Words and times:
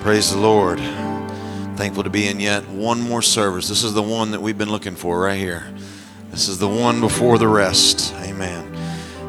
Praise 0.00 0.32
the 0.32 0.38
Lord. 0.38 0.78
Thankful 1.76 2.04
to 2.04 2.08
be 2.08 2.26
in 2.26 2.40
yet 2.40 2.66
one 2.70 3.02
more 3.02 3.20
service. 3.20 3.68
This 3.68 3.84
is 3.84 3.92
the 3.92 4.02
one 4.02 4.30
that 4.30 4.40
we've 4.40 4.56
been 4.56 4.70
looking 4.70 4.96
for 4.96 5.20
right 5.20 5.38
here. 5.38 5.66
This 6.30 6.48
is 6.48 6.58
the 6.58 6.66
one 6.66 7.02
before 7.02 7.36
the 7.36 7.46
rest. 7.46 8.14
Amen. 8.14 8.74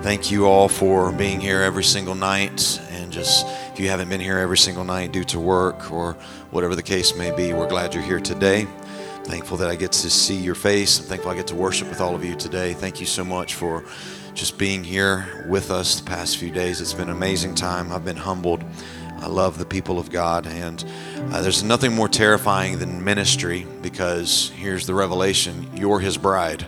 Thank 0.01 0.31
you 0.31 0.45
all 0.45 0.69
for 0.69 1.11
being 1.11 1.41
here 1.41 1.61
every 1.61 1.83
single 1.83 2.15
night. 2.15 2.79
And 2.91 3.11
just 3.11 3.45
if 3.73 3.81
you 3.81 3.89
haven't 3.89 4.07
been 4.07 4.21
here 4.21 4.37
every 4.37 4.57
single 4.57 4.85
night 4.85 5.11
due 5.11 5.25
to 5.25 5.41
work 5.41 5.91
or 5.91 6.13
whatever 6.51 6.73
the 6.73 6.83
case 6.83 7.17
may 7.17 7.35
be, 7.35 7.51
we're 7.51 7.67
glad 7.67 7.93
you're 7.93 8.01
here 8.01 8.21
today. 8.21 8.65
Thankful 9.25 9.57
that 9.57 9.69
I 9.69 9.75
get 9.75 9.91
to 9.91 10.09
see 10.09 10.37
your 10.37 10.55
face. 10.55 11.01
I'm 11.01 11.05
thankful 11.05 11.31
I 11.31 11.35
get 11.35 11.47
to 11.47 11.55
worship 11.55 11.89
with 11.89 11.99
all 11.99 12.15
of 12.15 12.23
you 12.23 12.33
today. 12.35 12.71
Thank 12.71 13.01
you 13.01 13.05
so 13.05 13.25
much 13.25 13.55
for 13.55 13.83
just 14.33 14.57
being 14.57 14.85
here 14.85 15.45
with 15.49 15.69
us 15.69 15.99
the 15.99 16.05
past 16.05 16.37
few 16.37 16.49
days. 16.49 16.79
It's 16.79 16.93
been 16.93 17.09
an 17.09 17.15
amazing 17.17 17.55
time. 17.55 17.91
I've 17.91 18.05
been 18.05 18.15
humbled. 18.15 18.63
I 19.21 19.27
love 19.27 19.59
the 19.59 19.67
people 19.67 19.99
of 19.99 20.09
God, 20.09 20.47
and 20.47 20.83
uh, 21.15 21.43
there's 21.43 21.61
nothing 21.61 21.93
more 21.93 22.09
terrifying 22.09 22.79
than 22.79 23.03
ministry 23.03 23.67
because 23.83 24.49
here's 24.55 24.87
the 24.87 24.95
revelation 24.95 25.69
you're 25.75 25.99
His 25.99 26.17
bride. 26.17 26.65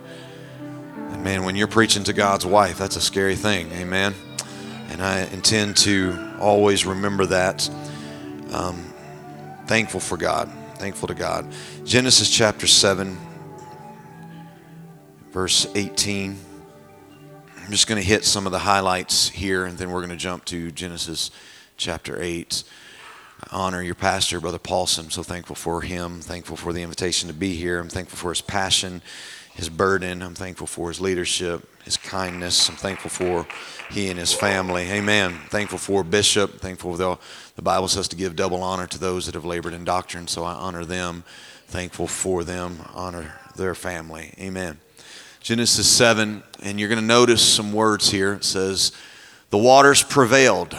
And 0.59 1.23
man, 1.23 1.45
when 1.45 1.55
you're 1.55 1.67
preaching 1.67 2.03
to 2.03 2.13
God's 2.13 2.45
wife, 2.45 2.77
that's 2.77 2.95
a 2.95 3.01
scary 3.01 3.35
thing. 3.35 3.71
Amen. 3.71 4.13
And 4.89 5.01
I 5.01 5.21
intend 5.33 5.77
to 5.77 6.15
always 6.39 6.85
remember 6.85 7.25
that. 7.25 7.67
Um, 8.51 8.93
thankful 9.65 9.99
for 9.99 10.15
God. 10.15 10.47
Thankful 10.75 11.07
to 11.07 11.15
God. 11.15 11.51
Genesis 11.85 12.29
chapter 12.29 12.67
7, 12.67 13.17
verse 15.31 15.65
18. 15.73 16.37
I'm 17.65 17.71
just 17.71 17.87
going 17.87 17.99
to 17.99 18.07
hit 18.07 18.25
some 18.25 18.45
of 18.45 18.51
the 18.51 18.59
highlights 18.59 19.29
here, 19.29 19.65
and 19.65 19.75
then 19.75 19.89
we're 19.89 20.01
going 20.01 20.11
to 20.11 20.15
jump 20.17 20.45
to 20.45 20.69
Genesis 20.69 21.31
chapter 21.77 22.21
8. 22.21 22.63
I 23.41 23.47
honor 23.51 23.81
your 23.81 23.95
pastor, 23.95 24.39
Brother 24.39 24.59
Paulson. 24.59 25.05
I'm 25.05 25.11
so 25.11 25.23
thankful 25.23 25.55
for 25.55 25.81
him. 25.81 26.21
Thankful 26.21 26.55
for 26.55 26.73
the 26.73 26.81
invitation 26.81 27.27
to 27.27 27.33
be 27.33 27.55
here. 27.55 27.79
I'm 27.79 27.89
thankful 27.89 28.17
for 28.17 28.29
his 28.29 28.41
passion, 28.41 29.01
his 29.53 29.69
burden. 29.69 30.21
I'm 30.21 30.35
thankful 30.35 30.67
for 30.67 30.89
his 30.89 31.01
leadership, 31.01 31.67
his 31.83 31.97
kindness. 31.97 32.69
I'm 32.69 32.75
thankful 32.75 33.09
for 33.09 33.47
he 33.91 34.09
and 34.09 34.19
his 34.19 34.33
family. 34.33 34.89
Amen. 34.91 35.33
Thankful 35.49 35.79
for 35.79 36.03
Bishop. 36.03 36.59
Thankful 36.59 36.91
for 36.91 36.97
the, 36.97 37.17
the 37.55 37.61
Bible 37.61 37.87
says 37.87 38.07
to 38.09 38.15
give 38.15 38.35
double 38.35 38.63
honor 38.63 38.87
to 38.87 38.99
those 38.99 39.25
that 39.25 39.35
have 39.35 39.45
labored 39.45 39.73
in 39.73 39.83
doctrine, 39.83 40.27
so 40.27 40.43
I 40.43 40.53
honor 40.53 40.85
them. 40.85 41.23
Thankful 41.67 42.07
for 42.07 42.43
them. 42.43 42.77
Honor 42.93 43.33
their 43.55 43.75
family. 43.75 44.33
Amen. 44.39 44.79
Genesis 45.41 45.91
7, 45.91 46.41
and 46.61 46.79
you're 46.79 46.87
going 46.87 47.01
to 47.01 47.05
notice 47.05 47.41
some 47.41 47.73
words 47.73 48.09
here. 48.09 48.33
It 48.35 48.45
says, 48.45 48.93
The 49.49 49.57
waters 49.57 50.01
prevailed 50.01 50.73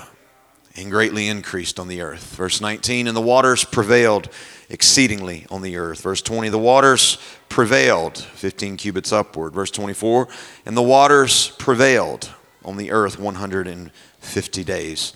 and 0.76 0.90
greatly 0.90 1.28
increased 1.28 1.78
on 1.78 1.88
the 1.88 2.00
earth. 2.00 2.34
Verse 2.36 2.60
19, 2.60 3.06
and 3.06 3.16
the 3.16 3.20
waters 3.20 3.64
prevailed 3.64 4.28
exceedingly 4.68 5.46
on 5.50 5.62
the 5.62 5.76
earth. 5.76 6.02
Verse 6.02 6.20
20, 6.22 6.48
the 6.48 6.58
waters 6.58 7.18
prevailed 7.48 8.18
15 8.18 8.76
cubits 8.76 9.12
upward. 9.12 9.54
Verse 9.54 9.70
24, 9.70 10.28
and 10.66 10.76
the 10.76 10.82
waters 10.82 11.50
prevailed 11.58 12.30
on 12.64 12.76
the 12.76 12.90
earth 12.90 13.18
150 13.18 14.64
days. 14.64 15.12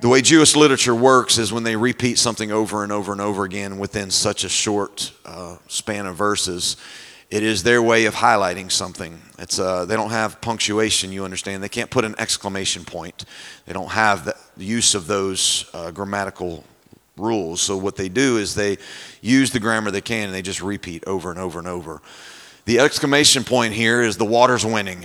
The 0.00 0.08
way 0.08 0.22
Jewish 0.22 0.54
literature 0.54 0.94
works 0.94 1.38
is 1.38 1.52
when 1.52 1.64
they 1.64 1.74
repeat 1.74 2.18
something 2.18 2.52
over 2.52 2.84
and 2.84 2.92
over 2.92 3.10
and 3.12 3.20
over 3.20 3.44
again 3.44 3.78
within 3.78 4.10
such 4.10 4.44
a 4.44 4.48
short 4.48 5.12
uh, 5.24 5.56
span 5.66 6.06
of 6.06 6.14
verses, 6.14 6.76
it 7.30 7.42
is 7.42 7.62
their 7.62 7.82
way 7.82 8.06
of 8.06 8.14
highlighting 8.14 8.72
something. 8.72 9.20
It's, 9.38 9.58
uh, 9.58 9.84
they 9.84 9.96
don't 9.96 10.10
have 10.10 10.40
punctuation, 10.40 11.12
you 11.12 11.24
understand. 11.24 11.62
They 11.62 11.68
can't 11.68 11.90
put 11.90 12.04
an 12.04 12.14
exclamation 12.18 12.84
point. 12.84 13.24
They 13.66 13.74
don't 13.74 13.90
have 13.90 14.24
the 14.24 14.34
use 14.56 14.94
of 14.94 15.06
those 15.06 15.68
uh, 15.74 15.90
grammatical 15.90 16.64
rules. 17.18 17.60
So 17.60 17.76
what 17.76 17.96
they 17.96 18.08
do 18.08 18.38
is 18.38 18.54
they 18.54 18.78
use 19.20 19.50
the 19.50 19.60
grammar 19.60 19.90
they 19.90 20.00
can 20.00 20.26
and 20.26 20.34
they 20.34 20.42
just 20.42 20.62
repeat 20.62 21.04
over 21.06 21.30
and 21.30 21.38
over 21.38 21.58
and 21.58 21.68
over. 21.68 22.00
The 22.64 22.80
exclamation 22.80 23.44
point 23.44 23.74
here 23.74 24.00
is 24.00 24.16
the 24.16 24.24
water's 24.24 24.64
winning. 24.64 25.04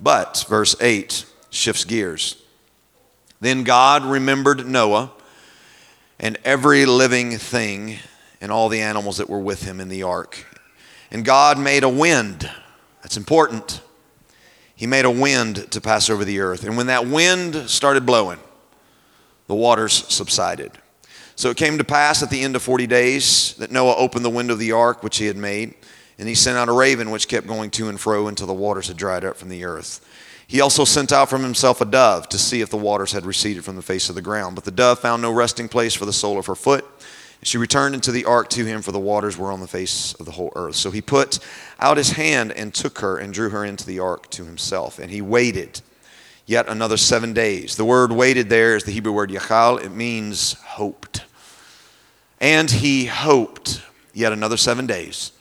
But, 0.00 0.44
verse 0.48 0.74
8 0.80 1.24
shifts 1.50 1.84
gears. 1.84 2.42
Then 3.40 3.62
God 3.62 4.04
remembered 4.04 4.66
Noah 4.66 5.12
and 6.18 6.38
every 6.44 6.86
living 6.86 7.38
thing 7.38 7.98
and 8.42 8.52
all 8.52 8.68
the 8.68 8.82
animals 8.82 9.16
that 9.16 9.30
were 9.30 9.40
with 9.40 9.62
him 9.62 9.80
in 9.80 9.88
the 9.88 10.02
ark. 10.02 10.44
And 11.10 11.24
God 11.24 11.58
made 11.58 11.84
a 11.84 11.88
wind. 11.88 12.50
That's 13.02 13.16
important. 13.16 13.80
He 14.74 14.86
made 14.86 15.04
a 15.04 15.10
wind 15.10 15.70
to 15.70 15.80
pass 15.80 16.10
over 16.10 16.24
the 16.24 16.40
earth. 16.40 16.64
And 16.64 16.76
when 16.76 16.88
that 16.88 17.06
wind 17.06 17.54
started 17.70 18.04
blowing, 18.04 18.40
the 19.46 19.54
waters 19.54 19.92
subsided. 19.92 20.72
So 21.36 21.50
it 21.50 21.56
came 21.56 21.78
to 21.78 21.84
pass 21.84 22.22
at 22.22 22.30
the 22.30 22.42
end 22.42 22.56
of 22.56 22.62
40 22.62 22.86
days 22.88 23.54
that 23.54 23.70
Noah 23.70 23.94
opened 23.96 24.24
the 24.24 24.30
window 24.30 24.54
of 24.54 24.58
the 24.58 24.72
ark 24.72 25.02
which 25.02 25.18
he 25.18 25.26
had 25.26 25.36
made, 25.36 25.74
and 26.18 26.28
he 26.28 26.34
sent 26.34 26.58
out 26.58 26.68
a 26.68 26.72
raven 26.72 27.10
which 27.10 27.28
kept 27.28 27.46
going 27.46 27.70
to 27.70 27.88
and 27.88 28.00
fro 28.00 28.26
until 28.26 28.48
the 28.48 28.52
waters 28.52 28.88
had 28.88 28.96
dried 28.96 29.24
up 29.24 29.36
from 29.36 29.50
the 29.50 29.64
earth. 29.64 30.06
He 30.48 30.60
also 30.60 30.84
sent 30.84 31.12
out 31.12 31.30
from 31.30 31.42
himself 31.42 31.80
a 31.80 31.84
dove 31.84 32.28
to 32.30 32.38
see 32.38 32.60
if 32.60 32.70
the 32.70 32.76
waters 32.76 33.12
had 33.12 33.24
receded 33.24 33.64
from 33.64 33.76
the 33.76 33.82
face 33.82 34.08
of 34.08 34.16
the 34.16 34.20
ground. 34.20 34.56
But 34.56 34.64
the 34.64 34.70
dove 34.72 34.98
found 34.98 35.22
no 35.22 35.32
resting 35.32 35.68
place 35.68 35.94
for 35.94 36.04
the 36.04 36.12
sole 36.12 36.38
of 36.38 36.46
her 36.46 36.54
foot. 36.56 36.84
She 37.44 37.58
returned 37.58 37.94
into 37.94 38.12
the 38.12 38.24
ark 38.24 38.50
to 38.50 38.64
him, 38.64 38.82
for 38.82 38.92
the 38.92 39.00
waters 39.00 39.36
were 39.36 39.50
on 39.50 39.60
the 39.60 39.66
face 39.66 40.14
of 40.14 40.26
the 40.26 40.32
whole 40.32 40.52
earth. 40.54 40.76
So 40.76 40.92
he 40.92 41.00
put 41.00 41.40
out 41.80 41.96
his 41.96 42.12
hand 42.12 42.52
and 42.52 42.72
took 42.72 43.00
her 43.00 43.18
and 43.18 43.34
drew 43.34 43.50
her 43.50 43.64
into 43.64 43.84
the 43.84 43.98
ark 43.98 44.30
to 44.30 44.44
himself. 44.44 45.00
And 45.00 45.10
he 45.10 45.20
waited 45.20 45.80
yet 46.46 46.68
another 46.68 46.96
seven 46.96 47.32
days. 47.32 47.76
The 47.76 47.84
word 47.84 48.12
waited 48.12 48.48
there 48.48 48.76
is 48.76 48.84
the 48.84 48.92
Hebrew 48.92 49.12
word 49.12 49.30
yachal, 49.30 49.82
it 49.82 49.90
means 49.90 50.52
hoped. 50.52 51.24
And 52.40 52.70
he 52.70 53.06
hoped 53.06 53.82
yet 54.12 54.32
another 54.32 54.56
seven 54.56 54.86
days. 54.86 55.32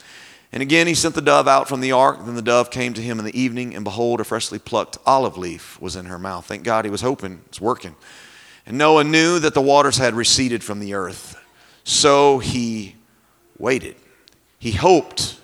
And 0.51 0.61
again 0.61 0.87
he 0.87 0.95
sent 0.95 1.15
the 1.15 1.21
dove 1.21 1.47
out 1.47 1.67
from 1.69 1.81
the 1.81 1.91
ark. 1.91 2.25
Then 2.25 2.35
the 2.35 2.41
dove 2.41 2.71
came 2.71 2.93
to 2.93 3.01
him 3.01 3.19
in 3.19 3.25
the 3.25 3.39
evening, 3.39 3.75
and 3.75 3.83
behold, 3.83 4.19
a 4.19 4.23
freshly 4.23 4.59
plucked 4.59 4.97
olive 5.05 5.37
leaf 5.37 5.79
was 5.79 5.95
in 5.95 6.05
her 6.05 6.19
mouth. 6.19 6.45
Thank 6.45 6.63
God 6.63 6.85
he 6.85 6.91
was 6.91 7.01
hoping. 7.01 7.41
It's 7.47 7.61
working. 7.61 7.95
And 8.65 8.77
Noah 8.77 9.03
knew 9.03 9.39
that 9.39 9.53
the 9.53 9.61
waters 9.61 9.97
had 9.97 10.13
receded 10.13 10.63
from 10.63 10.79
the 10.79 10.93
earth. 10.93 11.40
So 11.83 12.39
he 12.39 12.95
waited. 13.57 13.95
He 14.59 14.71
hoped 14.71 15.39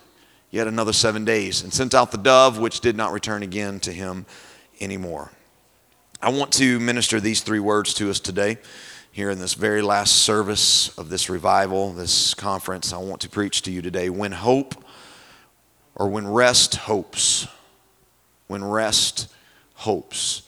yet 0.52 0.68
another 0.68 0.94
seven 0.94 1.25
days 1.25 1.62
and 1.62 1.74
sent 1.74 1.94
out 1.94 2.12
the 2.12 2.18
dove, 2.18 2.59
which 2.59 2.80
did 2.80 2.96
not 2.96 3.12
return 3.12 3.44
again 3.44 3.80
to 3.81 3.92
him 3.92 4.25
anymore. 4.80 5.31
I 6.22 6.30
want 6.30 6.52
to 6.53 6.80
minister 6.80 7.20
these 7.20 7.42
three 7.42 7.59
words 7.59 7.94
to 7.96 8.09
us 8.09 8.20
today 8.20 8.58
here 9.12 9.30
in 9.30 9.40
this 9.40 9.56
very 9.56 9.81
last 9.81 10.18
service 10.18 10.96
of 10.98 11.09
this 11.09 11.30
revival, 11.30 11.94
this 11.94 12.34
conference. 12.34 12.94
I 12.94 12.98
want 12.98 13.22
to 13.22 13.30
preach 13.30 13.64
to 13.64 13.72
you 13.72 13.81
today 13.81 14.09
when 14.09 14.31
hope 14.31 14.75
or 15.96 16.08
when 16.09 16.28
rest 16.28 16.75
hopes. 16.75 17.48
When 18.48 18.64
rest 18.64 19.28
hopes. 19.74 20.44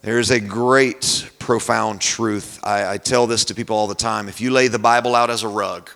There 0.00 0.20
is 0.20 0.30
a 0.30 0.38
great, 0.38 1.28
profound 1.40 2.00
truth. 2.00 2.60
I, 2.62 2.92
I, 2.92 2.98
tell 2.98 3.26
this 3.26 3.46
to 3.46 3.54
people 3.54 3.76
all 3.76 3.88
the 3.88 3.96
time. 3.96 4.28
If 4.28 4.40
you 4.40 4.52
lay 4.52 4.68
the 4.68 4.78
Bible 4.78 5.16
out 5.16 5.28
as 5.28 5.42
a 5.42 5.48
rug, 5.48 5.90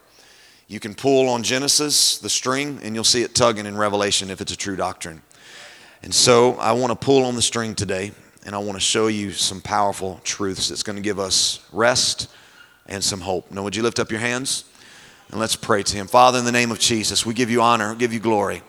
you 0.66 0.80
can 0.80 0.92
pull 0.92 1.28
on 1.28 1.44
Genesis, 1.44 2.18
the 2.18 2.28
string, 2.28 2.80
and 2.82 2.96
you'll 2.96 3.04
see 3.04 3.22
it 3.22 3.32
tugging 3.32 3.64
in 3.64 3.76
Revelation 3.76 4.28
if 4.28 4.40
it's 4.40 4.50
a 4.50 4.56
true 4.56 4.74
doctrine. 4.74 5.22
And 6.02 6.12
so 6.12 6.54
I 6.54 6.72
want 6.72 6.90
to 6.90 6.96
pull 6.96 7.24
on 7.24 7.36
the 7.36 7.42
string 7.42 7.76
today, 7.76 8.10
and 8.44 8.56
I 8.56 8.58
want 8.58 8.74
to 8.74 8.80
show 8.80 9.06
you 9.06 9.30
some 9.30 9.60
powerful 9.60 10.20
truths 10.24 10.68
that's 10.68 10.82
going 10.82 10.96
to 10.96 11.02
give 11.02 11.20
us 11.20 11.64
rest 11.72 12.28
and 12.86 13.04
some 13.04 13.20
hope. 13.20 13.52
Now, 13.52 13.62
would 13.62 13.76
you 13.76 13.84
lift 13.84 14.00
up 14.00 14.10
your 14.10 14.18
hands? 14.18 14.64
And 15.30 15.38
let's 15.38 15.54
pray 15.54 15.84
to 15.84 15.96
Him. 15.96 16.08
Father, 16.08 16.40
in 16.40 16.44
the 16.44 16.50
name 16.50 16.72
of 16.72 16.80
Jesus, 16.80 17.24
we 17.24 17.34
give 17.34 17.50
you 17.50 17.62
honor, 17.62 17.94
give 17.94 18.12
you 18.12 18.18
glory. 18.18 18.62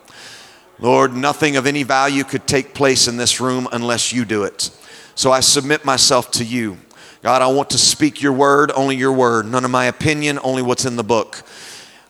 Lord, 0.77 1.15
nothing 1.15 1.55
of 1.55 1.65
any 1.65 1.81
value 1.81 2.23
could 2.23 2.45
take 2.45 2.75
place 2.75 3.07
in 3.07 3.17
this 3.17 3.41
room 3.41 3.67
unless 3.71 4.13
you 4.13 4.25
do 4.25 4.43
it. 4.43 4.69
So 5.15 5.31
I 5.31 5.41
submit 5.41 5.85
myself 5.85 6.31
to 6.31 6.43
you. 6.43 6.77
God, 7.21 7.41
I 7.41 7.47
want 7.47 7.69
to 7.69 7.77
speak 7.77 8.21
your 8.21 8.33
word, 8.33 8.71
only 8.75 8.95
your 8.95 9.13
word, 9.13 9.45
none 9.45 9.63
of 9.63 9.71
my 9.71 9.85
opinion, 9.85 10.39
only 10.43 10.61
what's 10.61 10.85
in 10.85 10.95
the 10.95 11.03
book. 11.03 11.43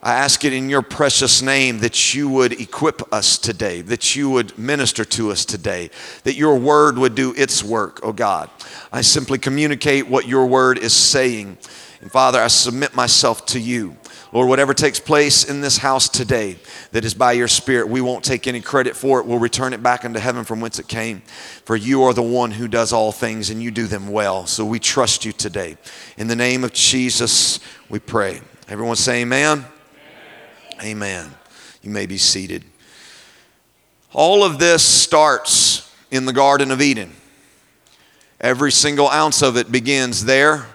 I 0.01 0.15
ask 0.15 0.44
it 0.44 0.51
in 0.51 0.69
your 0.69 0.81
precious 0.81 1.41
name 1.41 1.79
that 1.79 2.13
you 2.13 2.27
would 2.27 2.59
equip 2.59 3.13
us 3.13 3.38
today, 3.38 3.81
that 3.83 4.15
you 4.17 4.29
would 4.29 4.57
minister 4.57 5.05
to 5.05 5.31
us 5.31 5.45
today, 5.45 5.91
that 6.23 6.35
your 6.35 6.57
word 6.57 6.97
would 6.97 7.15
do 7.15 7.33
its 7.38 7.63
work, 7.63 8.01
oh 8.03 8.11
God. 8.11 8.50
I 8.91 9.00
simply 9.00 9.38
communicate 9.38 10.07
what 10.07 10.27
your 10.27 10.45
word 10.45 10.77
is 10.77 10.94
saying. 10.94 11.57
And 12.01 12.11
Father, 12.11 12.41
I 12.41 12.47
submit 12.47 12.94
myself 12.95 13.45
to 13.47 13.59
you. 13.59 13.95
Lord, 14.33 14.50
whatever 14.50 14.74
takes 14.74 15.00
place 15.00 15.47
in 15.47 15.62
this 15.62 15.77
house 15.77 16.09
today 16.09 16.57
that 16.91 17.06
is 17.06 17.13
by 17.13 17.33
your 17.33 17.47
Spirit, 17.47 17.88
we 17.88 18.01
won't 18.01 18.25
take 18.25 18.47
any 18.47 18.62
credit 18.62 18.95
for 18.95 19.19
it. 19.19 19.27
We'll 19.27 19.38
return 19.38 19.74
it 19.74 19.83
back 19.83 20.06
into 20.06 20.19
heaven 20.19 20.44
from 20.44 20.59
whence 20.59 20.80
it 20.80 20.88
came. 20.88 21.21
For 21.65 21.75
you 21.75 22.01
are 22.01 22.15
the 22.15 22.24
one 22.24 22.50
who 22.50 22.68
does 22.68 22.91
all 22.91 23.12
things 23.12 23.51
and 23.51 23.62
you 23.62 23.69
do 23.69 23.85
them 23.85 24.07
well. 24.07 24.47
So 24.47 24.65
we 24.65 24.80
trust 24.80 25.24
you 25.24 25.33
today. 25.33 25.77
In 26.18 26.27
the 26.27 26.35
name 26.35 26.63
of 26.63 26.74
Jesus, 26.74 27.59
we 27.89 28.00
pray. 28.00 28.41
Everyone 28.68 28.95
say 28.95 29.21
amen. 29.21 29.65
Amen. 30.79 30.83
amen. 30.83 31.31
You 31.83 31.91
may 31.91 32.07
be 32.07 32.18
seated. 32.18 32.63
All 34.13 34.44
of 34.44 34.57
this 34.57 34.83
starts 34.83 35.94
in 36.09 36.25
the 36.25 36.33
Garden 36.33 36.71
of 36.71 36.81
Eden. 36.81 37.12
Every 38.41 38.71
single 38.71 39.09
ounce 39.09 39.44
of 39.44 39.57
it 39.57 39.71
begins 39.71 40.25
there 40.25 40.65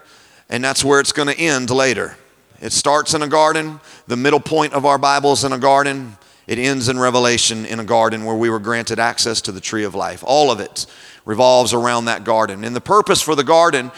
And 0.48 0.62
that's 0.62 0.84
where 0.84 1.00
it's 1.00 1.12
going 1.12 1.28
to 1.28 1.38
end 1.38 1.70
later. 1.70 2.17
It 2.60 2.72
starts 2.72 3.14
in 3.14 3.22
a 3.22 3.28
garden, 3.28 3.80
the 4.06 4.16
middle 4.16 4.40
point 4.40 4.72
of 4.72 4.84
our 4.84 4.98
Bible 4.98 5.32
is 5.32 5.44
in 5.44 5.52
a 5.52 5.58
garden. 5.58 6.16
It 6.46 6.58
ends 6.58 6.88
in 6.88 6.98
Revelation 6.98 7.66
in 7.66 7.78
a 7.78 7.84
garden 7.84 8.24
where 8.24 8.34
we 8.34 8.50
were 8.50 8.58
granted 8.58 8.98
access 8.98 9.40
to 9.42 9.52
the 9.52 9.60
tree 9.60 9.84
of 9.84 9.94
life. 9.94 10.24
All 10.26 10.50
of 10.50 10.60
it 10.60 10.86
revolves 11.24 11.74
around 11.74 12.06
that 12.06 12.24
garden. 12.24 12.64
And 12.64 12.74
the 12.74 12.80
purpose 12.80 13.20
for 13.20 13.34
the 13.34 13.44
garden 13.44 13.92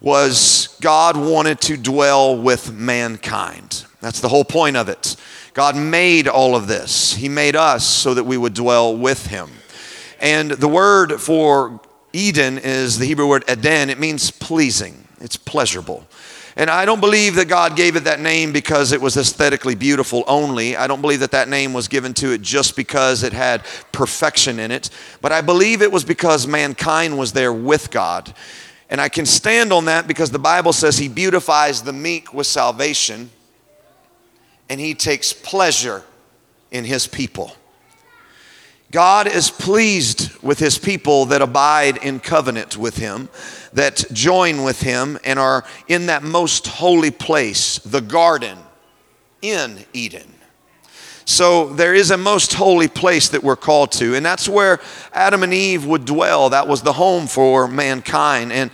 was 0.00 0.76
God 0.82 1.16
wanted 1.16 1.60
to 1.62 1.78
dwell 1.78 2.36
with 2.36 2.72
mankind. 2.72 3.86
That's 4.02 4.20
the 4.20 4.28
whole 4.28 4.44
point 4.44 4.76
of 4.76 4.90
it. 4.90 5.16
God 5.54 5.76
made 5.76 6.28
all 6.28 6.54
of 6.54 6.66
this, 6.66 7.14
He 7.14 7.28
made 7.28 7.56
us 7.56 7.86
so 7.86 8.12
that 8.12 8.24
we 8.24 8.36
would 8.36 8.54
dwell 8.54 8.94
with 8.94 9.26
Him. 9.28 9.48
And 10.20 10.50
the 10.50 10.68
word 10.68 11.20
for 11.20 11.80
Eden 12.12 12.58
is 12.58 12.98
the 12.98 13.06
Hebrew 13.06 13.28
word 13.28 13.44
Eden, 13.48 13.88
it 13.88 13.98
means 13.98 14.30
pleasing, 14.30 15.08
it's 15.20 15.36
pleasurable. 15.36 16.06
And 16.56 16.70
I 16.70 16.84
don't 16.84 17.00
believe 17.00 17.34
that 17.34 17.48
God 17.48 17.74
gave 17.74 17.96
it 17.96 18.04
that 18.04 18.20
name 18.20 18.52
because 18.52 18.92
it 18.92 19.00
was 19.00 19.16
aesthetically 19.16 19.74
beautiful 19.74 20.22
only. 20.28 20.76
I 20.76 20.86
don't 20.86 21.00
believe 21.00 21.20
that 21.20 21.32
that 21.32 21.48
name 21.48 21.72
was 21.72 21.88
given 21.88 22.14
to 22.14 22.30
it 22.30 22.42
just 22.42 22.76
because 22.76 23.24
it 23.24 23.32
had 23.32 23.64
perfection 23.90 24.60
in 24.60 24.70
it. 24.70 24.88
But 25.20 25.32
I 25.32 25.40
believe 25.40 25.82
it 25.82 25.90
was 25.90 26.04
because 26.04 26.46
mankind 26.46 27.18
was 27.18 27.32
there 27.32 27.52
with 27.52 27.90
God. 27.90 28.32
And 28.88 29.00
I 29.00 29.08
can 29.08 29.26
stand 29.26 29.72
on 29.72 29.86
that 29.86 30.06
because 30.06 30.30
the 30.30 30.38
Bible 30.38 30.72
says 30.72 30.96
He 30.96 31.08
beautifies 31.08 31.82
the 31.82 31.92
meek 31.92 32.32
with 32.32 32.46
salvation 32.46 33.30
and 34.68 34.80
He 34.80 34.94
takes 34.94 35.32
pleasure 35.32 36.04
in 36.70 36.84
His 36.84 37.08
people. 37.08 37.56
God 38.94 39.26
is 39.26 39.50
pleased 39.50 40.40
with 40.40 40.60
his 40.60 40.78
people 40.78 41.24
that 41.24 41.42
abide 41.42 41.96
in 41.96 42.20
covenant 42.20 42.76
with 42.76 42.96
him, 42.96 43.28
that 43.74 44.04
join 44.12 44.62
with 44.62 44.80
him, 44.80 45.18
and 45.24 45.38
are 45.38 45.64
in 45.88 46.06
that 46.06 46.22
most 46.22 46.66
holy 46.66 47.10
place, 47.10 47.78
the 47.78 48.00
garden 48.00 48.58
in 49.42 49.84
Eden. 49.92 50.32
So 51.26 51.68
there 51.68 51.94
is 51.94 52.10
a 52.10 52.18
most 52.18 52.54
holy 52.54 52.88
place 52.88 53.30
that 53.30 53.42
we're 53.42 53.56
called 53.56 53.92
to, 53.92 54.14
and 54.14 54.24
that's 54.24 54.48
where 54.48 54.80
Adam 55.12 55.42
and 55.42 55.54
Eve 55.54 55.86
would 55.86 56.04
dwell. 56.04 56.50
That 56.50 56.68
was 56.68 56.82
the 56.82 56.92
home 56.92 57.26
for 57.26 57.66
mankind. 57.66 58.52
And 58.52 58.70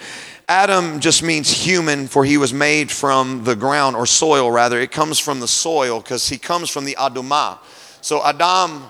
Adam 0.48 0.98
just 0.98 1.22
means 1.22 1.48
human, 1.48 2.08
for 2.08 2.24
he 2.24 2.36
was 2.36 2.52
made 2.52 2.90
from 2.90 3.44
the 3.44 3.54
ground, 3.54 3.94
or 3.94 4.04
soil 4.04 4.50
rather. 4.50 4.80
It 4.80 4.90
comes 4.90 5.20
from 5.20 5.38
the 5.38 5.46
soil 5.46 6.00
because 6.00 6.28
he 6.28 6.38
comes 6.38 6.70
from 6.70 6.84
the 6.84 6.96
Adamah. 6.98 7.58
So 8.00 8.20
Adam 8.24 8.82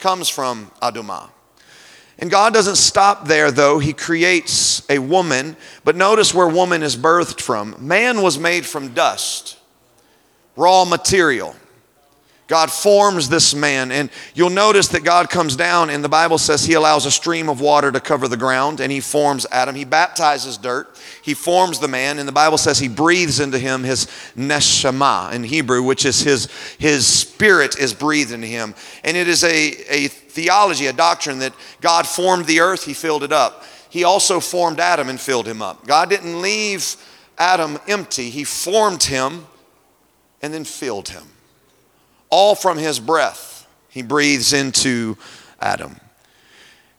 comes 0.00 0.28
from 0.28 0.72
Adamah. 0.82 1.30
And 2.18 2.30
God 2.30 2.54
doesn't 2.54 2.76
stop 2.76 3.26
there, 3.26 3.50
though. 3.50 3.78
He 3.78 3.92
creates 3.92 4.88
a 4.88 4.98
woman, 4.98 5.56
but 5.84 5.96
notice 5.96 6.32
where 6.32 6.48
woman 6.48 6.82
is 6.82 6.96
birthed 6.96 7.40
from. 7.40 7.76
Man 7.78 8.22
was 8.22 8.38
made 8.38 8.64
from 8.64 8.94
dust, 8.94 9.58
raw 10.56 10.84
material. 10.84 11.54
God 12.48 12.70
forms 12.70 13.28
this 13.28 13.56
man, 13.56 13.90
and 13.90 14.08
you'll 14.34 14.50
notice 14.50 14.88
that 14.88 15.02
God 15.02 15.30
comes 15.30 15.56
down, 15.56 15.90
and 15.90 16.04
the 16.04 16.08
Bible 16.08 16.38
says 16.38 16.64
He 16.64 16.74
allows 16.74 17.04
a 17.04 17.10
stream 17.10 17.48
of 17.48 17.60
water 17.60 17.90
to 17.90 17.98
cover 17.98 18.28
the 18.28 18.36
ground, 18.36 18.78
and 18.78 18.92
He 18.92 19.00
forms 19.00 19.46
Adam. 19.50 19.74
He 19.74 19.84
baptizes 19.84 20.56
dirt, 20.56 20.96
He 21.22 21.34
forms 21.34 21.80
the 21.80 21.88
man, 21.88 22.20
and 22.20 22.28
the 22.28 22.32
Bible 22.32 22.56
says 22.56 22.78
He 22.78 22.86
breathes 22.86 23.40
into 23.40 23.58
him 23.58 23.82
His 23.82 24.06
neshama 24.36 25.32
in 25.32 25.42
Hebrew, 25.42 25.82
which 25.82 26.04
is 26.04 26.20
His, 26.22 26.48
his 26.78 27.04
spirit 27.04 27.78
is 27.80 27.92
breathed 27.92 28.30
into 28.30 28.46
him. 28.46 28.76
And 29.02 29.16
it 29.16 29.26
is 29.26 29.42
a, 29.42 29.72
a 29.92 30.08
theology, 30.36 30.86
a 30.86 30.92
doctrine 30.92 31.40
that 31.40 31.54
God 31.80 32.06
formed 32.06 32.46
the 32.46 32.60
earth, 32.60 32.84
He 32.84 32.94
filled 32.94 33.24
it 33.24 33.32
up. 33.32 33.64
He 33.88 34.04
also 34.04 34.38
formed 34.40 34.78
Adam 34.78 35.08
and 35.08 35.20
filled 35.20 35.48
him 35.48 35.62
up. 35.62 35.86
God 35.86 36.10
didn't 36.10 36.40
leave 36.40 36.96
Adam 37.38 37.78
empty, 37.88 38.30
He 38.30 38.44
formed 38.44 39.02
him 39.02 39.46
and 40.40 40.54
then 40.54 40.64
filled 40.64 41.08
him 41.08 41.24
all 42.30 42.54
from 42.54 42.78
his 42.78 43.00
breath 43.00 43.66
he 43.88 44.02
breathes 44.02 44.52
into 44.52 45.16
Adam. 45.60 45.96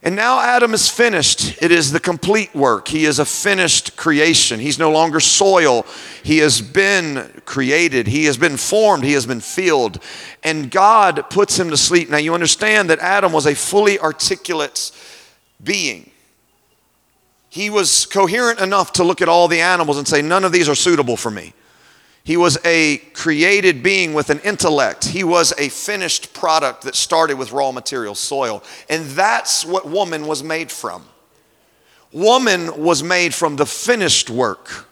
And 0.02 0.14
now 0.14 0.40
Adam 0.40 0.74
is 0.74 0.88
finished. 0.88 1.60
It 1.60 1.72
is 1.72 1.90
the 1.90 1.98
complete 1.98 2.54
work. 2.54 2.86
He 2.86 3.04
is 3.04 3.18
a 3.18 3.24
finished 3.24 3.96
creation. 3.96 4.60
He's 4.60 4.78
no 4.78 4.92
longer 4.92 5.18
soil. 5.18 5.84
He 6.22 6.38
has 6.38 6.60
been 6.60 7.42
created. 7.44 8.06
He 8.06 8.26
has 8.26 8.36
been 8.36 8.56
formed. 8.56 9.02
He 9.02 9.14
has 9.14 9.26
been 9.26 9.40
filled. 9.40 10.00
And 10.44 10.70
God 10.70 11.28
puts 11.30 11.58
him 11.58 11.70
to 11.70 11.76
sleep. 11.76 12.10
Now 12.10 12.18
you 12.18 12.32
understand 12.32 12.90
that 12.90 13.00
Adam 13.00 13.32
was 13.32 13.46
a 13.46 13.56
fully 13.56 13.98
articulate 13.98 14.92
being. 15.62 16.10
He 17.50 17.68
was 17.68 18.06
coherent 18.06 18.60
enough 18.60 18.92
to 18.94 19.04
look 19.04 19.20
at 19.20 19.28
all 19.28 19.48
the 19.48 19.60
animals 19.60 19.98
and 19.98 20.06
say, 20.06 20.22
None 20.22 20.44
of 20.44 20.52
these 20.52 20.68
are 20.68 20.76
suitable 20.76 21.16
for 21.16 21.30
me. 21.30 21.54
He 22.28 22.36
was 22.36 22.58
a 22.62 22.98
created 23.14 23.82
being 23.82 24.12
with 24.12 24.28
an 24.28 24.40
intellect. 24.40 25.06
He 25.06 25.24
was 25.24 25.54
a 25.56 25.70
finished 25.70 26.34
product 26.34 26.82
that 26.82 26.94
started 26.94 27.38
with 27.38 27.52
raw 27.52 27.72
material, 27.72 28.14
soil. 28.14 28.62
And 28.90 29.06
that's 29.06 29.64
what 29.64 29.88
woman 29.88 30.26
was 30.26 30.42
made 30.42 30.70
from. 30.70 31.06
Woman 32.12 32.84
was 32.84 33.02
made 33.02 33.32
from 33.32 33.56
the 33.56 33.64
finished 33.64 34.28
work 34.28 34.86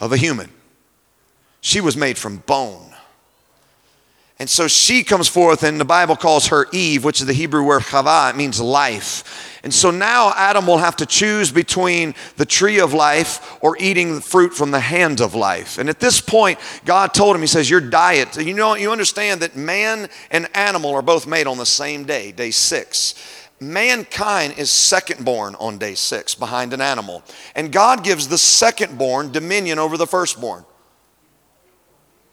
of 0.00 0.12
a 0.12 0.16
human. 0.16 0.50
She 1.60 1.80
was 1.80 1.96
made 1.96 2.18
from 2.18 2.38
bone. 2.38 2.92
And 4.40 4.50
so 4.50 4.66
she 4.66 5.04
comes 5.04 5.28
forth, 5.28 5.62
and 5.62 5.78
the 5.80 5.84
Bible 5.84 6.16
calls 6.16 6.48
her 6.48 6.66
Eve, 6.72 7.04
which 7.04 7.20
is 7.20 7.28
the 7.28 7.32
Hebrew 7.32 7.62
word 7.62 7.82
chava. 7.82 8.30
It 8.30 8.34
means 8.34 8.60
life. 8.60 9.51
And 9.64 9.72
so 9.72 9.92
now 9.92 10.32
Adam 10.34 10.66
will 10.66 10.78
have 10.78 10.96
to 10.96 11.06
choose 11.06 11.52
between 11.52 12.14
the 12.36 12.44
tree 12.44 12.80
of 12.80 12.92
life 12.92 13.56
or 13.62 13.76
eating 13.78 14.16
the 14.16 14.20
fruit 14.20 14.54
from 14.54 14.72
the 14.72 14.80
hand 14.80 15.20
of 15.20 15.36
life. 15.36 15.78
And 15.78 15.88
at 15.88 16.00
this 16.00 16.20
point, 16.20 16.58
God 16.84 17.14
told 17.14 17.36
him, 17.36 17.42
He 17.42 17.46
says, 17.46 17.70
Your 17.70 17.80
diet, 17.80 18.36
you 18.36 18.54
know, 18.54 18.74
you 18.74 18.90
understand 18.90 19.40
that 19.42 19.54
man 19.54 20.08
and 20.32 20.48
animal 20.54 20.94
are 20.94 21.02
both 21.02 21.28
made 21.28 21.46
on 21.46 21.58
the 21.58 21.66
same 21.66 22.04
day, 22.04 22.32
day 22.32 22.50
six. 22.50 23.14
Mankind 23.60 24.54
is 24.58 24.72
second 24.72 25.24
born 25.24 25.54
on 25.60 25.78
day 25.78 25.94
six 25.94 26.34
behind 26.34 26.72
an 26.72 26.80
animal. 26.80 27.22
And 27.54 27.70
God 27.70 28.02
gives 28.02 28.26
the 28.26 28.38
second 28.38 28.98
born 28.98 29.30
dominion 29.30 29.78
over 29.78 29.96
the 29.96 30.08
firstborn. 30.08 30.64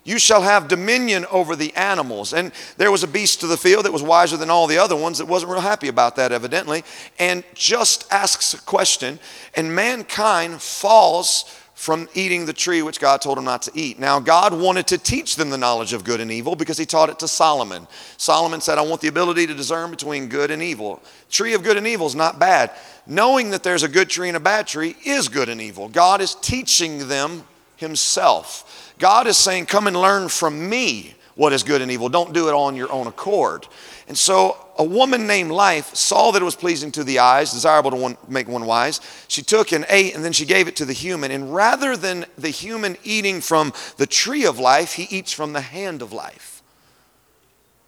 You 0.04 0.18
shall 0.18 0.42
have 0.42 0.68
dominion 0.68 1.26
over 1.30 1.56
the 1.56 1.76
animals. 1.76 2.34
And 2.34 2.52
there 2.78 2.92
was 2.92 3.04
a 3.04 3.08
beast 3.08 3.44
of 3.44 3.50
the 3.50 3.58
field 3.58 3.86
that 3.86 3.94
was 3.94 4.02
wiser 4.02 4.38
than 4.38 4.50
all 4.50 4.66
the 4.66 4.78
other 4.78 4.96
ones 4.96 5.18
that 5.18 5.26
wasn't 5.26 5.52
real 5.52 5.62
happy 5.62 5.88
about 5.88 6.16
that, 6.16 6.32
evidently, 6.32 6.84
and 7.20 7.44
just 7.54 8.12
asks 8.12 8.54
a 8.54 8.62
question. 8.62 9.20
And 9.56 9.76
mankind 9.76 10.62
falls 10.62 11.46
from 11.80 12.10
eating 12.14 12.46
the 12.46 12.52
tree 12.52 12.82
which 12.82 13.00
God 13.00 13.22
told 13.22 13.38
him 13.38 13.46
not 13.46 13.62
to 13.62 13.72
eat. 13.74 14.00
Now, 14.00 14.20
God 14.20 14.54
wanted 14.54 14.86
to 14.88 14.98
teach 14.98 15.38
them 15.38 15.50
the 15.50 15.58
knowledge 15.58 15.94
of 15.94 16.04
good 16.04 16.20
and 16.20 16.30
evil 16.30 16.58
because 16.58 16.78
he 16.78 16.86
taught 16.86 17.10
it 17.10 17.20
to 17.20 17.28
Solomon. 17.28 17.88
Solomon 18.18 18.60
said, 18.60 18.78
I 18.78 18.82
want 18.82 19.00
the 19.00 19.08
ability 19.08 19.48
to 19.48 19.54
discern 19.54 19.90
between 19.90 20.28
good 20.28 20.52
and 20.52 20.62
evil. 20.62 21.02
Tree 21.30 21.54
of 21.54 21.64
good 21.64 21.78
and 21.78 21.88
evil 21.88 22.06
is 22.06 22.16
not 22.16 22.38
bad. 22.38 22.72
Knowing 23.08 23.52
that 23.52 23.64
there's 23.64 23.84
a 23.84 23.88
good 23.88 24.10
tree 24.10 24.28
and 24.28 24.36
a 24.36 24.42
bad 24.42 24.68
tree 24.68 24.94
is 25.06 25.30
good 25.30 25.48
and 25.48 25.62
evil. 25.62 25.88
God 25.88 26.20
is 26.20 26.36
teaching 26.36 27.08
them 27.08 27.44
himself. 27.78 28.79
God 29.00 29.28
is 29.28 29.38
saying, 29.38 29.66
Come 29.66 29.88
and 29.88 30.00
learn 30.00 30.30
from 30.30 30.70
me 30.70 31.16
what 31.36 31.54
is 31.54 31.64
good 31.64 31.82
and 31.82 31.90
evil. 31.90 32.10
Don't 32.10 32.34
do 32.34 32.50
it 32.50 32.54
on 32.54 32.76
your 32.76 32.92
own 32.92 33.08
accord. 33.08 33.66
And 34.10 34.18
so 34.18 34.58
a 34.78 34.84
woman 34.84 35.26
named 35.26 35.52
Life 35.52 35.96
saw 35.96 36.32
that 36.32 36.42
it 36.42 36.46
was 36.46 36.56
pleasing 36.56 36.92
to 36.92 37.04
the 37.04 37.20
eyes, 37.20 37.52
desirable 37.54 37.92
to 37.92 37.98
one, 37.98 38.18
make 38.28 38.48
one 38.48 38.66
wise. 38.66 39.00
She 39.30 39.42
took 39.42 39.72
and 39.72 39.86
ate, 39.88 40.16
and 40.16 40.24
then 40.24 40.34
she 40.34 40.46
gave 40.46 40.68
it 40.68 40.76
to 40.78 40.86
the 40.86 40.94
human. 40.94 41.32
And 41.32 41.54
rather 41.54 41.96
than 41.96 42.26
the 42.38 42.50
human 42.50 42.98
eating 43.04 43.40
from 43.40 43.74
the 43.98 44.06
tree 44.06 44.46
of 44.46 44.60
life, 44.60 44.94
he 44.94 45.04
eats 45.16 45.32
from 45.32 45.54
the 45.54 45.62
hand 45.62 46.02
of 46.02 46.12
life. 46.12 46.62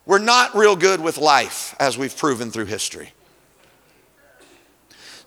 We're 0.06 0.20
not 0.20 0.56
real 0.56 0.75
good 0.75 1.01
with 1.01 1.18
life, 1.18 1.75
as 1.80 1.98
we've 1.98 2.15
proven 2.15 2.51
through 2.51 2.65
history. 2.65 3.12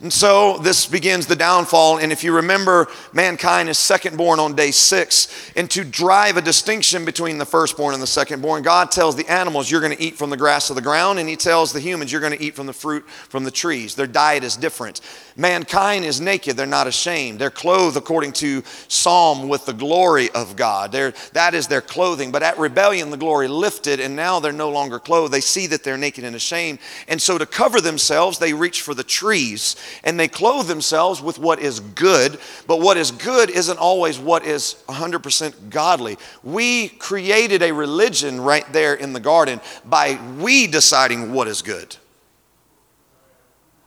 And 0.01 0.13
so 0.13 0.59
this 0.59 0.87
begins 0.87 1.27
the 1.27 1.37
downfall. 1.37 1.99
And 1.99 2.11
if 2.11 2.25
you 2.25 2.35
remember, 2.35 2.89
mankind 3.13 3.69
is 3.69 3.79
second 3.79 4.17
born 4.17 4.41
on 4.41 4.55
day 4.55 4.71
six. 4.71 5.53
And 5.57 5.71
to 5.71 5.85
drive 5.85 6.37
a 6.37 6.43
distinction 6.43 7.05
between 7.05 7.39
the 7.39 7.47
firstborn 7.47 7.95
and 7.95 8.03
the 8.03 8.07
secondborn, 8.07 8.65
God 8.65 8.91
tells 8.91 9.15
the 9.17 9.29
animals, 9.31 9.71
You're 9.71 9.81
going 9.81 9.97
to 9.97 10.03
eat 10.03 10.17
from 10.17 10.31
the 10.31 10.37
grass 10.37 10.69
of 10.69 10.77
the 10.77 10.83
ground. 10.83 11.19
And 11.19 11.29
He 11.29 11.37
tells 11.37 11.73
the 11.73 11.81
humans, 11.81 12.11
You're 12.11 12.21
going 12.21 12.37
to 12.37 12.43
eat 12.43 12.57
from 12.57 12.67
the 12.67 12.73
fruit 12.73 13.09
from 13.09 13.45
the 13.45 13.51
trees. 13.51 13.95
Their 13.95 14.07
diet 14.07 14.43
is 14.43 14.57
different. 14.57 15.01
Mankind 15.37 16.05
is 16.05 16.21
naked, 16.21 16.57
they're 16.57 16.67
not 16.67 16.87
ashamed. 16.87 17.39
They're 17.41 17.51
clothed 17.51 17.97
according 17.97 18.33
to 18.35 18.63
Psalm 18.89 19.49
with 19.49 19.67
the 19.67 19.73
glory 19.73 20.31
of 20.31 20.55
God. 20.55 20.93
They're, 20.93 21.13
that 21.33 21.55
is 21.55 21.67
their 21.67 21.81
clothing. 21.81 22.31
But 22.31 22.45
at 22.45 22.59
rebellion, 22.59 23.11
the 23.11 23.17
glory 23.17 23.49
lifted, 23.49 23.99
and 23.99 24.15
now 24.15 24.39
they're 24.39 24.53
no 24.53 24.71
longer 24.71 24.99
clothed. 24.99 25.33
They 25.33 25.41
see 25.41 25.67
that 25.69 25.83
they're 25.83 25.97
naked 25.97 26.25
and 26.25 26.37
ashamed. 26.37 26.79
And 27.09 27.21
so 27.21 27.37
to 27.39 27.47
cover 27.47 27.81
themselves, 27.81 28.39
they 28.39 28.53
reach 28.53 28.83
for 28.83 28.95
the 28.95 29.03
trees 29.03 29.75
and 30.03 30.19
they 30.19 30.29
clothe 30.29 30.67
themselves 30.67 31.23
with 31.23 31.39
what 31.39 31.61
is 31.61 31.81
good. 31.81 32.39
But 32.67 32.81
what 32.81 32.97
is 32.97 33.11
good 33.11 33.51
isn't 33.51 33.79
always 33.79 34.19
what 34.19 34.45
is 34.45 34.77
100% 34.89 35.71
godly. 35.71 36.19
We 36.43 36.89
created 36.89 37.63
a 37.63 37.73
religion 37.73 38.41
right 38.41 38.71
there 38.73 38.95
in 38.95 39.13
the 39.13 39.21
garden 39.21 39.61
by 39.85 40.19
we 40.39 40.67
deciding 40.67 41.33
what 41.33 41.49
is 41.49 41.63
good. 41.63 41.97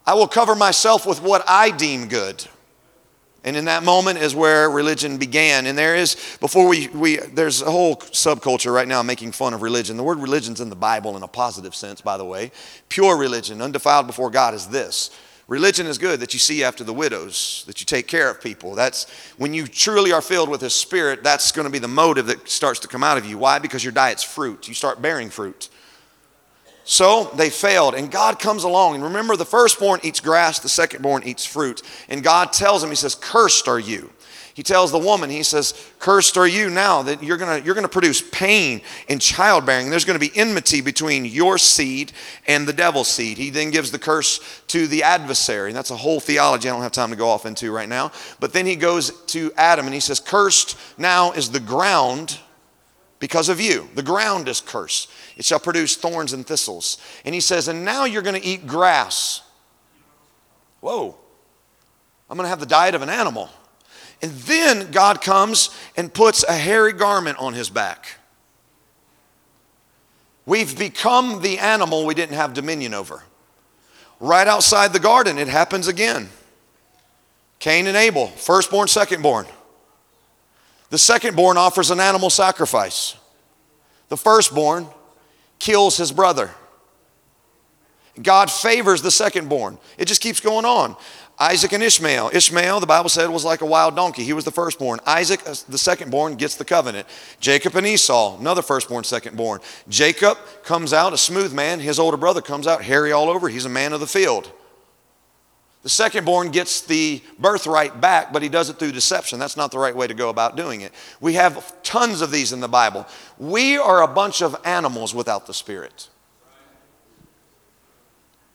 I 0.05 0.13
will 0.13 0.27
cover 0.27 0.55
myself 0.55 1.05
with 1.05 1.21
what 1.21 1.43
I 1.47 1.69
deem 1.69 2.07
good. 2.07 2.47
And 3.47 3.55
in 3.55 3.65
that 3.65 3.83
moment 3.83 4.19
is 4.19 4.35
where 4.35 4.69
religion 4.69 5.17
began. 5.17 5.67
And 5.67 5.77
there 5.77 5.95
is, 5.95 6.15
before 6.41 6.67
we, 6.67 6.89
we 6.89 7.15
there's 7.15 7.61
a 7.61 7.71
whole 7.71 7.95
subculture 7.95 8.73
right 8.73 8.87
now 8.87 9.01
making 9.03 9.31
fun 9.31 9.53
of 9.53 9.61
religion. 9.61 9.95
The 9.95 10.03
word 10.03 10.19
religion's 10.19 10.59
in 10.59 10.69
the 10.69 10.75
Bible 10.75 11.15
in 11.15 11.23
a 11.23 11.29
positive 11.29 11.73
sense, 11.73 12.01
by 12.01 12.17
the 12.17 12.25
way. 12.25 12.51
Pure 12.89 13.17
religion, 13.17 13.61
undefiled 13.61 14.05
before 14.05 14.29
God, 14.29 14.53
is 14.53 14.67
this. 14.67 15.11
Religion 15.47 15.87
is 15.87 15.97
good 15.97 16.19
that 16.19 16.33
you 16.33 16.39
see 16.39 16.63
after 16.63 16.83
the 16.83 16.93
widows, 16.93 17.63
that 17.67 17.79
you 17.79 17.85
take 17.85 18.07
care 18.07 18.29
of 18.29 18.41
people. 18.41 18.75
That's 18.75 19.09
when 19.37 19.53
you 19.53 19.65
truly 19.65 20.11
are 20.11 20.21
filled 20.21 20.49
with 20.49 20.59
His 20.59 20.73
Spirit, 20.73 21.23
that's 21.23 21.53
going 21.53 21.65
to 21.65 21.71
be 21.71 21.79
the 21.79 21.87
motive 21.87 22.27
that 22.27 22.49
starts 22.49 22.81
to 22.81 22.87
come 22.89 23.03
out 23.03 23.17
of 23.17 23.25
you. 23.25 23.37
Why? 23.37 23.57
Because 23.57 23.83
your 23.83 23.93
diet's 23.93 24.23
fruit. 24.23 24.67
You 24.67 24.73
start 24.73 25.01
bearing 25.01 25.29
fruit. 25.29 25.69
So 26.83 27.25
they 27.35 27.49
failed, 27.49 27.95
and 27.95 28.11
God 28.11 28.39
comes 28.39 28.63
along. 28.63 28.95
And 28.95 29.03
remember, 29.05 29.35
the 29.35 29.45
firstborn 29.45 30.01
eats 30.03 30.19
grass, 30.19 30.59
the 30.59 30.69
secondborn 30.69 31.25
eats 31.25 31.45
fruit. 31.45 31.81
And 32.09 32.23
God 32.23 32.51
tells 32.51 32.83
him, 32.83 32.89
He 32.89 32.95
says, 32.95 33.15
Cursed 33.15 33.69
are 33.69 33.79
you. 33.79 34.09
He 34.57 34.63
tells 34.63 34.91
the 34.91 34.97
woman, 34.97 35.29
He 35.29 35.43
says, 35.43 35.75
Cursed 35.99 36.35
are 36.35 36.47
you 36.47 36.71
now 36.71 37.03
that 37.03 37.21
you're 37.21 37.37
gonna, 37.37 37.59
you're 37.63 37.75
gonna 37.75 37.87
produce 37.87 38.27
pain 38.31 38.81
in 39.07 39.19
childbearing. 39.19 39.91
There's 39.91 40.03
gonna 40.03 40.17
be 40.17 40.35
enmity 40.35 40.81
between 40.81 41.25
your 41.25 41.59
seed 41.59 42.11
and 42.47 42.67
the 42.67 42.73
devil's 42.73 43.07
seed. 43.07 43.37
He 43.37 43.51
then 43.51 43.69
gives 43.69 43.91
the 43.91 43.99
curse 43.99 44.63
to 44.69 44.87
the 44.87 45.03
adversary. 45.03 45.69
And 45.69 45.77
that's 45.77 45.91
a 45.91 45.95
whole 45.95 46.19
theology 46.19 46.67
I 46.67 46.71
don't 46.71 46.81
have 46.81 46.91
time 46.91 47.11
to 47.11 47.15
go 47.15 47.29
off 47.29 47.45
into 47.45 47.71
right 47.71 47.87
now. 47.87 48.11
But 48.39 48.51
then 48.51 48.65
he 48.65 48.75
goes 48.75 49.11
to 49.27 49.51
Adam 49.57 49.85
and 49.85 49.93
he 49.93 49.99
says, 49.99 50.19
Cursed 50.19 50.75
now 50.97 51.33
is 51.33 51.51
the 51.51 51.59
ground 51.59 52.39
because 53.19 53.49
of 53.49 53.61
you. 53.61 53.87
The 53.93 54.01
ground 54.01 54.47
is 54.47 54.59
cursed. 54.59 55.11
It 55.35 55.45
shall 55.45 55.59
produce 55.59 55.95
thorns 55.95 56.33
and 56.33 56.47
thistles. 56.47 56.97
And 57.25 57.35
he 57.35 57.41
says, 57.41 57.67
And 57.67 57.85
now 57.85 58.05
you're 58.05 58.23
to 58.41 58.47
eat 58.47 58.65
grass. 58.65 59.43
Whoa. 60.79 61.15
I'm 62.27 62.37
to 62.45 62.49
have 62.49 62.59
the 62.59 62.65
diet 62.65 62.95
of 62.95 63.03
an 63.03 63.09
animal. 63.09 63.51
And 64.21 64.31
then 64.31 64.91
God 64.91 65.21
comes 65.21 65.69
and 65.95 66.13
puts 66.13 66.43
a 66.43 66.53
hairy 66.53 66.93
garment 66.93 67.37
on 67.37 67.53
his 67.53 67.69
back. 67.69 68.17
We've 70.45 70.77
become 70.77 71.41
the 71.41 71.59
animal 71.59 72.05
we 72.05 72.13
didn't 72.13 72.35
have 72.35 72.53
dominion 72.53 72.93
over. 72.93 73.23
Right 74.19 74.47
outside 74.47 74.93
the 74.93 74.99
garden, 74.99 75.37
it 75.37 75.47
happens 75.47 75.87
again. 75.87 76.29
Cain 77.59 77.87
and 77.87 77.97
Abel, 77.97 78.27
firstborn, 78.27 78.87
secondborn. 78.87 79.47
The 80.89 80.97
secondborn 80.97 81.55
offers 81.55 81.91
an 81.91 81.99
animal 81.99 82.29
sacrifice. 82.29 83.15
The 84.09 84.17
firstborn 84.17 84.87
kills 85.59 85.97
his 85.97 86.11
brother. 86.11 86.51
God 88.21 88.49
favors 88.49 89.01
the 89.01 89.09
secondborn. 89.09 89.77
It 89.97 90.07
just 90.07 90.21
keeps 90.21 90.39
going 90.39 90.65
on. 90.65 90.95
Isaac 91.39 91.71
and 91.71 91.83
Ishmael. 91.83 92.31
Ishmael, 92.33 92.79
the 92.79 92.87
Bible 92.87 93.09
said, 93.09 93.29
was 93.29 93.45
like 93.45 93.61
a 93.61 93.65
wild 93.65 93.95
donkey. 93.95 94.23
He 94.23 94.33
was 94.33 94.43
the 94.43 94.51
firstborn. 94.51 94.99
Isaac, 95.05 95.41
uh, 95.41 95.53
the 95.69 95.77
secondborn, 95.77 96.35
gets 96.35 96.55
the 96.55 96.65
covenant. 96.65 97.07
Jacob 97.39 97.75
and 97.75 97.85
Esau, 97.85 98.39
another 98.39 98.63
firstborn, 98.63 99.03
secondborn. 99.03 99.61
Jacob 99.87 100.37
comes 100.63 100.93
out 100.93 101.13
a 101.13 101.17
smooth 101.17 101.53
man. 101.53 101.79
His 101.79 101.99
older 101.99 102.17
brother 102.17 102.41
comes 102.41 102.65
out 102.65 102.81
hairy 102.81 103.11
all 103.11 103.29
over. 103.29 103.49
He's 103.49 103.65
a 103.65 103.69
man 103.69 103.93
of 103.93 103.99
the 103.99 104.07
field. 104.07 104.51
The 105.83 105.89
secondborn 105.89 106.51
gets 106.51 106.81
the 106.81 107.21
birthright 107.37 108.01
back, 108.01 108.33
but 108.33 108.41
he 108.41 108.49
does 108.49 108.71
it 108.71 108.79
through 108.79 108.91
deception. 108.91 109.37
That's 109.37 109.55
not 109.55 109.71
the 109.71 109.77
right 109.77 109.95
way 109.95 110.07
to 110.07 110.15
go 110.15 110.29
about 110.29 110.57
doing 110.57 110.81
it. 110.81 110.91
We 111.21 111.33
have 111.33 111.81
tons 111.83 112.21
of 112.21 112.31
these 112.31 112.51
in 112.51 112.61
the 112.61 112.67
Bible. 112.67 113.05
We 113.37 113.77
are 113.77 114.01
a 114.01 114.07
bunch 114.07 114.41
of 114.41 114.59
animals 114.65 115.13
without 115.13 115.45
the 115.45 115.53
Spirit. 115.53 116.09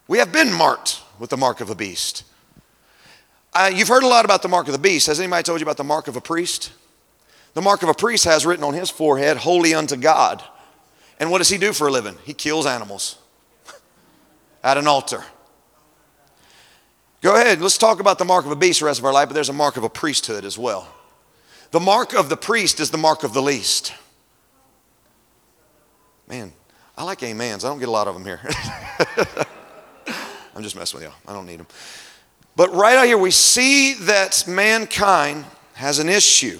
We 0.08 0.18
have 0.18 0.32
been 0.32 0.52
marked 0.52 1.00
with 1.20 1.30
the 1.30 1.36
mark 1.36 1.60
of 1.60 1.70
a 1.70 1.76
beast. 1.76 2.24
Uh, 3.54 3.70
you've 3.72 3.88
heard 3.88 4.02
a 4.02 4.08
lot 4.08 4.24
about 4.24 4.42
the 4.42 4.48
mark 4.48 4.66
of 4.66 4.72
the 4.72 4.78
beast. 4.78 5.06
Has 5.08 5.20
anybody 5.20 5.42
told 5.42 5.60
you 5.60 5.64
about 5.64 5.76
the 5.76 5.84
mark 5.84 6.08
of 6.08 6.16
a 6.16 6.20
priest? 6.20 6.72
The 7.54 7.60
mark 7.60 7.82
of 7.82 7.90
a 7.90 7.94
priest 7.94 8.24
has 8.24 8.46
written 8.46 8.64
on 8.64 8.72
his 8.72 8.88
forehead, 8.88 9.36
Holy 9.36 9.74
unto 9.74 9.96
God. 9.96 10.42
And 11.20 11.30
what 11.30 11.38
does 11.38 11.50
he 11.50 11.58
do 11.58 11.72
for 11.72 11.88
a 11.88 11.90
living? 11.90 12.16
He 12.24 12.32
kills 12.32 12.64
animals 12.64 13.18
at 14.64 14.78
an 14.78 14.86
altar. 14.86 15.24
Go 17.20 17.36
ahead, 17.36 17.60
let's 17.60 17.78
talk 17.78 18.00
about 18.00 18.18
the 18.18 18.24
mark 18.24 18.46
of 18.46 18.50
a 18.50 18.56
beast 18.56 18.80
the 18.80 18.86
rest 18.86 18.98
of 18.98 19.04
our 19.04 19.12
life, 19.12 19.28
but 19.28 19.34
there's 19.34 19.50
a 19.50 19.52
mark 19.52 19.76
of 19.76 19.84
a 19.84 19.90
priesthood 19.90 20.44
as 20.44 20.58
well. 20.58 20.88
The 21.70 21.78
mark 21.78 22.14
of 22.14 22.28
the 22.28 22.36
priest 22.36 22.80
is 22.80 22.90
the 22.90 22.98
mark 22.98 23.22
of 23.22 23.32
the 23.32 23.42
least. 23.42 23.92
Man, 26.26 26.52
I 26.96 27.04
like 27.04 27.22
amens. 27.22 27.64
I 27.64 27.68
don't 27.68 27.78
get 27.78 27.88
a 27.88 27.92
lot 27.92 28.08
of 28.08 28.14
them 28.14 28.24
here. 28.24 28.40
I'm 30.56 30.62
just 30.62 30.74
messing 30.74 30.98
with 31.00 31.08
y'all. 31.08 31.18
I 31.28 31.32
don't 31.32 31.46
need 31.46 31.60
them. 31.60 31.66
But 32.54 32.74
right 32.74 32.96
out 32.96 33.06
here, 33.06 33.18
we 33.18 33.30
see 33.30 33.94
that 33.94 34.44
mankind 34.46 35.44
has 35.74 35.98
an 35.98 36.08
issue. 36.08 36.58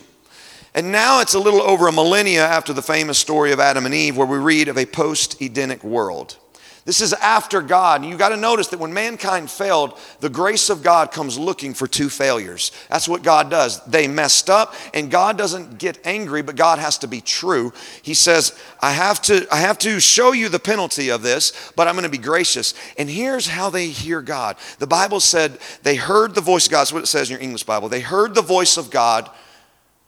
And 0.75 0.90
now 0.90 1.20
it's 1.20 1.34
a 1.34 1.38
little 1.38 1.61
over 1.61 1.87
a 1.87 1.92
millennia 1.92 2.46
after 2.46 2.72
the 2.72 2.82
famous 2.82 3.18
story 3.18 3.52
of 3.52 3.61
Adam 3.61 3.84
and 3.84 3.94
Eve, 3.94 4.16
where 4.16 4.26
we 4.26 4.38
read 4.38 4.68
of 4.68 4.78
a 4.78 4.87
post 4.87 5.40
Edenic 5.42 5.84
world. 5.84 6.38
This 6.84 7.00
is 7.00 7.12
after 7.12 7.62
God. 7.62 8.04
You 8.04 8.16
got 8.16 8.30
to 8.30 8.36
notice 8.36 8.68
that 8.68 8.80
when 8.80 8.92
mankind 8.92 9.48
failed, 9.50 9.96
the 10.18 10.28
grace 10.28 10.68
of 10.68 10.82
God 10.82 11.12
comes 11.12 11.38
looking 11.38 11.74
for 11.74 11.86
two 11.86 12.08
failures. 12.08 12.72
That's 12.90 13.08
what 13.08 13.22
God 13.22 13.50
does. 13.50 13.84
They 13.84 14.08
messed 14.08 14.50
up, 14.50 14.74
and 14.92 15.08
God 15.08 15.38
doesn't 15.38 15.78
get 15.78 16.04
angry, 16.04 16.42
but 16.42 16.56
God 16.56 16.80
has 16.80 16.98
to 16.98 17.06
be 17.06 17.20
true. 17.20 17.72
He 18.02 18.14
says, 18.14 18.58
I 18.80 18.90
have 18.90 19.22
to, 19.22 19.46
I 19.52 19.58
have 19.58 19.78
to 19.78 20.00
show 20.00 20.32
you 20.32 20.48
the 20.48 20.58
penalty 20.58 21.10
of 21.10 21.22
this, 21.22 21.72
but 21.76 21.86
I'm 21.86 21.94
going 21.94 22.02
to 22.02 22.10
be 22.10 22.18
gracious. 22.18 22.74
And 22.98 23.08
here's 23.08 23.46
how 23.46 23.70
they 23.70 23.86
hear 23.86 24.20
God. 24.20 24.56
The 24.80 24.88
Bible 24.88 25.20
said 25.20 25.58
they 25.84 25.94
heard 25.94 26.34
the 26.34 26.40
voice 26.40 26.66
of 26.66 26.72
God. 26.72 26.80
That's 26.80 26.92
what 26.92 27.04
it 27.04 27.06
says 27.06 27.30
in 27.30 27.34
your 27.34 27.42
English 27.42 27.62
Bible. 27.62 27.88
They 27.88 28.00
heard 28.00 28.34
the 28.34 28.42
voice 28.42 28.76
of 28.76 28.90
God 28.90 29.30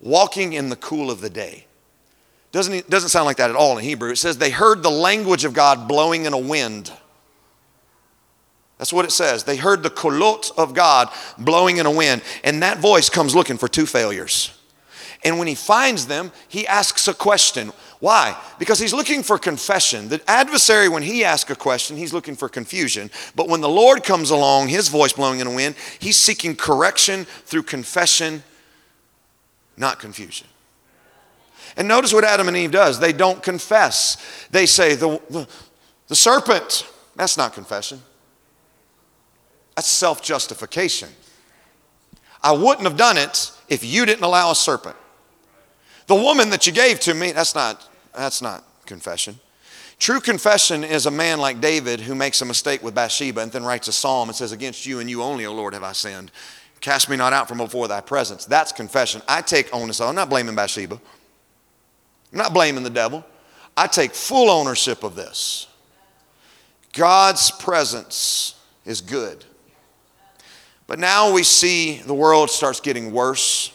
walking 0.01 0.55
in 0.55 0.71
the 0.71 0.77
cool 0.77 1.09
of 1.09 1.21
the 1.21 1.31
day. 1.31 1.67
Doesn't, 2.55 2.89
doesn't 2.89 3.09
sound 3.09 3.27
like 3.27 3.39
that 3.39 3.51
at 3.51 3.57
all 3.57 3.77
in 3.77 3.83
Hebrew. 3.83 4.13
It 4.13 4.17
says 4.17 4.39
they 4.39 4.51
heard 4.51 4.85
the 4.85 4.91
language 4.91 5.45
of 5.45 5.55
God 5.55 5.89
blowing 5.89 6.25
in 6.25 6.33
a 6.33 6.39
wind. 6.39 6.93
That's 8.79 8.93
what 8.93 9.05
it 9.05 9.11
says. 9.11 9.43
They 9.43 9.57
heard 9.57 9.83
the 9.83 9.91
kolot 9.91 10.57
of 10.57 10.73
God 10.73 11.09
blowing 11.37 11.79
in 11.79 11.87
a 11.87 11.91
wind. 11.91 12.23
And 12.45 12.63
that 12.63 12.79
voice 12.79 13.11
comes 13.11 13.35
looking 13.35 13.59
for 13.59 13.67
two 13.67 13.87
failures. 13.87 14.57
And 15.25 15.37
when 15.37 15.49
he 15.49 15.57
finds 15.57 16.07
them, 16.07 16.31
he 16.47 16.65
asks 16.65 17.09
a 17.09 17.15
question. 17.15 17.73
Why? 17.99 18.41
Because 18.61 18.79
he's 18.79 18.95
looking 18.95 19.25
for 19.25 19.37
confession. 19.37 20.09
The 20.09 20.23
adversary, 20.31 20.89
when 20.89 21.03
he 21.03 21.25
asks 21.25 21.51
a 21.51 21.57
question, 21.57 21.97
he's 21.97 22.13
looking 22.13 22.37
for 22.37 22.49
confusion. 22.49 23.11
But 23.35 23.49
when 23.49 23.63
the 23.63 23.69
Lord 23.69 24.05
comes 24.05 24.31
along, 24.31 24.69
his 24.69 24.87
voice 24.87 25.13
blowing 25.13 25.41
in 25.41 25.49
a 25.49 25.55
wind, 25.57 25.75
he's 25.99 26.19
seeking 26.19 26.55
correction 26.55 27.25
through 27.25 27.65
confession, 27.65 28.45
not 29.77 29.99
confusion. 29.99 30.47
And 31.77 31.89
notice 31.89 32.13
what 32.13 32.25
Adam 32.25 32.49
and 32.49 32.57
Eve 32.57 32.71
does. 32.71 33.01
They 33.01 33.13
don't 33.13 33.43
confess. 33.43 34.47
They 34.51 34.67
say, 34.67 34.95
the, 34.95 35.21
the, 35.31 35.49
the 36.09 36.17
serpent, 36.17 36.87
that's 37.17 37.37
not 37.37 37.53
confession. 37.53 38.01
That's 39.75 39.89
self 39.89 40.23
justification. 40.23 41.09
I 42.43 42.53
wouldn't 42.53 42.87
have 42.87 42.97
done 42.97 43.17
it 43.17 43.51
if 43.69 43.85
you 43.85 44.05
didn't 44.07 44.23
allow 44.23 44.51
a 44.51 44.55
serpent. 44.55 44.97
The 46.07 46.15
woman 46.15 46.51
that 46.51 46.67
you 46.67 46.73
gave 46.73 47.01
to 47.01 47.15
me, 47.15 47.33
that's 47.33 47.55
not, 47.55 47.89
that's 48.15 48.43
not 48.43 48.65
confession. 48.85 49.41
True 49.99 50.21
confession 50.21 50.85
is 50.85 51.07
a 51.07 51.11
man 51.11 51.39
like 51.39 51.61
David 51.61 52.01
who 52.01 52.15
makes 52.15 52.43
a 52.43 52.45
mistake 52.45 52.83
with 52.83 52.95
Bathsheba 52.95 53.41
and 53.41 53.51
then 53.51 53.65
writes 53.65 53.89
a 53.89 53.93
psalm 53.93 54.29
and 54.29 54.37
says, 54.37 54.53
Against 54.53 54.85
you 54.85 55.01
and 55.01 55.09
you 55.09 55.23
only, 55.23 55.47
O 55.47 55.55
Lord, 55.55 55.73
have 55.73 55.83
I 55.83 55.93
sinned. 55.93 56.31
Cast 56.81 57.09
me 57.09 57.17
not 57.17 57.33
out 57.33 57.49
from 57.49 57.59
before 57.59 57.89
thy 57.89 58.03
presence. 58.03 58.45
That's 58.45 58.73
confession. 58.73 59.23
I 59.27 59.41
take 59.41 59.75
onus. 59.75 60.01
I'm 60.01 60.15
not 60.15 60.29
blaming 60.29 60.55
Bathsheba. 60.55 61.01
I'm 62.35 62.39
not 62.39 62.53
blaming 62.53 62.83
the 62.83 62.91
devil. 62.91 63.25
I 63.77 63.87
take 63.87 64.13
full 64.13 64.51
ownership 64.51 65.05
of 65.05 65.15
this. 65.15 65.69
God's 66.93 67.53
presence 67.53 68.57
is 68.85 69.01
good. 69.01 69.45
But 70.89 70.99
now 70.99 71.33
we 71.33 71.45
see 71.45 71.99
the 71.99 72.13
world 72.13 72.51
starts 72.51 72.81
getting 72.81 73.13
worse. 73.13 73.73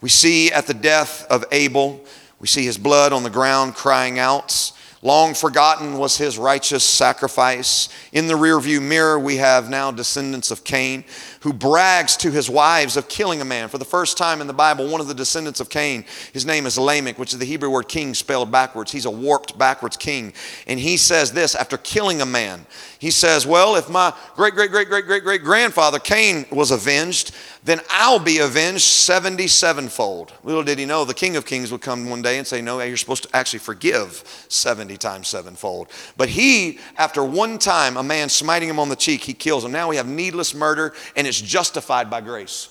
We 0.00 0.10
see 0.10 0.52
at 0.52 0.68
the 0.68 0.74
death 0.74 1.26
of 1.28 1.44
Abel, 1.50 2.04
we 2.38 2.46
see 2.46 2.64
his 2.64 2.78
blood 2.78 3.12
on 3.12 3.24
the 3.24 3.30
ground 3.30 3.74
crying 3.74 4.20
out. 4.20 4.72
Long 5.02 5.34
forgotten 5.34 5.98
was 5.98 6.16
his 6.16 6.38
righteous 6.38 6.84
sacrifice. 6.84 7.88
In 8.12 8.28
the 8.28 8.34
rearview 8.34 8.80
mirror, 8.80 9.18
we 9.18 9.38
have 9.38 9.68
now 9.68 9.90
descendants 9.90 10.52
of 10.52 10.62
Cain, 10.62 11.02
who 11.48 11.54
brags 11.54 12.14
to 12.14 12.30
his 12.30 12.50
wives 12.50 12.98
of 12.98 13.08
killing 13.08 13.40
a 13.40 13.44
man. 13.44 13.70
For 13.70 13.78
the 13.78 13.84
first 13.86 14.18
time 14.18 14.42
in 14.42 14.46
the 14.46 14.52
Bible, 14.52 14.86
one 14.86 15.00
of 15.00 15.08
the 15.08 15.14
descendants 15.14 15.60
of 15.60 15.70
Cain, 15.70 16.04
his 16.34 16.44
name 16.44 16.66
is 16.66 16.76
Lamech, 16.76 17.18
which 17.18 17.32
is 17.32 17.38
the 17.38 17.46
Hebrew 17.46 17.70
word 17.70 17.88
king 17.88 18.12
spelled 18.12 18.52
backwards. 18.52 18.92
He's 18.92 19.06
a 19.06 19.10
warped 19.10 19.56
backwards 19.56 19.96
king. 19.96 20.34
And 20.66 20.78
he 20.78 20.98
says 20.98 21.32
this 21.32 21.54
after 21.54 21.78
killing 21.78 22.20
a 22.20 22.26
man. 22.26 22.66
He 22.98 23.10
says, 23.10 23.46
Well, 23.46 23.76
if 23.76 23.88
my 23.88 24.12
great, 24.36 24.52
great, 24.52 24.70
great, 24.70 24.88
great, 24.88 25.06
great, 25.06 25.22
great 25.22 25.42
grandfather 25.42 25.98
Cain 25.98 26.44
was 26.50 26.70
avenged, 26.70 27.34
then 27.64 27.80
I'll 27.90 28.18
be 28.18 28.38
avenged 28.38 28.82
77 28.82 29.88
fold. 29.88 30.32
Little 30.42 30.62
did 30.62 30.78
he 30.78 30.84
know 30.84 31.04
the 31.06 31.14
King 31.14 31.36
of 31.36 31.46
Kings 31.46 31.72
would 31.72 31.80
come 31.80 32.10
one 32.10 32.20
day 32.20 32.36
and 32.36 32.46
say, 32.46 32.60
No, 32.60 32.78
you're 32.80 32.98
supposed 32.98 33.22
to 33.22 33.34
actually 33.34 33.60
forgive 33.60 34.22
70 34.48 34.98
times 34.98 35.28
sevenfold. 35.28 35.88
But 36.18 36.28
he, 36.28 36.78
after 36.98 37.24
one 37.24 37.58
time, 37.58 37.96
a 37.96 38.02
man 38.02 38.28
smiting 38.28 38.68
him 38.68 38.78
on 38.78 38.90
the 38.90 38.96
cheek, 38.96 39.24
he 39.24 39.32
kills 39.32 39.64
him. 39.64 39.72
Now 39.72 39.88
we 39.88 39.96
have 39.96 40.06
needless 40.06 40.54
murder 40.54 40.92
and 41.16 41.26
it's 41.26 41.37
justified 41.40 42.10
by 42.10 42.20
grace. 42.20 42.68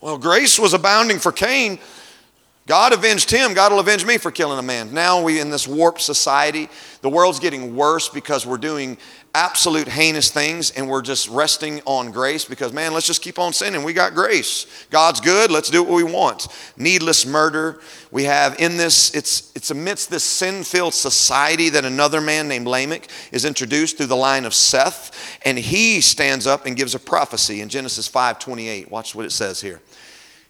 Well, 0.00 0.18
grace 0.18 0.58
was 0.58 0.74
abounding 0.74 1.18
for 1.18 1.32
Cain. 1.32 1.78
God 2.66 2.92
avenged 2.92 3.30
him. 3.30 3.54
God 3.54 3.72
will 3.72 3.80
avenge 3.80 4.04
me 4.04 4.18
for 4.18 4.30
killing 4.30 4.58
a 4.58 4.62
man. 4.62 4.92
Now 4.92 5.22
we 5.22 5.40
in 5.40 5.50
this 5.50 5.66
warped 5.66 6.02
society, 6.02 6.68
the 7.00 7.08
world's 7.08 7.40
getting 7.40 7.74
worse 7.74 8.08
because 8.08 8.46
we're 8.46 8.58
doing 8.58 8.98
absolute 9.38 9.86
heinous 9.86 10.32
things 10.32 10.72
and 10.72 10.88
we're 10.88 11.00
just 11.00 11.28
resting 11.28 11.80
on 11.84 12.10
grace 12.10 12.44
because 12.44 12.72
man, 12.72 12.92
let's 12.92 13.06
just 13.06 13.22
keep 13.22 13.38
on 13.38 13.52
sinning. 13.52 13.84
We 13.84 13.92
got 13.92 14.12
grace. 14.12 14.66
God's 14.90 15.20
good. 15.20 15.52
Let's 15.52 15.70
do 15.70 15.84
what 15.84 15.94
we 15.94 16.02
want. 16.02 16.48
Needless 16.76 17.24
murder. 17.24 17.78
We 18.10 18.24
have 18.24 18.58
in 18.58 18.76
this 18.76 19.14
it's 19.14 19.52
it's 19.54 19.70
amidst 19.70 20.10
this 20.10 20.24
sin-filled 20.24 20.92
society 20.92 21.68
that 21.68 21.84
another 21.84 22.20
man 22.20 22.48
named 22.48 22.66
Lamech 22.66 23.08
is 23.30 23.44
introduced 23.44 23.96
through 23.96 24.06
the 24.06 24.16
line 24.16 24.44
of 24.44 24.54
Seth 24.54 25.38
and 25.44 25.56
he 25.56 26.00
stands 26.00 26.44
up 26.44 26.66
and 26.66 26.74
gives 26.74 26.96
a 26.96 26.98
prophecy 26.98 27.60
in 27.60 27.68
Genesis 27.68 28.08
5:28. 28.08 28.90
Watch 28.90 29.14
what 29.14 29.24
it 29.24 29.30
says 29.30 29.60
here. 29.60 29.80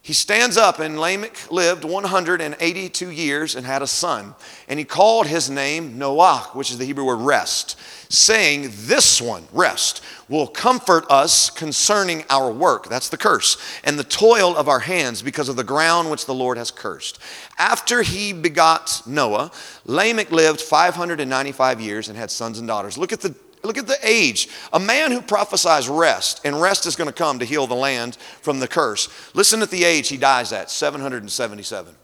He 0.00 0.12
stands 0.14 0.56
up, 0.56 0.78
and 0.78 0.98
Lamech 0.98 1.50
lived 1.50 1.84
182 1.84 3.10
years 3.10 3.54
and 3.54 3.66
had 3.66 3.82
a 3.82 3.86
son. 3.86 4.34
And 4.68 4.78
he 4.78 4.84
called 4.84 5.26
his 5.26 5.50
name 5.50 5.98
Noah, 5.98 6.48
which 6.54 6.70
is 6.70 6.78
the 6.78 6.84
Hebrew 6.84 7.04
word 7.04 7.16
rest, 7.20 7.78
saying, 8.08 8.70
This 8.72 9.20
one, 9.20 9.44
rest, 9.52 10.02
will 10.28 10.46
comfort 10.46 11.04
us 11.10 11.50
concerning 11.50 12.24
our 12.30 12.50
work. 12.50 12.88
That's 12.88 13.08
the 13.08 13.16
curse. 13.16 13.58
And 13.84 13.98
the 13.98 14.04
toil 14.04 14.56
of 14.56 14.68
our 14.68 14.80
hands 14.80 15.20
because 15.20 15.48
of 15.48 15.56
the 15.56 15.64
ground 15.64 16.10
which 16.10 16.26
the 16.26 16.34
Lord 16.34 16.56
has 16.58 16.70
cursed. 16.70 17.18
After 17.58 18.02
he 18.02 18.32
begot 18.32 19.02
Noah, 19.04 19.50
Lamech 19.84 20.30
lived 20.30 20.60
595 20.60 21.80
years 21.80 22.08
and 22.08 22.16
had 22.16 22.30
sons 22.30 22.58
and 22.58 22.68
daughters. 22.68 22.96
Look 22.96 23.12
at 23.12 23.20
the 23.20 23.34
Look 23.68 23.76
at 23.76 23.86
the 23.86 23.98
age. 24.02 24.48
A 24.72 24.80
man 24.80 25.12
who 25.12 25.20
prophesies 25.20 25.90
rest, 25.90 26.40
and 26.42 26.58
rest 26.58 26.86
is 26.86 26.96
going 26.96 27.06
to 27.06 27.12
come 27.12 27.38
to 27.38 27.44
heal 27.44 27.66
the 27.66 27.74
land 27.74 28.16
from 28.40 28.60
the 28.60 28.66
curse. 28.66 29.10
Listen 29.34 29.60
at 29.60 29.68
the 29.68 29.84
age 29.84 30.08
he 30.08 30.16
dies 30.16 30.54
at 30.54 30.70
777. 30.70 31.94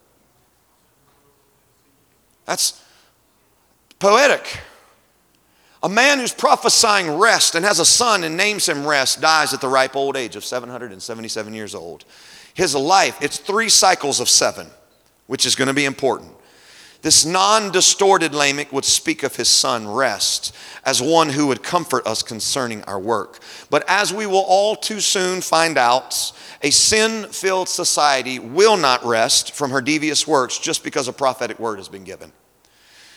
That's 2.44 2.84
poetic. 3.98 4.60
A 5.82 5.88
man 5.88 6.18
who's 6.18 6.34
prophesying 6.34 7.16
rest 7.16 7.54
and 7.54 7.64
has 7.64 7.78
a 7.78 7.86
son 7.86 8.24
and 8.24 8.36
names 8.36 8.68
him 8.68 8.86
rest 8.86 9.22
dies 9.22 9.54
at 9.54 9.62
the 9.62 9.68
ripe 9.68 9.96
old 9.96 10.18
age 10.18 10.36
of 10.36 10.44
777 10.44 11.54
years 11.54 11.74
old. 11.74 12.04
His 12.52 12.74
life, 12.74 13.16
it's 13.22 13.38
three 13.38 13.70
cycles 13.70 14.20
of 14.20 14.28
seven, 14.28 14.66
which 15.28 15.46
is 15.46 15.54
going 15.54 15.68
to 15.68 15.74
be 15.74 15.86
important. 15.86 16.30
This 17.04 17.26
non 17.26 17.70
distorted 17.70 18.34
Lamech 18.34 18.72
would 18.72 18.86
speak 18.86 19.24
of 19.24 19.36
his 19.36 19.50
son, 19.50 19.86
Rest, 19.86 20.56
as 20.86 21.02
one 21.02 21.28
who 21.28 21.48
would 21.48 21.62
comfort 21.62 22.06
us 22.06 22.22
concerning 22.22 22.82
our 22.84 22.98
work. 22.98 23.40
But 23.68 23.84
as 23.86 24.10
we 24.10 24.24
will 24.24 24.46
all 24.48 24.74
too 24.74 25.00
soon 25.00 25.42
find 25.42 25.76
out, 25.76 26.32
a 26.62 26.70
sin 26.70 27.28
filled 27.28 27.68
society 27.68 28.38
will 28.38 28.78
not 28.78 29.04
rest 29.04 29.52
from 29.52 29.70
her 29.70 29.82
devious 29.82 30.26
works 30.26 30.58
just 30.58 30.82
because 30.82 31.06
a 31.06 31.12
prophetic 31.12 31.58
word 31.58 31.76
has 31.76 31.90
been 31.90 32.04
given. 32.04 32.32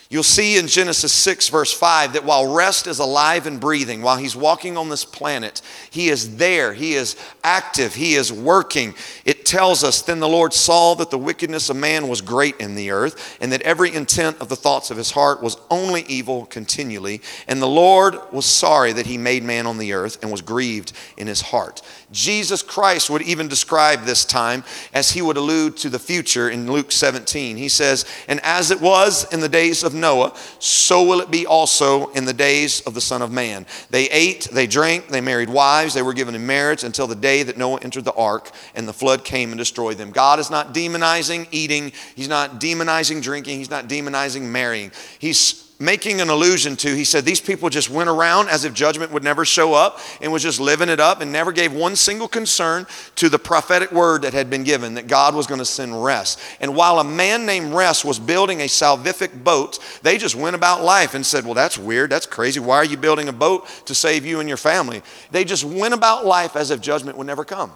You'll 0.09 0.23
see 0.23 0.57
in 0.57 0.67
Genesis 0.67 1.11
6, 1.11 1.49
verse 1.49 1.73
5, 1.73 2.13
that 2.13 2.23
while 2.23 2.53
rest 2.53 2.87
is 2.87 2.99
alive 2.99 3.45
and 3.45 3.59
breathing, 3.59 4.01
while 4.01 4.15
he's 4.15 4.37
walking 4.37 4.77
on 4.77 4.87
this 4.87 5.03
planet, 5.03 5.61
he 5.89 6.07
is 6.07 6.37
there, 6.37 6.73
he 6.73 6.93
is 6.93 7.17
active, 7.43 7.93
he 7.93 8.15
is 8.15 8.31
working. 8.31 8.95
It 9.25 9.36
tells 9.47 9.83
us, 9.83 10.01
Then 10.01 10.19
the 10.19 10.27
Lord 10.27 10.53
saw 10.53 10.93
that 10.95 11.09
the 11.09 11.17
wickedness 11.17 11.69
of 11.69 11.77
man 11.77 12.07
was 12.07 12.21
great 12.21 12.57
in 12.57 12.75
the 12.75 12.91
earth, 12.91 13.37
and 13.41 13.51
that 13.51 13.61
every 13.63 13.93
intent 13.93 14.39
of 14.39 14.49
the 14.49 14.55
thoughts 14.55 14.91
of 14.91 14.97
his 14.97 15.11
heart 15.11 15.41
was 15.41 15.57
only 15.69 16.03
evil 16.03 16.45
continually. 16.45 17.21
And 17.47 17.61
the 17.61 17.67
Lord 17.67 18.17
was 18.31 18.45
sorry 18.45 18.91
that 18.93 19.05
he 19.05 19.17
made 19.17 19.43
man 19.43 19.65
on 19.65 19.77
the 19.77 19.93
earth 19.93 20.21
and 20.21 20.31
was 20.31 20.41
grieved 20.41 20.91
in 21.17 21.27
his 21.27 21.41
heart. 21.41 21.81
Jesus 22.11 22.61
Christ 22.61 23.09
would 23.09 23.21
even 23.23 23.47
describe 23.47 24.03
this 24.03 24.25
time 24.25 24.63
as 24.93 25.11
he 25.11 25.21
would 25.21 25.37
allude 25.37 25.77
to 25.77 25.89
the 25.89 25.99
future 25.99 26.49
in 26.49 26.71
Luke 26.71 26.91
17. 26.91 27.57
He 27.57 27.69
says, 27.69 28.05
And 28.27 28.39
as 28.43 28.71
it 28.71 28.81
was 28.81 29.31
in 29.33 29.39
the 29.39 29.49
days 29.49 29.83
of 29.83 29.93
Noah, 29.93 30.35
so 30.59 31.03
will 31.03 31.21
it 31.21 31.31
be 31.31 31.45
also 31.45 32.07
in 32.11 32.25
the 32.25 32.33
days 32.33 32.81
of 32.81 32.93
the 32.93 33.01
Son 33.01 33.21
of 33.21 33.31
Man. 33.31 33.65
They 33.89 34.09
ate, 34.09 34.49
they 34.51 34.67
drank, 34.67 35.07
they 35.07 35.21
married 35.21 35.49
wives, 35.49 35.93
they 35.93 36.01
were 36.01 36.13
given 36.13 36.35
in 36.35 36.45
marriage 36.45 36.83
until 36.83 37.07
the 37.07 37.15
day 37.15 37.43
that 37.43 37.57
Noah 37.57 37.79
entered 37.81 38.05
the 38.05 38.13
ark 38.13 38.51
and 38.75 38.87
the 38.87 38.93
flood 38.93 39.23
came 39.23 39.36
and 39.43 39.57
destroyed 39.57 39.97
them. 39.97 40.11
God 40.11 40.39
is 40.39 40.49
not 40.49 40.73
demonizing 40.73 41.47
eating, 41.51 41.91
He's 42.15 42.27
not 42.27 42.59
demonizing 42.59 43.21
drinking, 43.21 43.59
He's 43.59 43.69
not 43.69 43.87
demonizing 43.87 44.43
marrying. 44.43 44.91
He's 45.19 45.67
making 45.79 46.21
an 46.21 46.29
allusion 46.29 46.75
to, 46.75 46.95
he 46.95 47.03
said, 47.03 47.23
these 47.23 47.41
people 47.41 47.69
just 47.69 47.89
went 47.89 48.09
around 48.09 48.49
as 48.49 48.65
if 48.65 48.73
judgment 48.73 49.11
would 49.11 49.23
never 49.23 49.45
show 49.45 49.73
up 49.73 49.99
and 50.21 50.31
was 50.31 50.41
just 50.41 50.59
living 50.59 50.89
it 50.89 50.99
up 50.99 51.21
and 51.21 51.31
never 51.31 51.51
gave 51.51 51.73
one 51.73 51.95
single 51.95 52.27
concern 52.27 52.87
to 53.15 53.29
the 53.29 53.37
prophetic 53.37 53.91
word 53.91 54.23
that 54.23 54.33
had 54.33 54.49
been 54.49 54.63
given 54.63 54.95
that 54.95 55.07
God 55.07 55.35
was 55.35 55.45
going 55.45 55.59
to 55.59 55.65
send 55.65 56.03
rest. 56.03 56.39
And 56.59 56.75
while 56.75 56.99
a 56.99 57.03
man 57.03 57.45
named 57.45 57.73
Rest 57.73 58.05
was 58.05 58.19
building 58.19 58.61
a 58.61 58.65
salvific 58.65 59.43
boat, 59.43 59.79
they 60.01 60.17
just 60.17 60.35
went 60.35 60.55
about 60.55 60.83
life 60.83 61.13
and 61.13 61.25
said, 61.25 61.45
Well, 61.45 61.53
that's 61.53 61.77
weird. 61.77 62.09
That's 62.09 62.25
crazy. 62.25 62.59
Why 62.59 62.77
are 62.77 62.85
you 62.85 62.97
building 62.97 63.27
a 63.27 63.33
boat 63.33 63.67
to 63.85 63.93
save 63.93 64.25
you 64.25 64.39
and 64.39 64.47
your 64.47 64.57
family? 64.57 65.01
They 65.31 65.43
just 65.43 65.63
went 65.63 65.93
about 65.93 66.25
life 66.25 66.55
as 66.55 66.71
if 66.71 66.81
judgment 66.81 67.17
would 67.17 67.27
never 67.27 67.45
come. 67.45 67.71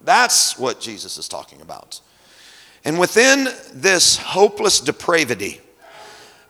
That's 0.00 0.58
what 0.58 0.80
Jesus 0.80 1.18
is 1.18 1.28
talking 1.28 1.60
about. 1.60 2.00
And 2.84 2.98
within 2.98 3.48
this 3.72 4.16
hopeless 4.16 4.80
depravity, 4.80 5.60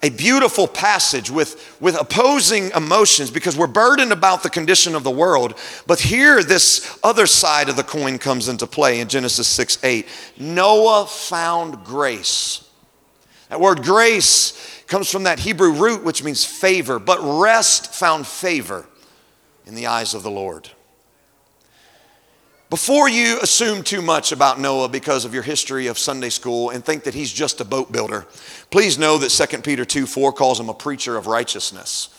a 0.02 0.10
beautiful 0.10 0.66
passage 0.66 1.30
with, 1.30 1.76
with 1.80 1.94
opposing 1.94 2.70
emotions 2.70 3.30
because 3.30 3.56
we're 3.56 3.66
burdened 3.66 4.12
about 4.12 4.42
the 4.42 4.48
condition 4.48 4.94
of 4.94 5.04
the 5.04 5.10
world. 5.10 5.54
But 5.86 6.00
here, 6.00 6.42
this 6.42 6.98
other 7.02 7.26
side 7.26 7.68
of 7.68 7.76
the 7.76 7.82
coin 7.82 8.18
comes 8.18 8.48
into 8.48 8.66
play 8.66 9.00
in 9.00 9.08
Genesis 9.08 9.46
6 9.48 9.82
8. 9.84 10.08
Noah 10.38 11.06
found 11.06 11.84
grace. 11.84 12.66
That 13.50 13.60
word 13.60 13.82
grace 13.82 14.84
comes 14.86 15.10
from 15.10 15.24
that 15.24 15.40
Hebrew 15.40 15.72
root, 15.72 16.02
which 16.02 16.22
means 16.24 16.44
favor, 16.44 16.98
but 16.98 17.18
rest 17.20 17.92
found 17.92 18.26
favor 18.26 18.86
in 19.66 19.74
the 19.74 19.88
eyes 19.88 20.14
of 20.14 20.22
the 20.22 20.30
Lord. 20.30 20.70
Before 22.70 23.08
you 23.08 23.40
assume 23.40 23.82
too 23.82 24.00
much 24.00 24.30
about 24.30 24.60
Noah 24.60 24.88
because 24.88 25.24
of 25.24 25.34
your 25.34 25.42
history 25.42 25.88
of 25.88 25.98
Sunday 25.98 26.28
school 26.28 26.70
and 26.70 26.84
think 26.84 27.02
that 27.02 27.14
he's 27.14 27.32
just 27.32 27.60
a 27.60 27.64
boat 27.64 27.90
builder, 27.90 28.28
please 28.70 28.96
know 28.96 29.18
that 29.18 29.30
2 29.30 29.62
Peter 29.62 29.84
2 29.84 30.06
4 30.06 30.32
calls 30.32 30.60
him 30.60 30.68
a 30.68 30.74
preacher 30.74 31.16
of 31.16 31.26
righteousness. 31.26 32.10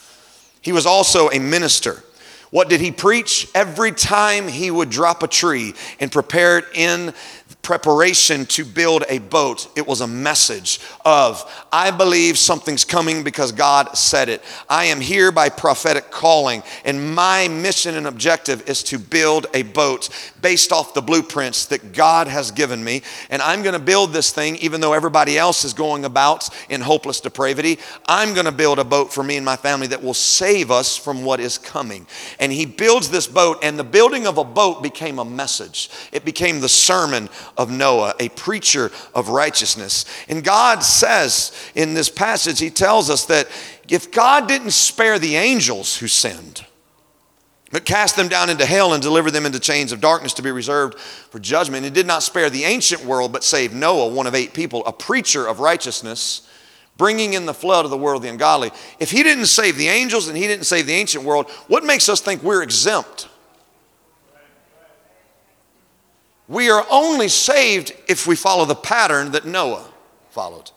He 0.59 0.73
was 0.73 0.85
also 0.85 1.29
a 1.29 1.39
minister. 1.39 2.03
What 2.49 2.67
did 2.67 2.81
he 2.81 2.91
preach? 2.91 3.47
Every 3.55 3.93
time 3.93 4.49
he 4.49 4.69
would 4.69 4.89
drop 4.89 5.23
a 5.23 5.27
tree 5.29 5.73
and 6.01 6.11
prepare 6.11 6.57
it 6.57 6.65
in 6.75 7.13
preparation 7.61 8.45
to 8.47 8.65
build 8.65 9.03
a 9.09 9.19
boat, 9.19 9.67
it 9.75 9.85
was 9.85 10.01
a 10.01 10.07
message 10.07 10.79
of, 11.05 11.65
I 11.71 11.91
believe 11.91 12.37
something's 12.37 12.85
coming 12.85 13.23
because 13.23 13.51
God 13.51 13.97
said 13.97 14.29
it. 14.29 14.43
I 14.69 14.85
am 14.85 14.99
here 15.01 15.31
by 15.31 15.49
prophetic 15.49 16.11
calling, 16.11 16.63
and 16.85 17.15
my 17.15 17.47
mission 17.47 17.95
and 17.95 18.07
objective 18.07 18.67
is 18.67 18.83
to 18.83 18.99
build 18.99 19.47
a 19.53 19.63
boat 19.63 20.09
based 20.41 20.71
off 20.71 20.93
the 20.93 21.01
blueprints 21.01 21.67
that 21.67 21.93
God 21.93 22.27
has 22.27 22.51
given 22.51 22.83
me. 22.83 23.03
And 23.29 23.41
I'm 23.41 23.63
to 23.73 23.79
build 23.79 24.13
this 24.13 24.31
thing, 24.31 24.57
even 24.57 24.81
though 24.81 24.93
everybody 24.93 25.37
else 25.37 25.63
is 25.63 25.73
going 25.73 26.05
about 26.05 26.49
in 26.69 26.81
hopeless 26.81 27.19
depravity. 27.19 27.79
I'm 28.07 28.33
to 28.35 28.51
build 28.51 28.79
a 28.79 28.83
boat 28.83 29.13
for 29.13 29.23
me 29.23 29.37
and 29.37 29.45
my 29.45 29.55
family 29.55 29.87
that 29.87 30.03
will 30.03 30.13
save 30.13 30.71
us 30.71 30.97
from 30.97 31.23
what 31.23 31.39
is 31.39 31.57
coming. 31.57 32.07
And 32.39 32.51
he 32.51 32.65
builds 32.65 33.09
this 33.09 33.27
boat, 33.27 33.59
and 33.63 33.77
the 33.77 33.83
building 33.83 34.27
of 34.27 34.37
a 34.37 34.43
boat 34.43 34.81
became 34.81 35.19
a 35.19 35.25
message, 35.25 35.89
it 36.11 36.25
became 36.25 36.59
the 36.59 36.69
sermon 36.69 37.29
of 37.57 37.69
Noah, 37.69 38.15
a 38.19 38.29
preacher 38.29 38.91
of 39.13 39.29
righteousness. 39.29 40.05
And 40.27 40.43
God 40.43 40.83
says 40.83 41.51
in 41.75 41.93
this 41.93 42.09
passage, 42.09 42.59
He 42.59 42.69
tells 42.69 43.09
us 43.09 43.25
that 43.25 43.47
if 43.87 44.11
God 44.11 44.47
didn't 44.47 44.71
spare 44.71 45.19
the 45.19 45.35
angels 45.35 45.97
who 45.97 46.07
sinned, 46.07 46.65
but 47.71 47.85
cast 47.85 48.17
them 48.17 48.27
down 48.27 48.49
into 48.49 48.65
hell 48.65 48.93
and 48.93 49.01
delivered 49.01 49.31
them 49.31 49.45
into 49.45 49.59
chains 49.59 49.91
of 49.91 50.01
darkness 50.01 50.33
to 50.33 50.41
be 50.41 50.51
reserved 50.51 50.99
for 50.99 51.39
judgment. 51.39 51.85
It 51.85 51.93
did 51.93 52.05
not 52.05 52.21
spare 52.21 52.49
the 52.49 52.65
ancient 52.65 53.05
world, 53.05 53.31
but 53.31 53.43
saved 53.43 53.73
Noah, 53.73 54.13
one 54.13 54.27
of 54.27 54.35
eight 54.35 54.53
people, 54.53 54.85
a 54.85 54.91
preacher 54.91 55.47
of 55.47 55.61
righteousness, 55.61 56.47
bringing 56.97 57.33
in 57.33 57.45
the 57.45 57.53
flood 57.53 57.85
of 57.85 57.91
the 57.91 57.97
world, 57.97 58.23
the 58.23 58.29
ungodly. 58.29 58.71
If 58.99 59.11
he 59.11 59.23
didn't 59.23 59.45
save 59.45 59.77
the 59.77 59.87
angels 59.87 60.27
and 60.27 60.35
he 60.35 60.47
didn't 60.47 60.65
save 60.65 60.85
the 60.85 60.93
ancient 60.93 61.23
world, 61.23 61.49
what 61.67 61.85
makes 61.85 62.09
us 62.09 62.19
think 62.19 62.43
we're 62.43 62.61
exempt? 62.61 63.29
We 66.51 66.69
are 66.69 66.85
only 66.91 67.29
saved 67.29 67.93
if 68.09 68.27
we 68.27 68.35
follow 68.35 68.65
the 68.65 68.75
pattern 68.75 69.31
that 69.31 69.45
Noah 69.45 69.89
followed. 70.31 70.71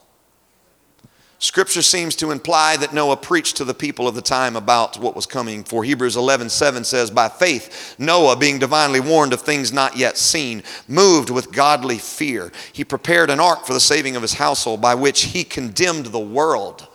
Scripture 1.37 1.81
seems 1.81 2.15
to 2.15 2.31
imply 2.31 2.77
that 2.77 2.93
Noah 2.93 3.17
preached 3.17 3.57
to 3.57 3.65
the 3.65 3.73
people 3.73 4.07
of 4.07 4.15
the 4.15 4.21
time 4.21 4.55
about 4.55 4.97
what 4.97 5.17
was 5.17 5.25
coming. 5.25 5.65
For 5.65 5.83
Hebrews 5.83 6.15
11 6.15 6.47
7 6.47 6.85
says, 6.85 7.11
By 7.11 7.27
faith, 7.27 7.95
Noah, 7.99 8.37
being 8.37 8.57
divinely 8.57 9.01
warned 9.01 9.33
of 9.33 9.41
things 9.41 9.73
not 9.73 9.97
yet 9.97 10.17
seen, 10.17 10.63
moved 10.87 11.29
with 11.29 11.51
godly 11.51 11.97
fear, 11.97 12.53
he 12.71 12.85
prepared 12.85 13.29
an 13.29 13.41
ark 13.41 13.65
for 13.65 13.73
the 13.73 13.81
saving 13.81 14.15
of 14.15 14.21
his 14.21 14.35
household, 14.35 14.79
by 14.79 14.95
which 14.95 15.23
he 15.23 15.43
condemned 15.43 16.05
the 16.05 16.19
world. 16.19 16.87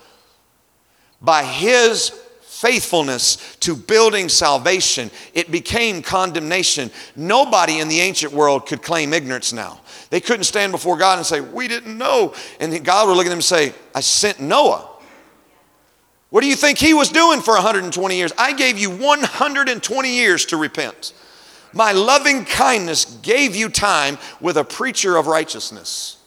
By 1.21 1.45
his 1.45 2.19
faithfulness 2.61 3.57
to 3.57 3.75
building 3.75 4.29
salvation, 4.29 5.11
it 5.33 5.51
became 5.51 6.03
condemnation. 6.03 6.91
Nobody 7.17 7.79
in 7.79 7.89
the 7.89 8.01
ancient 8.01 8.33
world 8.35 8.67
could 8.67 8.83
claim 8.83 9.15
ignorance 9.15 9.53
now. 9.53 9.81
They 10.11 10.21
couldn't 10.21 10.45
stand 10.45 10.73
before 10.73 10.99
God 10.99 11.17
and 11.17 11.27
say, 11.27 11.41
We 11.41 11.69
didn't 11.69 11.97
know. 11.97 12.35
And 12.59 12.85
God 12.85 13.09
would 13.09 13.17
look 13.17 13.25
at 13.25 13.31
them 13.31 13.39
and 13.39 13.45
say, 13.45 13.73
I 13.95 14.01
sent 14.01 14.41
Noah. 14.41 14.87
What 16.29 16.43
do 16.43 16.49
you 16.49 16.55
think 16.55 16.79
he 16.79 16.95
was 16.95 17.09
doing 17.09 17.41
for 17.41 17.55
120 17.55 18.17
years? 18.17 18.33
I 18.37 18.53
gave 18.53 18.79
you 18.79 18.91
120 18.91 20.15
years 20.15 20.45
to 20.47 20.57
repent. 20.57 21.15
My 21.73 21.93
loving 21.93 22.45
kindness 22.45 23.05
gave 23.23 23.57
you 23.57 23.69
time 23.69 24.19
with 24.41 24.57
a 24.57 24.65
preacher 24.65 25.17
of 25.17 25.27
righteousness. 25.27 26.19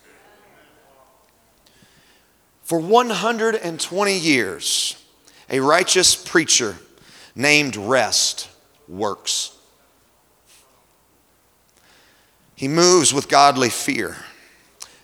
For 2.63 2.79
120 2.79 4.17
years, 4.17 5.02
a 5.49 5.59
righteous 5.59 6.15
preacher 6.15 6.75
named 7.35 7.75
Rest 7.75 8.49
works. 8.87 9.57
He 12.55 12.67
moves 12.67 13.13
with 13.13 13.29
godly 13.29 13.69
fear. 13.69 14.15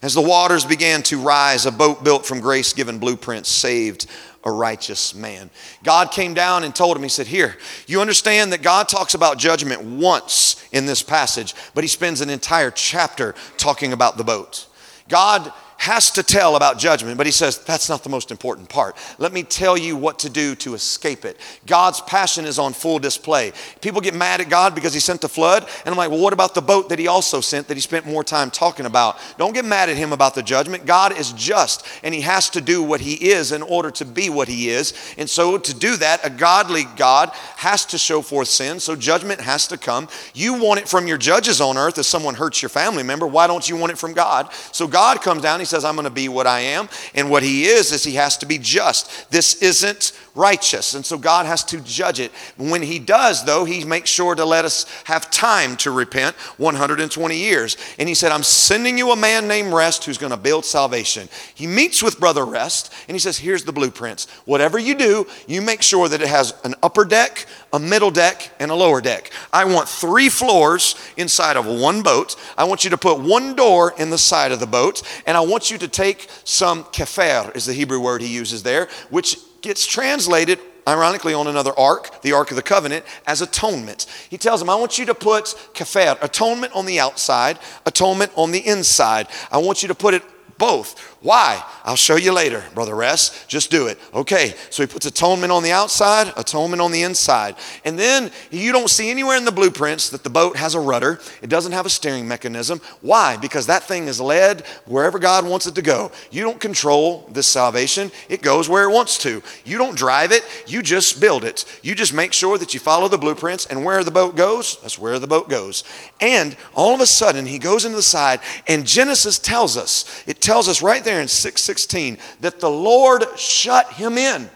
As 0.02 0.14
the 0.14 0.22
waters 0.22 0.64
began 0.64 1.04
to 1.04 1.20
rise, 1.20 1.66
a 1.66 1.72
boat 1.72 2.04
built 2.04 2.26
from 2.26 2.40
grace 2.40 2.72
given 2.72 3.00
blueprints 3.00 3.50
saved 3.50 4.06
a 4.46 4.52
righteous 4.52 5.14
man. 5.14 5.50
God 5.84 6.12
came 6.12 6.34
down 6.34 6.64
and 6.64 6.74
told 6.74 6.96
him, 6.96 7.04
He 7.04 7.10
said, 7.10 7.28
Here, 7.28 7.58
you 7.88 8.00
understand 8.00 8.54
that 8.54 8.62
God 8.62 8.88
talks 8.88 9.14
about 9.14 9.38
judgment 9.38 9.82
once 9.82 10.66
in 10.72 10.86
this 10.86 11.04
passage, 11.04 11.54
but 11.74 11.84
He 11.84 11.90
spends 11.90 12.22
an 12.22 12.30
entire 12.30 12.72
chapter 12.72 13.36
talking 13.58 13.92
about 13.92 14.16
the 14.16 14.24
boat. 14.24 14.68
God 15.10 15.52
has 15.80 16.12
to 16.12 16.22
tell 16.22 16.58
about 16.58 16.78
judgment, 16.78 17.16
but 17.18 17.26
he 17.26 17.32
says, 17.32 17.58
that's 17.60 17.88
not 17.88 18.04
the 18.04 18.10
most 18.10 18.32
important 18.32 18.68
part. 18.68 18.98
Let 19.18 19.32
me 19.32 19.44
tell 19.44 19.78
you 19.78 19.96
what 19.96 20.20
to 20.20 20.30
do 20.30 20.54
to 20.56 20.74
escape 20.74 21.24
it. 21.24 21.40
God's 21.66 22.02
passion 22.02 22.44
is 22.44 22.60
on 22.60 22.74
full 22.74 23.00
display. 23.00 23.54
People 23.80 24.02
get 24.02 24.14
mad 24.14 24.42
at 24.42 24.50
God 24.50 24.76
because 24.76 24.94
he 24.94 25.00
sent 25.00 25.22
the 25.22 25.30
flood, 25.30 25.64
and 25.64 25.94
I'm 25.94 25.96
like, 25.96 26.10
well, 26.12 26.20
what 26.20 26.34
about 26.34 26.54
the 26.54 26.62
boat 26.62 26.90
that 26.90 27.00
he 27.00 27.08
also 27.08 27.40
sent 27.40 27.70
that 27.70 27.76
he 27.76 27.82
spent 27.82 28.06
more 28.06 28.26
time 28.26 28.52
talking 28.52 28.86
about? 28.86 29.20
Don't 29.38 29.54
get 29.54 29.64
mad 29.64 29.88
at 29.88 29.96
him 29.96 30.12
about 30.12 30.36
the 30.36 30.44
judgment. 30.44 30.86
God 30.86 31.18
is 31.18 31.32
just, 31.32 31.88
and 32.04 32.14
he 32.14 32.22
has 32.22 32.50
to 32.50 32.60
do 32.60 32.84
what 32.84 33.00
he 33.00 33.30
is 33.30 33.54
in 33.54 33.62
order 33.62 33.90
to 33.92 34.06
be 34.06 34.30
what 34.30 34.50
he 34.50 34.70
is. 34.70 34.94
And 35.18 35.30
so, 35.30 35.58
to 35.58 35.74
do 35.74 35.96
that, 35.96 36.26
a 36.26 36.30
godly 36.30 36.84
God 36.98 37.30
has 37.56 37.86
to 37.86 37.98
show 37.98 38.22
forth 38.22 38.50
sin, 38.50 38.82
so 38.82 38.98
judgment 38.98 39.40
has 39.40 39.66
to 39.68 39.78
come. 39.78 40.10
You 40.34 40.56
want 40.56 40.82
it 40.82 40.90
from 40.90 41.08
your 41.08 41.18
judges 41.18 41.62
on 41.62 41.78
earth 41.78 41.98
if 41.98 42.06
someone 42.06 42.36
hurts 42.36 42.62
your 42.62 42.68
family 42.68 43.04
member. 43.04 43.26
Why 43.26 43.48
don't 43.48 43.68
you 43.70 43.78
want 43.78 43.94
it 43.94 43.98
from 43.98 44.12
God? 44.12 44.52
So, 44.74 44.86
God 44.86 45.22
comes 45.22 45.42
down, 45.42 45.62
he 45.62 45.69
says, 45.70 45.86
I'm 45.86 45.96
going 45.96 46.06
to 46.06 46.12
be 46.12 46.28
what 46.30 46.48
I 46.48 46.60
am. 46.60 46.90
And 47.16 47.30
what 47.30 47.44
he 47.44 47.66
is, 47.66 47.92
is 47.92 48.04
he 48.04 48.16
has 48.16 48.38
to 48.40 48.46
be 48.46 48.58
just. 48.58 49.32
This 49.32 49.62
isn't 49.62 50.12
righteous. 50.40 50.96
And 50.96 51.06
so 51.06 51.18
God 51.18 51.46
has 51.46 51.64
to 51.66 51.82
judge 51.82 52.20
it. 52.20 52.32
When 52.58 52.82
he 52.82 52.98
does, 52.98 53.44
though, 53.44 53.66
he 53.66 53.84
makes 53.84 54.10
sure 54.10 54.34
to 54.34 54.46
let 54.46 54.64
us 54.64 54.86
have 55.04 55.30
time 55.30 55.76
to 55.78 55.92
repent 55.92 56.36
120 56.58 57.38
years. 57.38 57.78
And 58.00 58.08
he 58.08 58.16
said, 58.16 58.32
I'm 58.32 58.44
sending 58.44 58.98
you 58.98 59.12
a 59.12 59.16
man 59.16 59.48
named 59.48 59.74
Rest 59.74 60.06
who's 60.06 60.18
going 60.18 60.32
to 60.32 60.38
build 60.38 60.64
salvation. 60.64 61.28
He 61.54 61.68
meets 61.68 62.02
with 62.02 62.20
Brother 62.20 62.46
Rest 62.46 62.94
and 63.08 63.16
he 63.16 63.20
says, 63.20 63.38
Here's 63.38 63.66
the 63.66 63.74
blueprints. 63.74 64.30
Whatever 64.46 64.80
you 64.80 64.96
do, 64.96 65.28
you 65.48 65.62
make 65.62 65.82
sure 65.82 66.08
that 66.08 66.22
it 66.22 66.30
has 66.30 66.54
an 66.64 66.76
upper 66.82 67.04
deck, 67.04 67.46
a 67.74 67.80
middle 67.80 68.12
deck, 68.12 68.52
and 68.60 68.72
a 68.72 68.76
lower 68.76 69.02
deck. 69.02 69.32
I 69.52 69.66
want 69.66 69.90
three 69.90 70.30
floors 70.30 70.96
inside 71.18 71.58
of 71.58 71.66
one 71.66 72.02
boat. 72.02 72.38
I 72.58 72.64
want 72.64 72.86
you 72.86 72.90
to 72.92 72.98
put 72.98 73.20
one 73.20 73.56
door 73.56 73.94
in 73.98 74.10
the 74.10 74.18
side 74.18 74.54
of 74.54 74.62
the 74.62 74.68
boat. 74.68 75.04
And 75.26 75.36
I 75.36 75.42
want 75.42 75.70
you 75.70 75.78
to 75.80 75.88
take 75.88 76.30
some 76.46 76.86
kefer, 76.86 77.56
is 77.56 77.66
the 77.66 77.74
Hebrew 77.74 78.00
word 78.00 78.22
he 78.22 78.34
uses 78.34 78.64
there, 78.64 78.88
which 79.10 79.38
gets 79.62 79.86
translated 79.86 80.60
ironically 80.88 81.34
on 81.34 81.48
another 81.48 81.78
ark, 81.78 82.22
the 82.22 82.34
Ark 82.34 82.50
of 82.50 82.56
the 82.56 82.64
Covenant, 82.64 83.06
as 83.28 83.42
atonement. 83.42 84.08
He 84.30 84.38
tells 84.38 84.60
them, 84.60 84.70
I 84.70 84.76
want 84.76 84.98
you 84.98 85.06
to 85.06 85.14
put 85.14 85.56
kafir, 85.74 86.18
atonement 86.22 86.74
on 86.76 86.86
the 86.86 87.00
outside, 87.00 87.60
atonement 87.86 88.32
on 88.36 88.52
the 88.52 88.66
inside. 88.66 89.28
I 89.52 89.60
want 89.60 89.82
you 89.82 89.88
to 89.90 89.96
put 89.96 90.14
it 90.14 90.24
both. 90.58 91.09
Why? 91.22 91.62
I'll 91.84 91.98
show 91.98 92.16
you 92.16 92.32
later, 92.32 92.64
Brother 92.74 92.96
Rest. 92.96 93.50
Just 93.50 93.70
do 93.70 93.88
it. 93.88 94.00
Okay, 94.14 94.54
so 94.70 94.84
he 94.84 94.88
puts 94.88 95.06
atonement 95.06 95.52
on 95.52 95.64
the 95.64 95.72
outside, 95.72 96.32
atonement 96.38 96.82
on 96.82 96.94
the 96.94 97.04
inside. 97.04 97.56
And 97.84 98.00
then 98.00 98.32
you 98.52 98.72
don't 98.72 98.90
see 98.90 99.10
anywhere 99.10 99.36
in 99.36 99.44
the 99.44 99.52
blueprints 99.52 100.10
that 100.12 100.24
the 100.24 100.30
boat 100.30 100.56
has 100.56 100.76
a 100.76 100.80
rudder, 100.80 101.20
it 101.42 101.50
doesn't 101.50 101.74
have 101.74 101.86
a 101.86 101.90
steering 101.90 102.26
mechanism. 102.26 102.80
Why? 103.02 103.36
Because 103.36 103.68
that 103.68 103.84
thing 103.84 104.08
is 104.08 104.22
led 104.22 104.62
wherever 104.86 105.20
God 105.20 105.46
wants 105.46 105.68
it 105.68 105.76
to 105.76 105.82
go. 105.82 106.12
You 106.32 106.44
don't 106.44 106.60
control 106.60 107.28
this 107.32 107.48
salvation, 107.48 108.12
it 108.30 108.42
goes 108.42 108.70
where 108.70 108.90
it 108.90 108.94
wants 108.94 109.18
to. 109.20 109.44
You 109.66 109.78
don't 109.78 109.98
drive 109.98 110.32
it, 110.32 110.46
you 110.68 110.82
just 110.82 111.20
build 111.20 111.44
it. 111.44 111.66
You 111.84 111.96
just 111.96 112.14
make 112.14 112.32
sure 112.32 112.58
that 112.58 112.74
you 112.74 112.80
follow 112.80 113.10
the 113.10 113.18
blueprints, 113.18 113.66
and 113.66 113.84
where 113.84 114.06
the 114.06 114.12
boat 114.12 114.38
goes, 114.38 114.80
that's 114.82 114.98
where 114.98 115.20
the 115.20 115.28
boat 115.28 115.50
goes. 115.50 115.84
And 116.22 116.56
all 116.74 116.94
of 116.94 117.02
a 117.02 117.06
sudden, 117.06 117.46
he 117.46 117.60
goes 117.60 117.84
into 117.84 117.98
the 117.98 118.04
side, 118.04 118.40
and 118.68 118.88
Genesis 118.88 119.38
tells 119.38 119.76
us, 119.76 120.24
it 120.26 120.40
tells 120.40 120.70
us 120.70 120.82
right 120.82 121.04
there 121.04 121.09
in 121.18 121.28
616 121.28 122.18
that 122.42 122.60
the 122.60 122.70
Lord 122.70 123.26
shut 123.38 123.94
him 123.94 124.18
in. 124.18 124.50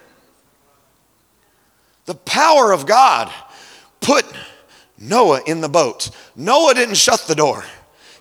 The 2.06 2.16
power 2.16 2.72
of 2.72 2.86
God 2.86 3.32
put 4.02 4.26
Noah 4.98 5.42
in 5.46 5.62
the 5.62 5.70
boat. 5.70 6.10
Noah 6.36 6.74
didn't 6.74 6.98
shut 6.98 7.22
the 7.28 7.36
door. 7.36 7.64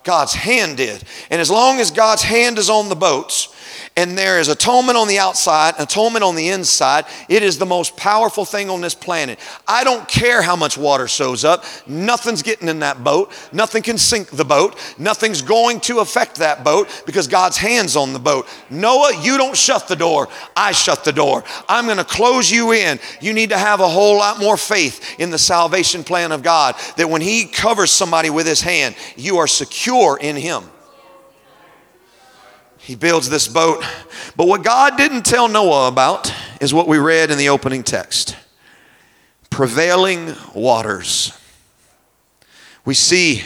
God's 0.05 0.35
hand 0.35 0.77
did. 0.77 1.03
And 1.31 1.40
as 1.40 1.51
long 1.51 1.81
as 1.81 1.90
God's 1.90 2.23
hand 2.23 2.59
is 2.59 2.71
on 2.71 2.88
the 2.88 2.97
boats, 2.97 3.52
and 3.96 4.16
there 4.16 4.40
is 4.40 4.48
atonement 4.48 4.96
on 4.96 5.07
the 5.07 5.18
outside, 5.18 5.74
atonement 5.78 6.24
on 6.24 6.35
the 6.35 6.48
inside. 6.48 7.05
It 7.28 7.42
is 7.42 7.59
the 7.59 7.66
most 7.66 7.96
powerful 7.96 8.44
thing 8.44 8.70
on 8.70 8.81
this 8.81 8.94
planet. 8.94 9.38
I 9.68 9.85
don't 9.85 10.09
care 10.09 10.40
how 10.40 10.57
much 10.57 10.78
water 10.78 11.07
shows 11.07 11.44
up, 11.44 11.64
nothing's 11.87 12.42
getting 12.42 12.68
in 12.68 12.81
that 12.81 13.05
boat. 13.05 13.33
Nothing 13.52 13.83
can 13.83 13.98
sink 13.98 14.31
the 14.31 14.44
boat. 14.44 14.78
Nothing's 14.98 15.42
going 15.42 15.81
to 15.81 15.98
affect 16.00 16.37
that 16.37 16.64
boat 16.64 17.02
because 17.05 17.28
God's 17.28 17.57
hands 17.57 17.96
on 17.96 18.12
the 18.12 18.18
boat. 18.18 18.48
Noah, 18.70 19.12
you 19.22 19.37
don't 19.37 19.57
shut 19.57 19.88
the 19.88 19.96
door. 19.96 20.28
I 20.57 20.72
shut 20.72 21.05
the 21.05 21.12
door. 21.12 21.44
I'm 21.68 21.85
going 21.85 21.98
to 21.98 22.05
close 22.05 22.50
you 22.50 22.72
in. 22.72 22.98
You 23.20 23.33
need 23.33 23.50
to 23.50 23.59
have 23.59 23.81
a 23.81 23.88
whole 23.88 24.16
lot 24.16 24.40
more 24.40 24.57
faith 24.57 25.20
in 25.20 25.31
the 25.31 25.38
salvation 25.38 26.02
plan 26.02 26.33
of 26.33 26.42
God 26.42 26.76
that 26.96 27.09
when 27.09 27.20
He 27.20 27.44
covers 27.44 27.90
somebody 27.90 28.31
with 28.31 28.46
His 28.46 28.62
hand, 28.62 28.94
you 29.16 29.37
are 29.38 29.46
secure 29.46 30.18
in 30.18 30.37
Him. 30.37 30.64
He 32.83 32.97
builds 32.97 33.31
this 33.31 33.47
boat. 33.47 33.85
But 34.37 34.49
what 34.49 34.64
God 34.64 34.97
didn't 34.97 35.25
tell 35.25 35.47
Noah 35.49 35.87
about 35.87 36.33
is 36.61 36.75
what 36.75 36.88
we 36.88 36.99
read 36.99 37.31
in 37.31 37.38
the 37.38 37.49
opening 37.49 37.83
text 37.83 38.37
prevailing 39.51 40.35
waters. 40.55 41.38
We 42.85 42.95
see 42.95 43.42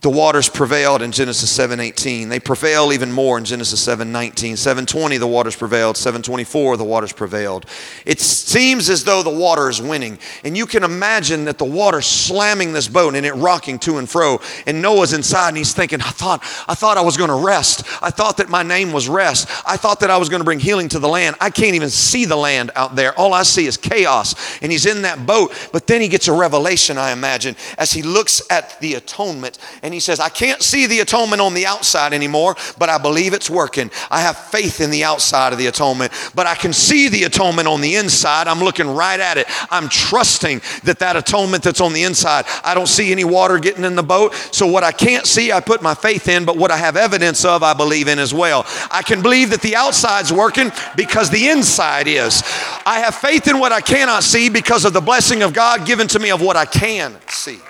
the 0.00 0.10
waters 0.10 0.48
prevailed 0.48 1.02
in 1.02 1.12
Genesis 1.12 1.50
7:18. 1.50 2.28
They 2.28 2.40
prevail 2.40 2.92
even 2.92 3.12
more 3.12 3.38
in 3.38 3.44
Genesis 3.44 3.80
7:19. 3.80 4.56
7:20 4.56 5.18
the 5.18 5.26
waters 5.26 5.56
prevailed. 5.56 5.96
7:24 5.96 6.76
the 6.76 6.84
waters 6.84 7.12
prevailed. 7.12 7.66
It 8.04 8.20
seems 8.20 8.90
as 8.90 9.04
though 9.04 9.22
the 9.22 9.30
water 9.30 9.68
is 9.68 9.80
winning, 9.80 10.18
and 10.44 10.56
you 10.56 10.66
can 10.66 10.82
imagine 10.82 11.44
that 11.46 11.58
the 11.58 11.64
water 11.64 12.02
slamming 12.02 12.72
this 12.72 12.88
boat 12.88 13.14
and 13.14 13.24
it 13.24 13.34
rocking 13.34 13.78
to 13.80 13.98
and 13.98 14.08
fro. 14.08 14.40
And 14.66 14.82
Noah's 14.82 15.12
inside 15.12 15.48
and 15.48 15.56
he's 15.56 15.72
thinking, 15.72 16.00
"I 16.00 16.10
thought 16.10 16.42
I 16.68 16.74
thought 16.74 16.98
I 16.98 17.02
was 17.02 17.16
going 17.16 17.30
to 17.30 17.34
rest. 17.34 17.82
I 18.02 18.10
thought 18.10 18.36
that 18.36 18.48
my 18.48 18.62
name 18.62 18.92
was 18.92 19.08
rest. 19.08 19.48
I 19.66 19.76
thought 19.76 20.00
that 20.00 20.10
I 20.10 20.16
was 20.16 20.28
going 20.28 20.40
to 20.40 20.44
bring 20.44 20.60
healing 20.60 20.88
to 20.90 20.98
the 20.98 21.08
land. 21.08 21.36
I 21.40 21.50
can't 21.50 21.74
even 21.74 21.90
see 21.90 22.24
the 22.24 22.36
land 22.36 22.70
out 22.76 22.96
there. 22.96 23.12
All 23.18 23.32
I 23.32 23.42
see 23.42 23.66
is 23.66 23.76
chaos." 23.76 24.34
And 24.60 24.70
he's 24.70 24.86
in 24.86 25.02
that 25.02 25.26
boat, 25.26 25.52
but 25.72 25.86
then 25.86 26.00
he 26.00 26.08
gets 26.08 26.28
a 26.28 26.32
revelation, 26.32 26.98
I 26.98 27.12
imagine, 27.12 27.56
as 27.78 27.92
he 27.92 28.02
looks 28.02 28.42
at 28.50 28.80
the 28.80 28.94
atonement 28.94 29.58
and 29.86 29.94
he 29.94 30.00
says, 30.00 30.18
I 30.18 30.30
can't 30.30 30.62
see 30.62 30.86
the 30.86 30.98
atonement 30.98 31.40
on 31.40 31.54
the 31.54 31.64
outside 31.64 32.12
anymore, 32.12 32.56
but 32.76 32.88
I 32.88 32.98
believe 32.98 33.32
it's 33.34 33.48
working. 33.48 33.92
I 34.10 34.20
have 34.20 34.36
faith 34.36 34.80
in 34.80 34.90
the 34.90 35.04
outside 35.04 35.52
of 35.52 35.60
the 35.60 35.68
atonement, 35.68 36.12
but 36.34 36.44
I 36.44 36.56
can 36.56 36.72
see 36.72 37.08
the 37.08 37.22
atonement 37.22 37.68
on 37.68 37.80
the 37.80 37.94
inside. 37.94 38.48
I'm 38.48 38.58
looking 38.58 38.88
right 38.88 39.20
at 39.20 39.38
it. 39.38 39.46
I'm 39.70 39.88
trusting 39.88 40.60
that 40.82 40.98
that 40.98 41.14
atonement 41.14 41.62
that's 41.62 41.80
on 41.80 41.92
the 41.92 42.02
inside, 42.02 42.46
I 42.64 42.74
don't 42.74 42.88
see 42.88 43.12
any 43.12 43.22
water 43.22 43.60
getting 43.60 43.84
in 43.84 43.94
the 43.94 44.02
boat. 44.02 44.34
So 44.50 44.66
what 44.66 44.82
I 44.82 44.90
can't 44.90 45.24
see, 45.24 45.52
I 45.52 45.60
put 45.60 45.82
my 45.82 45.94
faith 45.94 46.26
in, 46.26 46.44
but 46.44 46.56
what 46.56 46.72
I 46.72 46.78
have 46.78 46.96
evidence 46.96 47.44
of, 47.44 47.62
I 47.62 47.72
believe 47.72 48.08
in 48.08 48.18
as 48.18 48.34
well. 48.34 48.66
I 48.90 49.02
can 49.02 49.22
believe 49.22 49.50
that 49.50 49.62
the 49.62 49.76
outside's 49.76 50.32
working 50.32 50.72
because 50.96 51.30
the 51.30 51.46
inside 51.46 52.08
is. 52.08 52.42
I 52.84 52.98
have 53.04 53.14
faith 53.14 53.46
in 53.46 53.60
what 53.60 53.70
I 53.70 53.82
cannot 53.82 54.24
see 54.24 54.48
because 54.48 54.84
of 54.84 54.92
the 54.92 55.00
blessing 55.00 55.44
of 55.44 55.52
God 55.52 55.86
given 55.86 56.08
to 56.08 56.18
me 56.18 56.32
of 56.32 56.42
what 56.42 56.56
I 56.56 56.64
can 56.64 57.16
see 57.28 57.60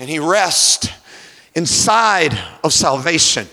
and 0.00 0.08
he 0.08 0.18
rests 0.18 0.88
inside 1.54 2.36
of 2.64 2.72
salvation. 2.72 3.46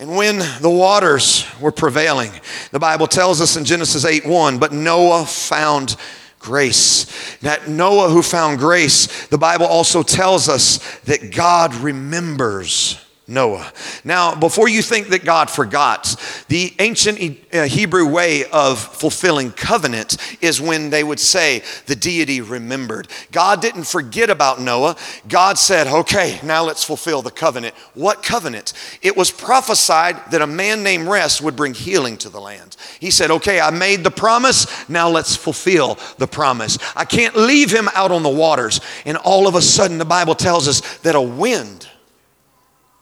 And 0.00 0.16
when 0.16 0.40
the 0.60 0.68
waters 0.68 1.46
were 1.60 1.70
prevailing, 1.70 2.32
the 2.72 2.80
Bible 2.80 3.06
tells 3.06 3.40
us 3.40 3.56
in 3.56 3.64
Genesis 3.64 4.04
8 4.04 4.26
1, 4.26 4.58
but 4.58 4.72
Noah 4.72 5.24
found 5.24 5.96
grace. 6.40 7.36
That 7.38 7.68
Noah 7.68 8.10
who 8.10 8.20
found 8.20 8.58
grace, 8.58 9.28
the 9.28 9.38
Bible 9.38 9.66
also 9.66 10.02
tells 10.02 10.48
us 10.48 10.98
that 11.04 11.32
God 11.32 11.72
remembers 11.76 13.00
Noah. 13.28 13.72
Now, 14.04 14.36
before 14.36 14.68
you 14.68 14.82
think 14.82 15.08
that 15.08 15.24
God 15.24 15.50
forgot, 15.50 16.14
the 16.46 16.72
ancient 16.78 17.38
uh, 17.52 17.64
Hebrew 17.64 18.08
way 18.08 18.44
of 18.44 18.78
fulfilling 18.78 19.50
covenant 19.50 20.16
is 20.40 20.60
when 20.60 20.90
they 20.90 21.02
would 21.02 21.18
say 21.18 21.64
the 21.86 21.96
deity 21.96 22.40
remembered. 22.40 23.08
God 23.32 23.60
didn't 23.60 23.88
forget 23.88 24.30
about 24.30 24.60
Noah. 24.60 24.96
God 25.26 25.58
said, 25.58 25.88
okay, 25.88 26.38
now 26.44 26.62
let's 26.62 26.84
fulfill 26.84 27.20
the 27.20 27.32
covenant. 27.32 27.74
What 27.94 28.22
covenant? 28.22 28.72
It 29.02 29.16
was 29.16 29.32
prophesied 29.32 30.30
that 30.30 30.42
a 30.42 30.46
man 30.46 30.84
named 30.84 31.08
Rest 31.08 31.42
would 31.42 31.56
bring 31.56 31.74
healing 31.74 32.18
to 32.18 32.28
the 32.28 32.40
land. 32.40 32.76
He 33.00 33.10
said, 33.10 33.32
okay, 33.32 33.60
I 33.60 33.70
made 33.70 34.04
the 34.04 34.10
promise, 34.12 34.88
now 34.88 35.08
let's 35.08 35.34
fulfill 35.34 35.98
the 36.18 36.28
promise. 36.28 36.78
I 36.94 37.04
can't 37.04 37.34
leave 37.34 37.72
him 37.72 37.88
out 37.96 38.12
on 38.12 38.22
the 38.22 38.28
waters. 38.28 38.80
And 39.04 39.16
all 39.16 39.48
of 39.48 39.56
a 39.56 39.62
sudden, 39.62 39.98
the 39.98 40.04
Bible 40.04 40.36
tells 40.36 40.68
us 40.68 40.98
that 40.98 41.16
a 41.16 41.20
wind 41.20 41.88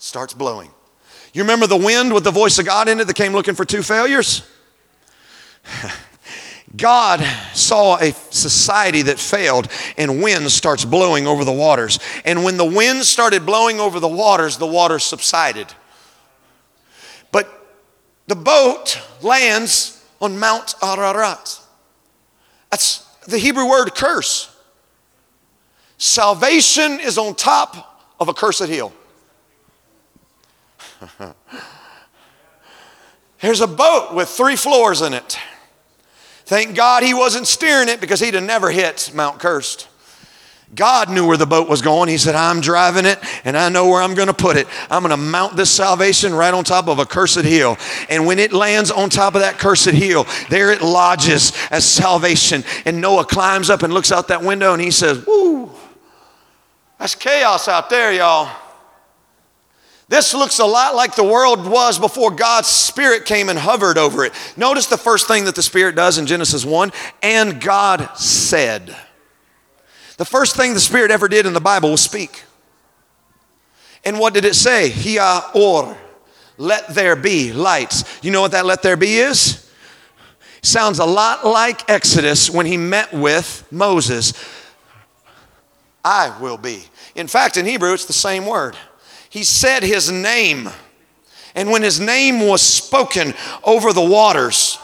starts 0.04 0.34
blowing. 0.34 0.70
You 1.32 1.42
remember 1.42 1.66
the 1.66 1.78
wind 1.78 2.12
with 2.12 2.24
the 2.24 2.30
voice 2.30 2.58
of 2.58 2.66
God 2.66 2.88
in 2.88 3.00
it 3.00 3.06
that 3.06 3.16
came 3.16 3.32
looking 3.32 3.54
for 3.54 3.64
two 3.64 3.82
failures? 3.82 4.46
God 6.76 7.20
saw 7.54 7.96
a 7.98 8.12
society 8.12 9.02
that 9.02 9.18
failed, 9.18 9.68
and 9.96 10.22
wind 10.22 10.50
starts 10.50 10.84
blowing 10.84 11.26
over 11.26 11.44
the 11.44 11.52
waters. 11.52 11.98
And 12.24 12.44
when 12.44 12.56
the 12.56 12.64
wind 12.64 13.04
started 13.04 13.46
blowing 13.46 13.80
over 13.80 13.98
the 13.98 14.08
waters, 14.08 14.58
the 14.58 14.66
waters 14.66 15.04
subsided. 15.04 15.68
But 17.32 17.48
the 18.26 18.36
boat 18.36 19.00
lands 19.22 20.04
on 20.20 20.38
Mount 20.38 20.74
Ararat. 20.82 21.60
That's 22.70 23.04
the 23.26 23.38
Hebrew 23.38 23.68
word 23.68 23.94
curse. 23.94 24.54
Salvation 25.96 27.00
is 27.00 27.16
on 27.16 27.34
top 27.36 28.02
of 28.20 28.28
a 28.28 28.34
cursed 28.34 28.68
hill. 28.68 28.92
There's 33.40 33.60
a 33.60 33.66
boat 33.66 34.14
with 34.14 34.28
three 34.28 34.56
floors 34.56 35.02
in 35.02 35.12
it. 35.12 35.38
Thank 36.46 36.76
God 36.76 37.02
he 37.02 37.14
wasn't 37.14 37.46
steering 37.46 37.88
it 37.88 38.00
because 38.00 38.20
he'd 38.20 38.34
have 38.34 38.42
never 38.42 38.70
hit 38.70 39.10
Mount 39.14 39.38
Cursed. 39.38 39.88
God 40.74 41.10
knew 41.10 41.26
where 41.26 41.36
the 41.36 41.46
boat 41.46 41.68
was 41.68 41.82
going. 41.82 42.08
He 42.08 42.18
said, 42.18 42.34
I'm 42.34 42.60
driving 42.60 43.04
it 43.04 43.18
and 43.44 43.56
I 43.56 43.68
know 43.68 43.88
where 43.88 44.02
I'm 44.02 44.14
going 44.14 44.28
to 44.28 44.34
put 44.34 44.56
it. 44.56 44.66
I'm 44.90 45.02
going 45.02 45.10
to 45.10 45.16
mount 45.16 45.56
this 45.56 45.70
salvation 45.70 46.34
right 46.34 46.52
on 46.52 46.64
top 46.64 46.88
of 46.88 46.98
a 46.98 47.06
cursed 47.06 47.44
hill. 47.44 47.76
And 48.08 48.26
when 48.26 48.38
it 48.38 48.52
lands 48.52 48.90
on 48.90 49.08
top 49.08 49.34
of 49.34 49.42
that 49.42 49.58
cursed 49.58 49.90
hill, 49.90 50.26
there 50.48 50.72
it 50.72 50.82
lodges 50.82 51.52
as 51.70 51.84
salvation. 51.84 52.64
And 52.86 53.00
Noah 53.00 53.24
climbs 53.24 53.70
up 53.70 53.82
and 53.82 53.92
looks 53.92 54.10
out 54.10 54.28
that 54.28 54.42
window 54.42 54.72
and 54.72 54.82
he 54.82 54.90
says, 54.90 55.24
Woo, 55.26 55.70
that's 56.98 57.14
chaos 57.14 57.68
out 57.68 57.88
there, 57.88 58.12
y'all. 58.12 58.63
This 60.08 60.34
looks 60.34 60.58
a 60.58 60.66
lot 60.66 60.94
like 60.94 61.16
the 61.16 61.24
world 61.24 61.66
was 61.66 61.98
before 61.98 62.30
God's 62.30 62.68
Spirit 62.68 63.24
came 63.24 63.48
and 63.48 63.58
hovered 63.58 63.96
over 63.96 64.24
it. 64.24 64.32
Notice 64.56 64.86
the 64.86 64.98
first 64.98 65.26
thing 65.26 65.46
that 65.46 65.54
the 65.54 65.62
Spirit 65.62 65.96
does 65.96 66.18
in 66.18 66.26
Genesis 66.26 66.64
1 66.64 66.92
and 67.22 67.60
God 67.60 68.10
said. 68.18 68.94
The 70.18 70.26
first 70.26 70.56
thing 70.56 70.74
the 70.74 70.80
Spirit 70.80 71.10
ever 71.10 71.26
did 71.26 71.46
in 71.46 71.54
the 71.54 71.60
Bible 71.60 71.90
was 71.90 72.02
speak. 72.02 72.44
And 74.04 74.18
what 74.18 74.34
did 74.34 74.44
it 74.44 74.54
say? 74.54 74.90
Hia 74.90 75.40
or, 75.54 75.96
let 76.58 76.88
there 76.94 77.16
be 77.16 77.52
lights. 77.52 78.04
You 78.22 78.30
know 78.30 78.42
what 78.42 78.52
that 78.52 78.66
let 78.66 78.82
there 78.82 78.98
be 78.98 79.16
is? 79.16 79.70
Sounds 80.60 80.98
a 80.98 81.04
lot 81.06 81.46
like 81.46 81.88
Exodus 81.90 82.50
when 82.50 82.66
he 82.66 82.76
met 82.76 83.12
with 83.12 83.66
Moses. 83.72 84.34
I 86.04 86.38
will 86.40 86.58
be. 86.58 86.84
In 87.14 87.26
fact, 87.26 87.56
in 87.56 87.64
Hebrew, 87.64 87.94
it's 87.94 88.04
the 88.04 88.12
same 88.12 88.44
word 88.44 88.76
he 89.34 89.42
said 89.42 89.82
his 89.82 90.12
name. 90.12 90.70
And 91.56 91.68
when 91.68 91.82
his 91.82 91.98
name 91.98 92.46
was 92.46 92.62
spoken 92.62 93.34
over 93.64 93.92
the 93.92 94.00
waters, 94.00 94.78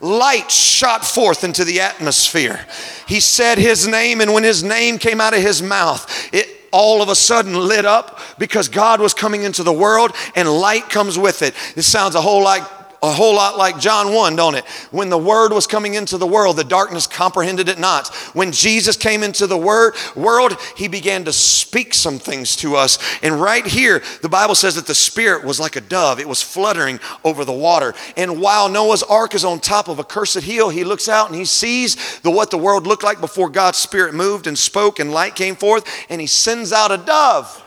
light 0.00 0.52
shot 0.52 1.04
forth 1.04 1.42
into 1.42 1.64
the 1.64 1.80
atmosphere. 1.80 2.64
He 3.08 3.18
said 3.18 3.58
his 3.58 3.88
name, 3.88 4.20
and 4.20 4.32
when 4.32 4.44
his 4.44 4.62
name 4.62 4.98
came 4.98 5.20
out 5.20 5.34
of 5.34 5.42
his 5.42 5.62
mouth, 5.62 6.32
it 6.32 6.46
all 6.70 7.02
of 7.02 7.08
a 7.08 7.16
sudden 7.16 7.56
lit 7.56 7.84
up 7.84 8.20
because 8.38 8.68
God 8.68 9.00
was 9.00 9.14
coming 9.14 9.42
into 9.42 9.64
the 9.64 9.72
world 9.72 10.12
and 10.36 10.48
light 10.48 10.88
comes 10.88 11.18
with 11.18 11.42
it. 11.42 11.52
This 11.74 11.88
sounds 11.88 12.14
a 12.14 12.20
whole 12.20 12.44
lot 12.44 12.79
a 13.02 13.10
whole 13.10 13.34
lot 13.34 13.56
like 13.56 13.78
John 13.78 14.12
1, 14.12 14.36
don't 14.36 14.54
it? 14.54 14.64
When 14.90 15.08
the 15.08 15.18
word 15.18 15.52
was 15.52 15.66
coming 15.66 15.94
into 15.94 16.18
the 16.18 16.26
world, 16.26 16.56
the 16.56 16.64
darkness 16.64 17.06
comprehended 17.06 17.68
it 17.68 17.78
not. 17.78 18.08
When 18.34 18.52
Jesus 18.52 18.96
came 18.96 19.22
into 19.22 19.46
the 19.46 19.56
word, 19.56 19.94
world, 20.14 20.56
he 20.76 20.86
began 20.86 21.24
to 21.24 21.32
speak 21.32 21.94
some 21.94 22.18
things 22.18 22.56
to 22.56 22.76
us. 22.76 22.98
And 23.22 23.40
right 23.40 23.66
here, 23.66 24.02
the 24.20 24.28
Bible 24.28 24.54
says 24.54 24.74
that 24.74 24.86
the 24.86 24.94
spirit 24.94 25.44
was 25.44 25.58
like 25.58 25.76
a 25.76 25.80
dove. 25.80 26.20
It 26.20 26.28
was 26.28 26.42
fluttering 26.42 27.00
over 27.24 27.44
the 27.44 27.52
water. 27.52 27.94
And 28.16 28.40
while 28.40 28.68
Noah's 28.68 29.02
ark 29.02 29.34
is 29.34 29.44
on 29.44 29.60
top 29.60 29.88
of 29.88 29.98
a 29.98 30.04
cursed 30.04 30.42
hill, 30.42 30.68
he 30.68 30.84
looks 30.84 31.08
out 31.08 31.28
and 31.28 31.38
he 31.38 31.46
sees 31.46 32.20
the 32.20 32.30
what 32.30 32.50
the 32.50 32.58
world 32.58 32.86
looked 32.86 33.04
like 33.04 33.20
before 33.20 33.48
God's 33.48 33.78
spirit 33.78 34.14
moved 34.14 34.46
and 34.46 34.58
spoke 34.58 34.98
and 34.98 35.10
light 35.10 35.34
came 35.34 35.56
forth 35.56 35.86
and 36.10 36.20
he 36.20 36.26
sends 36.26 36.72
out 36.72 36.92
a 36.92 36.98
dove. 36.98 37.64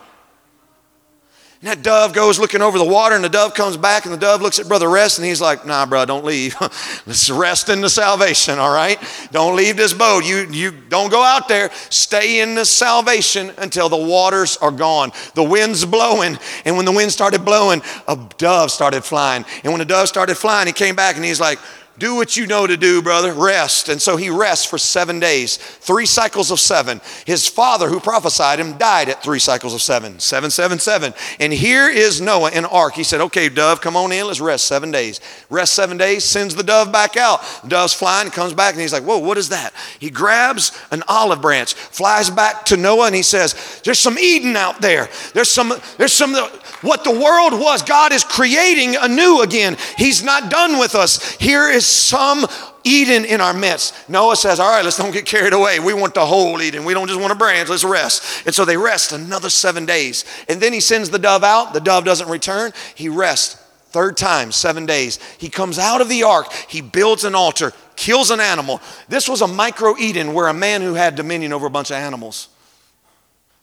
And 1.63 1.71
that 1.71 1.81
dove 1.81 2.11
goes 2.11 2.39
looking 2.39 2.61
over 2.61 2.77
the 2.77 2.83
water, 2.83 3.15
and 3.15 3.23
the 3.23 3.29
dove 3.29 3.53
comes 3.53 3.77
back, 3.77 4.03
and 4.03 4.13
the 4.13 4.17
dove 4.17 4.41
looks 4.41 4.59
at 4.59 4.67
Brother 4.67 4.89
Rest, 4.89 5.17
and 5.17 5.25
he's 5.25 5.39
like, 5.39 5.65
Nah, 5.65 5.85
bro, 5.85 6.03
don't 6.03 6.25
leave. 6.25 6.57
Let's 7.07 7.29
rest 7.29 7.69
in 7.69 7.79
the 7.79 7.89
salvation, 7.89 8.59
all 8.59 8.73
right? 8.73 9.01
Don't 9.31 9.55
leave 9.55 9.77
this 9.77 9.93
boat. 9.93 10.25
You, 10.25 10.45
you 10.51 10.71
don't 10.71 11.09
go 11.09 11.23
out 11.23 11.47
there. 11.47 11.71
Stay 11.89 12.41
in 12.41 12.53
the 12.53 12.65
salvation 12.65 13.53
until 13.57 13.87
the 13.87 13.95
waters 13.95 14.57
are 14.57 14.71
gone. 14.71 15.13
The 15.35 15.43
wind's 15.45 15.85
blowing, 15.85 16.37
and 16.65 16.75
when 16.75 16.83
the 16.83 16.91
wind 16.91 17.13
started 17.13 17.45
blowing, 17.45 17.81
a 18.09 18.19
dove 18.37 18.69
started 18.69 19.05
flying. 19.05 19.45
And 19.63 19.71
when 19.71 19.79
the 19.79 19.85
dove 19.85 20.09
started 20.09 20.35
flying, 20.35 20.67
he 20.67 20.73
came 20.73 20.97
back 20.97 21.15
and 21.15 21.23
he's 21.23 21.39
like, 21.39 21.59
do 21.99 22.15
what 22.15 22.35
you 22.35 22.47
know 22.47 22.65
to 22.65 22.75
do, 22.75 23.03
brother. 23.03 23.33
Rest. 23.33 23.87
And 23.87 24.01
so 24.01 24.17
he 24.17 24.29
rests 24.31 24.65
for 24.65 24.79
seven 24.79 25.19
days, 25.19 25.57
three 25.57 26.07
cycles 26.07 26.49
of 26.49 26.59
seven. 26.59 26.99
His 27.25 27.47
father, 27.47 27.87
who 27.87 27.99
prophesied 27.99 28.59
him, 28.59 28.77
died 28.79 29.09
at 29.09 29.21
three 29.21 29.37
cycles 29.37 29.75
of 29.75 29.81
seven. 29.81 30.19
Seven, 30.19 30.49
seven, 30.49 30.79
seven. 30.79 31.13
And 31.39 31.53
here 31.53 31.87
is 31.89 32.19
Noah 32.19 32.49
in 32.49 32.65
ark. 32.65 32.95
He 32.95 33.03
said, 33.03 33.21
Okay, 33.21 33.47
dove, 33.47 33.79
come 33.79 33.95
on 33.95 34.11
in. 34.11 34.25
Let's 34.25 34.41
rest 34.41 34.65
seven 34.65 34.89
days. 34.89 35.21
Rest 35.51 35.75
seven 35.75 35.97
days, 35.97 36.23
sends 36.23 36.55
the 36.55 36.63
dove 36.63 36.91
back 36.91 37.15
out. 37.15 37.41
Dove's 37.67 37.93
flying, 37.93 38.31
comes 38.31 38.55
back, 38.55 38.73
and 38.73 38.81
he's 38.81 38.93
like, 38.93 39.03
Whoa, 39.03 39.19
what 39.19 39.37
is 39.37 39.49
that? 39.49 39.71
He 39.99 40.09
grabs 40.09 40.71
an 40.89 41.03
olive 41.07 41.43
branch, 41.43 41.75
flies 41.75 42.31
back 42.31 42.65
to 42.65 42.77
Noah, 42.77 43.07
and 43.07 43.15
he 43.15 43.23
says, 43.23 43.81
There's 43.83 43.99
some 43.99 44.17
Eden 44.17 44.55
out 44.57 44.81
there. 44.81 45.09
There's 45.33 45.51
some, 45.51 45.71
there's 45.97 46.13
some, 46.13 46.33
what 46.81 47.03
the 47.03 47.11
world 47.11 47.53
was. 47.53 47.83
God 47.83 48.11
is 48.13 48.23
creating 48.23 48.95
anew 48.95 49.41
again. 49.41 49.77
He's 49.95 50.23
not 50.23 50.49
done 50.49 50.79
with 50.79 50.95
us. 50.95 51.35
Here 51.35 51.69
is 51.69 51.82
some 51.85 52.45
Eden 52.83 53.25
in 53.25 53.41
our 53.41 53.53
midst. 53.53 54.09
Noah 54.09 54.35
says, 54.35 54.59
All 54.59 54.69
right, 54.69 54.83
let's 54.83 54.97
don't 54.97 55.11
get 55.11 55.25
carried 55.25 55.53
away. 55.53 55.79
We 55.79 55.93
want 55.93 56.13
the 56.13 56.25
whole 56.25 56.61
Eden. 56.61 56.85
We 56.85 56.93
don't 56.93 57.07
just 57.07 57.19
want 57.19 57.31
a 57.31 57.35
branch. 57.35 57.69
Let's 57.69 57.83
rest. 57.83 58.45
And 58.45 58.53
so 58.53 58.65
they 58.65 58.77
rest 58.77 59.11
another 59.11 59.49
seven 59.49 59.85
days. 59.85 60.25
And 60.47 60.61
then 60.61 60.73
he 60.73 60.79
sends 60.79 61.09
the 61.09 61.19
dove 61.19 61.43
out. 61.43 61.73
The 61.73 61.79
dove 61.79 62.05
doesn't 62.05 62.29
return. 62.29 62.71
He 62.95 63.09
rests. 63.09 63.59
Third 63.93 64.17
time, 64.17 64.51
seven 64.51 64.87
days. 64.87 65.19
He 65.37 65.49
comes 65.49 65.77
out 65.77 66.01
of 66.01 66.09
the 66.09 66.23
ark. 66.23 66.51
He 66.67 66.81
builds 66.81 67.25
an 67.25 67.35
altar, 67.35 67.73
kills 67.95 68.31
an 68.31 68.39
animal. 68.39 68.81
This 69.07 69.29
was 69.29 69.41
a 69.41 69.47
micro 69.47 69.95
Eden 69.97 70.33
where 70.33 70.47
a 70.47 70.53
man 70.53 70.81
who 70.81 70.95
had 70.95 71.13
dominion 71.13 71.53
over 71.53 71.67
a 71.67 71.69
bunch 71.69 71.91
of 71.91 71.97
animals. 71.97 72.47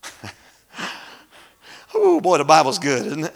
oh, 1.96 2.20
boy, 2.20 2.38
the 2.38 2.44
Bible's 2.44 2.78
good, 2.78 3.06
isn't 3.06 3.24
it? 3.24 3.35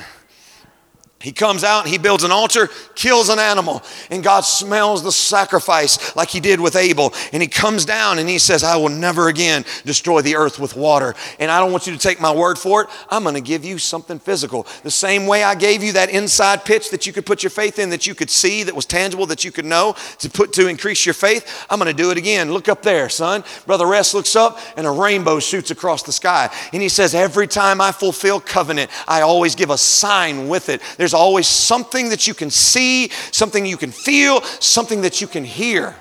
He 1.24 1.32
comes 1.32 1.64
out, 1.64 1.86
he 1.86 1.96
builds 1.96 2.22
an 2.22 2.30
altar, 2.30 2.68
kills 2.94 3.30
an 3.30 3.38
animal, 3.38 3.82
and 4.10 4.22
God 4.22 4.42
smells 4.42 5.02
the 5.02 5.10
sacrifice 5.10 6.14
like 6.14 6.28
he 6.28 6.38
did 6.38 6.60
with 6.60 6.76
Abel. 6.76 7.14
And 7.32 7.42
he 7.42 7.48
comes 7.48 7.86
down 7.86 8.18
and 8.18 8.28
he 8.28 8.38
says, 8.38 8.62
I 8.62 8.76
will 8.76 8.90
never 8.90 9.28
again 9.28 9.64
destroy 9.86 10.20
the 10.20 10.36
earth 10.36 10.58
with 10.58 10.76
water. 10.76 11.14
And 11.38 11.50
I 11.50 11.60
don't 11.60 11.72
want 11.72 11.86
you 11.86 11.94
to 11.94 11.98
take 11.98 12.20
my 12.20 12.30
word 12.30 12.58
for 12.58 12.82
it. 12.82 12.90
I'm 13.08 13.22
going 13.22 13.36
to 13.36 13.40
give 13.40 13.64
you 13.64 13.78
something 13.78 14.18
physical. 14.18 14.66
The 14.82 14.90
same 14.90 15.26
way 15.26 15.42
I 15.42 15.54
gave 15.54 15.82
you 15.82 15.94
that 15.94 16.10
inside 16.10 16.66
pitch 16.66 16.90
that 16.90 17.06
you 17.06 17.14
could 17.14 17.24
put 17.24 17.42
your 17.42 17.48
faith 17.48 17.78
in, 17.78 17.88
that 17.88 18.06
you 18.06 18.14
could 18.14 18.28
see, 18.28 18.62
that 18.62 18.76
was 18.76 18.84
tangible, 18.84 19.24
that 19.24 19.44
you 19.44 19.50
could 19.50 19.64
know 19.64 19.96
to 20.18 20.28
put 20.28 20.52
to 20.52 20.68
increase 20.68 21.06
your 21.06 21.14
faith. 21.14 21.66
I'm 21.70 21.78
going 21.78 21.90
to 21.90 22.02
do 22.02 22.10
it 22.10 22.18
again. 22.18 22.52
Look 22.52 22.68
up 22.68 22.82
there, 22.82 23.08
son. 23.08 23.44
Brother 23.64 23.86
Rest 23.86 24.12
looks 24.12 24.36
up 24.36 24.60
and 24.76 24.86
a 24.86 24.90
rainbow 24.90 25.40
shoots 25.40 25.70
across 25.70 26.02
the 26.02 26.12
sky. 26.12 26.54
And 26.74 26.82
he 26.82 26.90
says, 26.90 27.14
Every 27.14 27.46
time 27.46 27.80
I 27.80 27.92
fulfill 27.92 28.40
covenant, 28.40 28.90
I 29.08 29.22
always 29.22 29.54
give 29.54 29.70
a 29.70 29.78
sign 29.78 30.48
with 30.48 30.68
it. 30.68 30.82
There's 30.98 31.13
there's 31.14 31.20
always 31.20 31.46
something 31.46 32.08
that 32.08 32.26
you 32.26 32.34
can 32.34 32.50
see, 32.50 33.08
something 33.30 33.64
you 33.64 33.76
can 33.76 33.92
feel, 33.92 34.42
something 34.42 35.02
that 35.02 35.20
you 35.20 35.28
can 35.28 35.44
hear. 35.44 35.94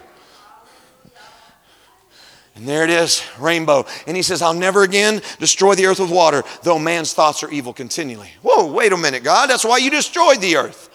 And 2.56 2.68
there 2.68 2.84
it 2.84 2.90
is, 2.90 3.24
rainbow. 3.38 3.86
And 4.08 4.18
he 4.18 4.24
says, 4.24 4.42
I'll 4.42 4.56
never 4.56 4.82
again 4.82 5.22
destroy 5.38 5.76
the 5.76 5.86
earth 5.86 6.00
with 6.00 6.10
water, 6.10 6.44
though 6.64 6.80
man's 6.80 7.14
thoughts 7.14 7.44
are 7.44 7.52
evil 7.52 7.74
continually. 7.74 8.32
Whoa, 8.42 8.72
wait 8.72 8.92
a 8.92 8.98
minute, 8.98 9.24
God. 9.24 9.52
That's 9.52 9.64
why 9.64 9.78
you 9.78 9.92
destroyed 9.92 10.42
the 10.42 10.56
earth. 10.56 10.90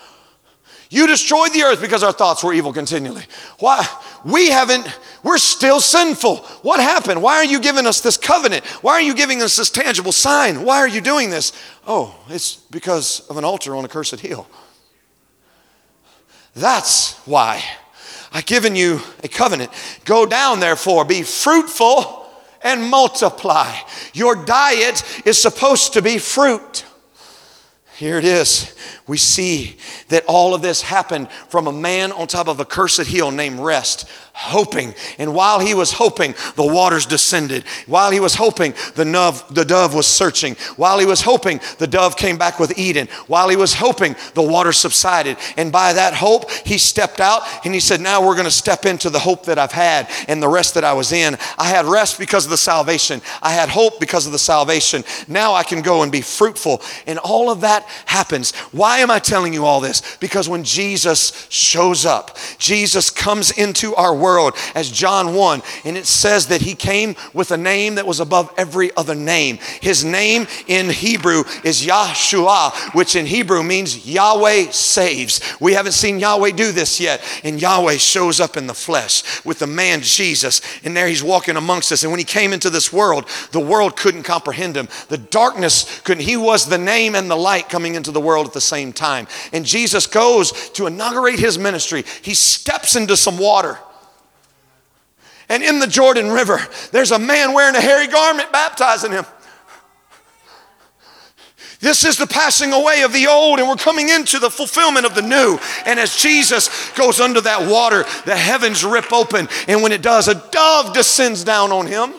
You 0.91 1.07
destroyed 1.07 1.53
the 1.53 1.63
earth 1.63 1.81
because 1.81 2.03
our 2.03 2.13
thoughts 2.13 2.43
were 2.43 2.53
evil 2.53 2.73
continually. 2.73 3.25
Why? 3.61 3.87
We 4.25 4.51
haven't, 4.51 4.89
We're 5.23 5.39
still 5.39 5.81
sinful. 5.81 6.37
What 6.63 6.81
happened? 6.81 7.23
Why 7.23 7.37
are 7.37 7.45
you 7.45 7.61
giving 7.61 7.87
us 7.87 8.01
this 8.01 8.17
covenant? 8.17 8.65
Why 8.83 8.93
are 8.93 9.01
you 9.01 9.15
giving 9.15 9.43
us 9.43 9.57
this 9.57 9.71
tangible 9.71 10.13
sign? 10.13 10.63
Why 10.65 10.79
are 10.79 10.89
you 10.89 11.01
doing 11.01 11.31
this? 11.31 11.53
Oh, 11.87 12.15
it's 12.29 12.57
because 12.57 13.21
of 13.29 13.37
an 13.37 13.45
altar 13.45 13.75
on 13.75 13.85
a 13.85 13.89
cursed 13.89 14.21
hill. 14.21 14.49
That's 16.55 17.15
why. 17.27 17.63
I've 18.33 18.47
given 18.47 18.77
you 18.77 19.01
a 19.25 19.29
covenant. 19.29 19.71
Go 20.05 20.27
down, 20.27 20.61
therefore, 20.61 21.05
be 21.05 21.23
fruitful 21.23 22.27
and 22.63 22.83
multiply. 22.83 23.73
Your 24.13 24.45
diet 24.45 25.03
is 25.25 25.41
supposed 25.41 25.95
to 25.95 26.03
be 26.03 26.19
fruit. 26.19 26.85
Here 27.97 28.19
it 28.19 28.25
is. 28.25 28.75
We 29.09 29.17
see 29.17 29.77
that 30.09 30.25
all 30.27 30.55
of 30.55 30.63
this 30.63 30.83
happened 30.83 31.31
from 31.49 31.67
a 31.67 31.73
man 31.73 32.13
on 32.13 32.27
top 32.27 32.47
of 32.47 32.61
a 32.61 32.65
cursed 32.65 33.07
hill 33.07 33.31
named 33.31 33.59
Rest 33.59 34.09
hoping. 34.39 34.95
And 35.19 35.35
while 35.35 35.59
he 35.59 35.75
was 35.75 35.91
hoping, 35.91 36.33
the 36.55 36.65
waters 36.65 37.07
descended. 37.07 37.65
While 37.87 38.13
he 38.13 38.21
was 38.21 38.37
hoping, 38.37 38.73
the 38.95 39.05
dove, 39.05 39.53
the 39.53 39.65
dove 39.65 39.95
was 39.95 40.07
searching. 40.07 40.55
While 40.77 41.01
he 41.01 41.07
was 41.07 41.21
hoping, 41.21 41.61
the 41.79 41.89
dove 41.89 42.17
came 42.17 42.39
back 42.39 42.61
with 42.61 42.79
Eden. 42.79 43.09
While 43.27 43.49
he 43.49 43.57
was 43.57 43.75
hoping, 43.75 44.15
the 44.35 44.43
water 44.43 44.71
subsided. 44.71 45.39
And 45.57 45.73
by 45.73 45.93
that 45.93 46.15
hope, 46.15 46.53
he 46.65 46.79
stepped 46.79 47.19
out 47.19 47.43
and 47.65 47.75
he 47.75 47.81
said, 47.81 48.01
Now 48.01 48.25
we're 48.25 48.37
going 48.37 48.45
to 48.45 48.51
step 48.53 48.87
into 48.87 49.11
the 49.11 49.19
hope 49.19 49.47
that 49.47 49.59
I've 49.59 49.73
had 49.73 50.09
and 50.29 50.41
the 50.41 50.49
rest 50.49 50.75
that 50.75 50.85
I 50.85 50.93
was 50.93 51.11
in. 51.11 51.37
I 51.59 51.65
had 51.65 51.85
rest 51.87 52.17
because 52.17 52.45
of 52.45 52.51
the 52.51 52.57
salvation, 52.57 53.21
I 53.43 53.51
had 53.51 53.69
hope 53.69 53.99
because 53.99 54.25
of 54.25 54.31
the 54.31 54.39
salvation. 54.39 55.03
Now 55.27 55.55
I 55.55 55.65
can 55.65 55.83
go 55.83 56.05
and 56.05 56.13
be 56.13 56.21
fruitful. 56.21 56.81
And 57.09 57.19
all 57.19 57.51
of 57.51 57.63
that 57.63 57.83
happens. 58.07 58.55
Why 58.71 58.98
am 58.99 59.11
I 59.11 59.19
telling 59.19 59.53
you 59.53 59.65
all 59.65 59.81
this? 59.81 60.17
Because 60.17 60.49
when 60.49 60.65
Jesus 60.65 61.47
shows 61.51 62.07
up, 62.07 62.37
Jesus 62.59 63.11
comes 63.11 63.51
into 63.51 63.95
our 63.95 64.15
world 64.15 64.55
as 64.75 64.91
John 64.91 65.35
1. 65.35 65.63
And 65.85 65.97
it 65.97 66.07
says 66.07 66.47
that 66.49 66.63
he 66.63 66.75
came 66.75 67.17
with 67.33 67.51
a 67.51 67.57
name 67.57 67.97
that 67.97 68.07
was 68.07 68.21
above 68.21 68.53
every 68.57 68.95
other 68.97 69.15
name. 69.15 69.59
His 69.81 70.05
name 70.05 70.47
in 70.67 70.91
Hebrew 70.91 71.45
is 71.65 71.85
Yahshua, 71.85 72.95
which 72.95 73.17
in 73.17 73.27
Hebrew 73.27 73.63
means 73.63 74.07
Yahweh 74.07 74.71
saves. 74.71 75.41
We 75.61 75.73
haven't 75.73 75.93
seen 75.93 76.19
Yahweh 76.19 76.53
do 76.53 76.73
this 76.73 77.01
yet. 77.01 77.23
And 77.45 77.61
Yahweh 77.61 77.97
shows 77.97 78.41
up 78.41 78.57
in 78.57 78.67
the 78.67 78.75
flesh 78.75 79.45
with 79.45 79.59
the 79.59 79.67
man 79.67 80.01
Jesus. 80.03 80.61
And 80.85 80.97
there 80.97 81.09
he's 81.09 81.23
walking 81.23 81.57
amongst 81.57 81.93
us. 81.93 82.03
And 82.03 82.13
when 82.13 82.19
he 82.19 82.25
came 82.25 82.53
into 82.53 82.71
this 82.71 82.93
world, 82.93 83.29
the 83.53 83.61
world 83.61 83.97
couldn't 83.97 84.23
comprehend 84.23 84.77
him. 84.77 84.89
The 85.09 85.19
darkness 85.19 86.01
couldn't. 86.01 86.25
He 86.25 86.37
was 86.37 86.67
the 86.67 86.79
name 86.79 87.15
and 87.15 87.31
the 87.31 87.37
light 87.37 87.69
coming 87.69 87.95
into 87.95 88.11
the 88.11 88.21
world 88.21 88.47
at 88.47 88.53
the 88.53 88.61
same 88.89 88.93
time. 88.93 89.27
And 89.53 89.65
Jesus 89.65 90.07
goes 90.07 90.71
to 90.71 90.87
inaugurate 90.87 91.39
his 91.39 91.59
ministry. 91.59 92.05
He 92.23 92.35
steps 92.35 92.97
into 92.97 93.17
some 93.17 93.39
water. 93.39 93.79
And 95.49 95.63
in 95.63 95.79
the 95.79 95.87
Jordan 95.87 96.31
River, 96.31 96.61
there's 96.93 97.11
a 97.11 97.19
man 97.19 97.55
wearing 97.55 97.75
a 97.75 97.81
hairy 97.81 98.07
garment 98.07 98.53
baptizing 98.53 99.13
him. 99.13 99.25
This 101.81 102.05
is 102.05 102.19
the 102.19 102.27
passing 102.27 102.73
away 102.73 103.03
of 103.03 103.13
the 103.13 103.29
old, 103.29 103.61
and 103.61 103.69
we're 103.69 103.77
coming 103.77 104.09
into 104.09 104.41
the 104.41 104.51
fulfillment 104.51 105.07
of 105.07 105.15
the 105.15 105.23
new. 105.23 105.61
And 105.87 106.01
as 106.01 106.17
Jesus 106.17 106.91
goes 106.93 107.21
under 107.21 107.41
that 107.43 107.71
water, 107.71 108.05
the 108.27 108.37
heavens 108.37 108.85
rip 108.85 109.13
open. 109.13 109.49
And 109.69 109.81
when 109.81 109.93
it 109.93 110.03
does, 110.03 110.27
a 110.27 110.35
dove 110.51 110.93
descends 110.93 111.45
down 111.45 111.71
on 111.71 111.87
him. 111.87 112.15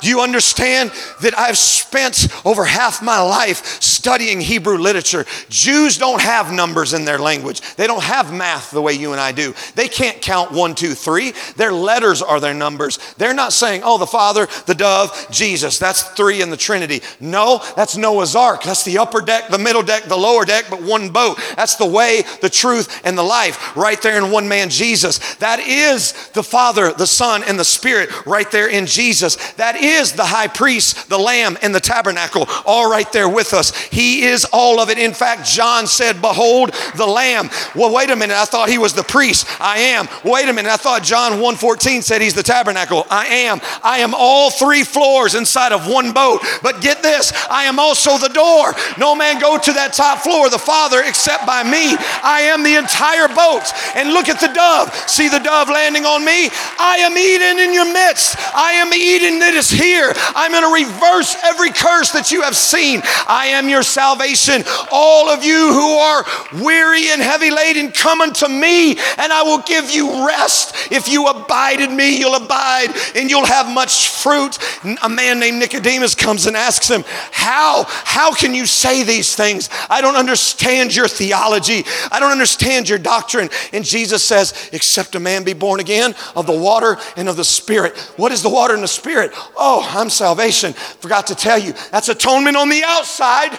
Do 0.00 0.08
you 0.08 0.20
understand 0.20 0.92
that 1.20 1.38
I've 1.38 1.58
spent 1.58 2.28
over 2.44 2.64
half 2.64 3.02
my 3.02 3.20
life 3.20 3.82
studying 3.82 4.40
Hebrew 4.40 4.78
literature? 4.78 5.26
Jews 5.48 5.98
don't 5.98 6.20
have 6.20 6.52
numbers 6.52 6.92
in 6.92 7.04
their 7.04 7.18
language. 7.18 7.60
They 7.76 7.86
don't 7.86 8.02
have 8.02 8.32
math 8.32 8.70
the 8.70 8.82
way 8.82 8.92
you 8.94 9.12
and 9.12 9.20
I 9.20 9.32
do. 9.32 9.54
They 9.74 9.88
can't 9.88 10.20
count 10.22 10.52
one, 10.52 10.74
two, 10.74 10.94
three. 10.94 11.32
Their 11.56 11.72
letters 11.72 12.22
are 12.22 12.40
their 12.40 12.54
numbers. 12.54 12.98
They're 13.18 13.34
not 13.34 13.52
saying, 13.52 13.82
oh, 13.84 13.98
the 13.98 14.06
Father, 14.06 14.48
the 14.66 14.74
dove, 14.74 15.26
Jesus. 15.30 15.78
That's 15.78 16.02
three 16.02 16.42
in 16.42 16.50
the 16.50 16.56
Trinity. 16.56 17.02
No, 17.20 17.62
that's 17.76 17.96
Noah's 17.96 18.34
Ark. 18.34 18.62
That's 18.62 18.84
the 18.84 18.98
upper 18.98 19.20
deck, 19.20 19.48
the 19.48 19.58
middle 19.58 19.82
deck, 19.82 20.04
the 20.04 20.16
lower 20.16 20.44
deck, 20.44 20.66
but 20.70 20.82
one 20.82 21.10
boat. 21.10 21.38
That's 21.56 21.76
the 21.76 21.86
way, 21.86 22.22
the 22.40 22.50
truth, 22.50 23.00
and 23.04 23.16
the 23.16 23.22
life 23.22 23.76
right 23.76 24.00
there 24.00 24.18
in 24.18 24.30
one 24.30 24.48
man, 24.48 24.70
Jesus. 24.70 25.36
That 25.36 25.60
is 25.60 26.12
the 26.30 26.42
Father, 26.42 26.92
the 26.92 27.06
Son, 27.06 27.42
and 27.44 27.58
the 27.58 27.64
Spirit 27.64 28.26
right 28.26 28.50
there 28.50 28.68
in 28.68 28.86
Jesus. 28.86 29.36
That 29.52 29.76
is 29.76 29.89
is 29.92 30.12
the 30.12 30.24
high 30.24 30.48
priest, 30.48 31.08
the 31.08 31.18
lamb, 31.18 31.58
and 31.62 31.74
the 31.74 31.80
tabernacle, 31.80 32.46
all 32.64 32.90
right 32.90 33.10
there 33.12 33.28
with 33.28 33.52
us. 33.52 33.76
He 33.86 34.22
is 34.22 34.44
all 34.52 34.80
of 34.80 34.90
it. 34.90 34.98
In 34.98 35.12
fact, 35.12 35.46
John 35.46 35.86
said, 35.86 36.20
Behold 36.20 36.72
the 36.96 37.06
lamb. 37.06 37.50
Well, 37.74 37.94
wait 37.94 38.10
a 38.10 38.16
minute. 38.16 38.36
I 38.36 38.44
thought 38.44 38.68
he 38.68 38.78
was 38.78 38.94
the 38.94 39.02
priest. 39.02 39.46
I 39.60 39.78
am. 39.78 40.08
Wait 40.24 40.48
a 40.48 40.52
minute. 40.52 40.70
I 40.70 40.76
thought 40.76 41.02
John 41.02 41.40
1:14 41.40 42.02
said 42.02 42.20
he's 42.20 42.34
the 42.34 42.42
tabernacle. 42.42 43.06
I 43.10 43.26
am. 43.26 43.60
I 43.82 43.98
am 43.98 44.14
all 44.14 44.50
three 44.50 44.84
floors 44.84 45.34
inside 45.34 45.72
of 45.72 45.86
one 45.86 46.12
boat. 46.12 46.42
But 46.62 46.80
get 46.80 47.02
this, 47.02 47.32
I 47.50 47.64
am 47.64 47.78
also 47.78 48.18
the 48.18 48.28
door. 48.28 48.74
No 48.98 49.14
man 49.14 49.40
go 49.40 49.58
to 49.58 49.72
that 49.72 49.92
top 49.92 50.20
floor, 50.20 50.50
the 50.50 50.58
Father, 50.58 51.02
except 51.04 51.46
by 51.46 51.62
me. 51.62 51.96
I 52.22 52.50
am 52.52 52.62
the 52.62 52.76
entire 52.76 53.28
boat. 53.28 53.72
And 53.94 54.12
look 54.12 54.28
at 54.28 54.40
the 54.40 54.52
dove. 54.52 54.94
See 55.08 55.28
the 55.28 55.38
dove 55.38 55.68
landing 55.68 56.04
on 56.04 56.24
me? 56.24 56.48
I 56.78 56.98
am 57.00 57.16
Eden 57.16 57.58
in 57.58 57.72
your 57.74 57.90
midst. 57.92 58.36
I 58.54 58.72
am 58.72 58.92
Eden 58.92 59.38
that 59.40 59.54
is 59.54 59.70
here. 59.80 60.12
I'm 60.34 60.52
going 60.52 60.62
to 60.62 60.84
reverse 60.84 61.36
every 61.44 61.70
curse 61.70 62.12
that 62.12 62.30
you 62.30 62.42
have 62.42 62.56
seen. 62.56 63.00
I 63.26 63.46
am 63.52 63.68
your 63.68 63.82
salvation. 63.82 64.62
All 64.92 65.28
of 65.28 65.42
you 65.42 65.72
who 65.72 65.96
are 65.96 66.24
weary 66.62 67.08
and 67.10 67.22
heavy 67.22 67.50
laden, 67.50 67.92
come 67.92 68.20
unto 68.20 68.46
me, 68.46 68.92
and 68.92 69.32
I 69.32 69.42
will 69.42 69.62
give 69.62 69.90
you 69.90 70.26
rest. 70.26 70.92
If 70.92 71.08
you 71.08 71.28
abide 71.28 71.80
in 71.80 71.96
me, 71.96 72.18
you'll 72.18 72.34
abide 72.34 72.94
and 73.14 73.30
you'll 73.30 73.46
have 73.46 73.72
much 73.72 74.08
fruit. 74.08 74.58
A 75.02 75.08
man 75.08 75.40
named 75.40 75.58
Nicodemus 75.58 76.14
comes 76.14 76.46
and 76.46 76.56
asks 76.56 76.88
him, 76.88 77.04
How? 77.32 77.84
How 77.88 78.34
can 78.34 78.54
you 78.54 78.66
say 78.66 79.02
these 79.02 79.34
things? 79.34 79.70
I 79.88 80.00
don't 80.00 80.16
understand 80.16 80.94
your 80.94 81.08
theology. 81.08 81.84
I 82.10 82.20
don't 82.20 82.32
understand 82.32 82.88
your 82.88 82.98
doctrine. 82.98 83.48
And 83.72 83.84
Jesus 83.84 84.22
says, 84.22 84.70
Except 84.72 85.14
a 85.14 85.20
man 85.20 85.44
be 85.44 85.54
born 85.54 85.80
again 85.80 86.14
of 86.36 86.46
the 86.46 86.58
water 86.58 86.98
and 87.16 87.28
of 87.28 87.36
the 87.36 87.44
Spirit. 87.44 87.96
What 88.16 88.32
is 88.32 88.42
the 88.42 88.50
water 88.50 88.74
and 88.74 88.82
the 88.82 88.88
Spirit? 88.88 89.30
Oh, 89.56 89.69
Oh, 89.72 89.88
I'm 89.88 90.10
salvation. 90.10 90.72
Forgot 90.72 91.28
to 91.28 91.36
tell 91.36 91.56
you, 91.56 91.74
that's 91.92 92.08
atonement 92.08 92.56
on 92.56 92.68
the 92.68 92.82
outside. 92.84 93.56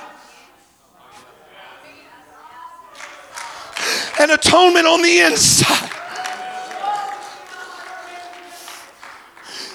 And 4.20 4.30
atonement 4.30 4.86
on 4.86 5.02
the 5.02 5.20
inside. 5.22 5.90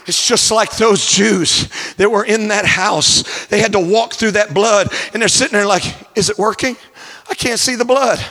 It's 0.06 0.28
just 0.28 0.50
like 0.50 0.76
those 0.76 1.06
Jews 1.06 1.70
that 1.94 2.10
were 2.10 2.26
in 2.26 2.48
that 2.48 2.66
house. 2.66 3.46
They 3.46 3.62
had 3.62 3.72
to 3.72 3.80
walk 3.80 4.12
through 4.12 4.32
that 4.32 4.52
blood, 4.52 4.92
and 5.14 5.22
they're 5.22 5.30
sitting 5.30 5.54
there 5.56 5.66
like, 5.66 5.84
Is 6.14 6.28
it 6.28 6.36
working? 6.36 6.76
I 7.30 7.34
can't 7.34 7.58
see 7.58 7.76
the 7.76 7.86
blood. 7.86 8.22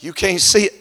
You 0.00 0.12
can't 0.12 0.38
see 0.38 0.64
it. 0.64 0.74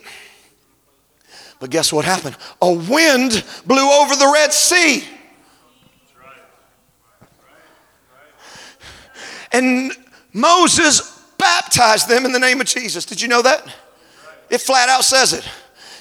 But 1.62 1.70
guess 1.70 1.94
what 1.94 2.04
happened? 2.04 2.36
A 2.62 2.74
wind 2.74 3.46
blew 3.66 3.90
over 3.90 4.18
the 4.18 4.30
Red 4.34 4.52
Sea. 4.52 5.06
And 9.52 9.92
Moses 10.34 11.24
baptized 11.38 12.08
them 12.08 12.26
in 12.26 12.32
the 12.32 12.40
name 12.40 12.62
of 12.62 12.68
Jesus. 12.68 13.06
Did 13.06 13.22
you 13.22 13.28
know 13.28 13.42
that? 13.42 13.64
It 14.50 14.62
flat 14.62 14.90
out 14.90 15.04
says 15.04 15.34
it. 15.34 15.48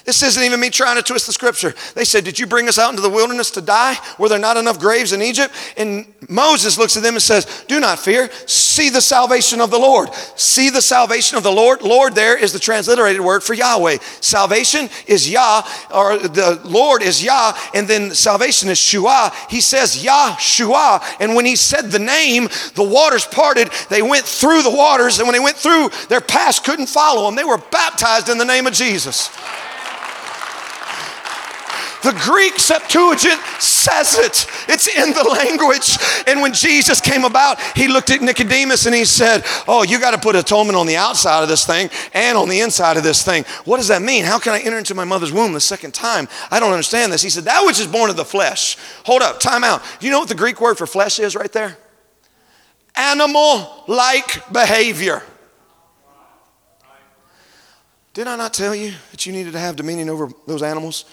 This 0.09 0.23
isn't 0.23 0.41
even 0.41 0.59
me 0.59 0.71
trying 0.71 0.95
to 0.95 1.03
twist 1.03 1.27
the 1.27 1.33
scripture. 1.33 1.75
They 1.93 2.03
said, 2.03 2.23
Did 2.23 2.39
you 2.39 2.47
bring 2.47 2.67
us 2.67 2.79
out 2.79 2.89
into 2.89 3.03
the 3.03 3.11
wilderness 3.11 3.51
to 3.51 3.61
die? 3.61 3.95
Were 4.17 4.27
there 4.27 4.39
not 4.39 4.57
enough 4.57 4.79
graves 4.79 5.13
in 5.13 5.21
Egypt? 5.21 5.53
And 5.77 6.11
Moses 6.27 6.79
looks 6.79 6.97
at 6.97 7.03
them 7.03 7.13
and 7.13 7.21
says, 7.21 7.63
Do 7.67 7.79
not 7.79 7.99
fear. 7.99 8.31
See 8.47 8.89
the 8.89 9.01
salvation 9.01 9.61
of 9.61 9.69
the 9.69 9.77
Lord. 9.77 10.11
See 10.35 10.71
the 10.71 10.81
salvation 10.81 11.37
of 11.37 11.43
the 11.43 11.51
Lord. 11.51 11.83
Lord, 11.83 12.15
there 12.15 12.35
is 12.35 12.53
the 12.53 12.57
transliterated 12.57 13.21
word 13.21 13.43
for 13.43 13.53
Yahweh. 13.53 13.99
Salvation 14.19 14.89
is 15.05 15.29
Yah, 15.29 15.61
or 15.93 16.17
the 16.17 16.59
Lord 16.65 17.03
is 17.03 17.23
Yah, 17.23 17.55
and 17.75 17.87
then 17.87 18.15
salvation 18.15 18.67
is 18.69 18.79
Shua. 18.79 19.31
He 19.47 19.61
says 19.61 20.03
Yah, 20.03 20.37
Shua. 20.37 21.03
And 21.19 21.35
when 21.35 21.45
he 21.45 21.55
said 21.55 21.91
the 21.91 21.99
name, 21.99 22.49
the 22.73 22.81
waters 22.81 23.25
parted. 23.25 23.69
They 23.91 24.01
went 24.01 24.25
through 24.25 24.63
the 24.63 24.75
waters, 24.75 25.19
and 25.19 25.27
when 25.27 25.33
they 25.33 25.39
went 25.39 25.57
through, 25.57 25.89
their 26.07 26.19
past 26.19 26.63
couldn't 26.63 26.87
follow 26.87 27.27
them. 27.27 27.35
They 27.35 27.43
were 27.43 27.59
baptized 27.69 28.27
in 28.27 28.39
the 28.39 28.43
name 28.43 28.65
of 28.65 28.73
Jesus. 28.73 29.29
The 32.01 32.17
Greek 32.23 32.57
Septuagint 32.57 33.41
says 33.59 34.17
it, 34.17 34.45
it's 34.69 34.87
in 34.87 35.11
the 35.13 35.23
language. 35.23 35.97
And 36.27 36.41
when 36.41 36.53
Jesus 36.53 37.01
came 37.01 37.25
about, 37.25 37.59
he 37.75 37.87
looked 37.87 38.09
at 38.09 38.21
Nicodemus 38.21 38.85
and 38.85 38.95
he 38.95 39.05
said, 39.05 39.43
Oh, 39.67 39.83
you 39.83 39.99
got 39.99 40.11
to 40.11 40.17
put 40.17 40.35
atonement 40.35 40.77
on 40.77 40.87
the 40.87 40.95
outside 40.95 41.43
of 41.43 41.49
this 41.49 41.65
thing 41.65 41.89
and 42.13 42.37
on 42.37 42.47
the 42.47 42.61
inside 42.61 42.97
of 42.97 43.03
this 43.03 43.23
thing. 43.23 43.43
What 43.65 43.77
does 43.77 43.89
that 43.89 44.01
mean? 44.01 44.23
How 44.23 44.39
can 44.39 44.53
I 44.53 44.59
enter 44.59 44.77
into 44.77 44.95
my 44.95 45.03
mother's 45.03 45.33
womb 45.33 45.53
the 45.53 45.59
second 45.59 45.93
time? 45.93 46.29
I 46.49 46.59
don't 46.59 46.71
understand 46.71 47.11
this. 47.11 47.21
He 47.21 47.29
said, 47.29 47.43
That 47.45 47.65
which 47.65 47.79
is 47.79 47.87
born 47.87 48.09
of 48.09 48.15
the 48.15 48.25
flesh. 48.25 48.77
Hold 49.05 49.21
up, 49.21 49.39
time 49.39 49.63
out. 49.63 49.81
You 49.99 50.11
know 50.11 50.19
what 50.19 50.29
the 50.29 50.35
Greek 50.35 50.61
word 50.61 50.77
for 50.77 50.87
flesh 50.87 51.19
is 51.19 51.35
right 51.35 51.51
there? 51.51 51.77
Animal 52.95 53.83
like 53.87 54.51
behavior. 54.51 55.23
Did 58.13 58.27
I 58.27 58.35
not 58.35 58.53
tell 58.53 58.75
you 58.75 58.93
that 59.11 59.25
you 59.25 59.31
needed 59.31 59.53
to 59.53 59.59
have 59.59 59.75
dominion 59.75 60.09
over 60.09 60.29
those 60.47 60.63
animals? 60.63 61.05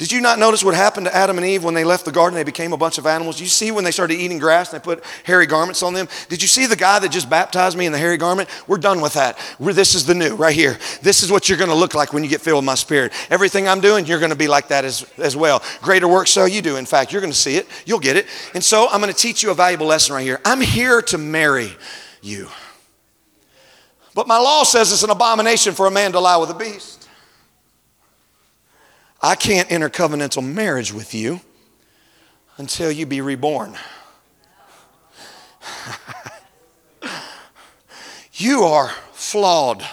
Did 0.00 0.10
you 0.10 0.22
not 0.22 0.38
notice 0.38 0.64
what 0.64 0.74
happened 0.74 1.04
to 1.08 1.14
Adam 1.14 1.36
and 1.36 1.46
Eve 1.46 1.62
when 1.62 1.74
they 1.74 1.84
left 1.84 2.06
the 2.06 2.10
garden? 2.10 2.34
They 2.34 2.42
became 2.42 2.72
a 2.72 2.78
bunch 2.78 2.96
of 2.96 3.04
animals. 3.04 3.38
You 3.38 3.48
see 3.48 3.70
when 3.70 3.84
they 3.84 3.90
started 3.90 4.14
eating 4.14 4.38
grass 4.38 4.72
and 4.72 4.80
they 4.80 4.82
put 4.82 5.04
hairy 5.24 5.44
garments 5.44 5.82
on 5.82 5.92
them? 5.92 6.08
Did 6.30 6.40
you 6.40 6.48
see 6.48 6.64
the 6.64 6.74
guy 6.74 6.98
that 7.00 7.10
just 7.10 7.28
baptized 7.28 7.76
me 7.76 7.84
in 7.84 7.92
the 7.92 7.98
hairy 7.98 8.16
garment? 8.16 8.48
We're 8.66 8.78
done 8.78 9.02
with 9.02 9.12
that. 9.12 9.38
We're, 9.58 9.74
this 9.74 9.94
is 9.94 10.06
the 10.06 10.14
new 10.14 10.36
right 10.36 10.54
here. 10.54 10.78
This 11.02 11.22
is 11.22 11.30
what 11.30 11.50
you're 11.50 11.58
going 11.58 11.68
to 11.68 11.76
look 11.76 11.94
like 11.94 12.14
when 12.14 12.24
you 12.24 12.30
get 12.30 12.40
filled 12.40 12.56
with 12.56 12.64
my 12.64 12.76
spirit. 12.76 13.12
Everything 13.28 13.68
I'm 13.68 13.82
doing, 13.82 14.06
you're 14.06 14.20
going 14.20 14.30
to 14.30 14.38
be 14.38 14.48
like 14.48 14.68
that 14.68 14.86
as, 14.86 15.04
as 15.18 15.36
well. 15.36 15.62
Greater 15.82 16.08
work 16.08 16.28
so 16.28 16.46
you 16.46 16.62
do. 16.62 16.76
In 16.76 16.86
fact, 16.86 17.12
you're 17.12 17.20
going 17.20 17.34
to 17.34 17.38
see 17.38 17.56
it. 17.56 17.68
You'll 17.84 17.98
get 17.98 18.16
it. 18.16 18.26
And 18.54 18.64
so 18.64 18.88
I'm 18.88 19.02
going 19.02 19.12
to 19.12 19.18
teach 19.18 19.42
you 19.42 19.50
a 19.50 19.54
valuable 19.54 19.84
lesson 19.84 20.14
right 20.14 20.24
here. 20.24 20.40
I'm 20.46 20.62
here 20.62 21.02
to 21.02 21.18
marry 21.18 21.76
you. 22.22 22.48
But 24.14 24.26
my 24.26 24.38
law 24.38 24.62
says 24.62 24.92
it's 24.92 25.02
an 25.02 25.10
abomination 25.10 25.74
for 25.74 25.84
a 25.84 25.90
man 25.90 26.12
to 26.12 26.20
lie 26.20 26.38
with 26.38 26.48
a 26.48 26.54
beast. 26.54 26.99
I 29.22 29.34
can't 29.34 29.70
enter 29.70 29.90
covenantal 29.90 30.42
marriage 30.42 30.92
with 30.92 31.14
you 31.14 31.40
until 32.56 32.90
you 32.90 33.06
be 33.06 33.20
reborn. 33.20 33.76
you 38.34 38.62
are 38.62 38.88
flawed. 39.12 39.84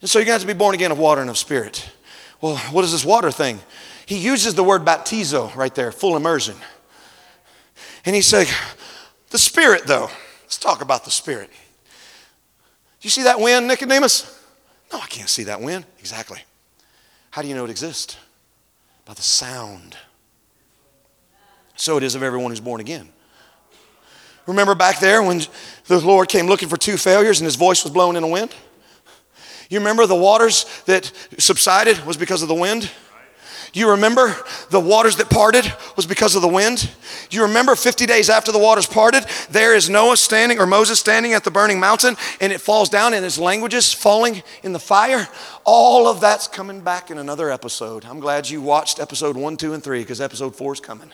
And 0.00 0.08
so 0.08 0.18
you're 0.18 0.26
going 0.26 0.40
to 0.40 0.46
be 0.46 0.52
born 0.52 0.74
again 0.74 0.92
of 0.92 0.98
water 0.98 1.20
and 1.20 1.28
of 1.30 1.38
spirit. 1.38 1.90
Well, 2.40 2.56
what 2.70 2.84
is 2.84 2.92
this 2.92 3.04
water 3.04 3.30
thing? 3.30 3.60
He 4.04 4.18
uses 4.18 4.54
the 4.54 4.62
word 4.62 4.84
baptizo 4.84 5.54
right 5.56 5.74
there, 5.74 5.90
full 5.90 6.16
immersion. 6.16 6.54
And 8.04 8.14
he's 8.14 8.26
saying, 8.26 8.46
the 9.30 9.38
spirit, 9.38 9.86
though. 9.86 10.08
Let's 10.42 10.58
talk 10.58 10.80
about 10.80 11.04
the 11.04 11.10
spirit. 11.10 11.50
You 13.00 13.10
see 13.10 13.24
that 13.24 13.40
wind, 13.40 13.66
Nicodemus? 13.66 14.32
No, 14.92 15.00
I 15.00 15.06
can't 15.06 15.28
see 15.28 15.44
that 15.44 15.60
wind. 15.60 15.84
Exactly. 15.98 16.38
How 17.30 17.42
do 17.42 17.48
you 17.48 17.54
know 17.54 17.64
it 17.64 17.70
exists? 17.70 18.16
By 19.06 19.14
the 19.14 19.22
sound. 19.22 19.96
So 21.76 21.96
it 21.96 22.02
is 22.02 22.14
of 22.14 22.22
everyone 22.22 22.50
who's 22.50 22.60
born 22.60 22.80
again. 22.80 23.08
Remember 24.46 24.74
back 24.74 25.00
there 25.00 25.22
when 25.22 25.42
the 25.86 26.00
Lord 26.00 26.28
came 26.28 26.46
looking 26.46 26.68
for 26.68 26.76
two 26.76 26.96
failures 26.96 27.40
and 27.40 27.46
his 27.46 27.56
voice 27.56 27.82
was 27.84 27.92
blowing 27.92 28.16
in 28.16 28.22
a 28.22 28.28
wind? 28.28 28.54
You 29.70 29.78
remember 29.78 30.06
the 30.06 30.14
waters 30.14 30.66
that 30.86 31.10
subsided 31.38 32.04
was 32.04 32.16
because 32.16 32.42
of 32.42 32.48
the 32.48 32.54
wind? 32.54 32.90
You 33.76 33.90
remember 33.90 34.34
the 34.70 34.80
waters 34.80 35.16
that 35.16 35.28
parted 35.28 35.70
was 35.96 36.06
because 36.06 36.34
of 36.34 36.40
the 36.40 36.48
wind? 36.48 36.90
You 37.30 37.42
remember 37.42 37.74
50 37.74 38.06
days 38.06 38.30
after 38.30 38.50
the 38.50 38.58
waters 38.58 38.86
parted, 38.86 39.26
there 39.50 39.74
is 39.74 39.90
Noah 39.90 40.16
standing 40.16 40.58
or 40.58 40.64
Moses 40.64 40.98
standing 40.98 41.34
at 41.34 41.44
the 41.44 41.50
burning 41.50 41.78
mountain 41.78 42.16
and 42.40 42.54
it 42.54 42.62
falls 42.62 42.88
down 42.88 43.12
and 43.12 43.22
his 43.22 43.38
languages 43.38 43.92
falling 43.92 44.42
in 44.62 44.72
the 44.72 44.78
fire? 44.78 45.28
All 45.64 46.08
of 46.08 46.22
that's 46.22 46.48
coming 46.48 46.80
back 46.80 47.10
in 47.10 47.18
another 47.18 47.50
episode. 47.50 48.06
I'm 48.06 48.18
glad 48.18 48.48
you 48.48 48.62
watched 48.62 48.98
episode 48.98 49.36
one, 49.36 49.58
two, 49.58 49.74
and 49.74 49.84
three 49.84 50.00
because 50.00 50.22
episode 50.22 50.56
four 50.56 50.72
is 50.72 50.80
coming. 50.80 51.12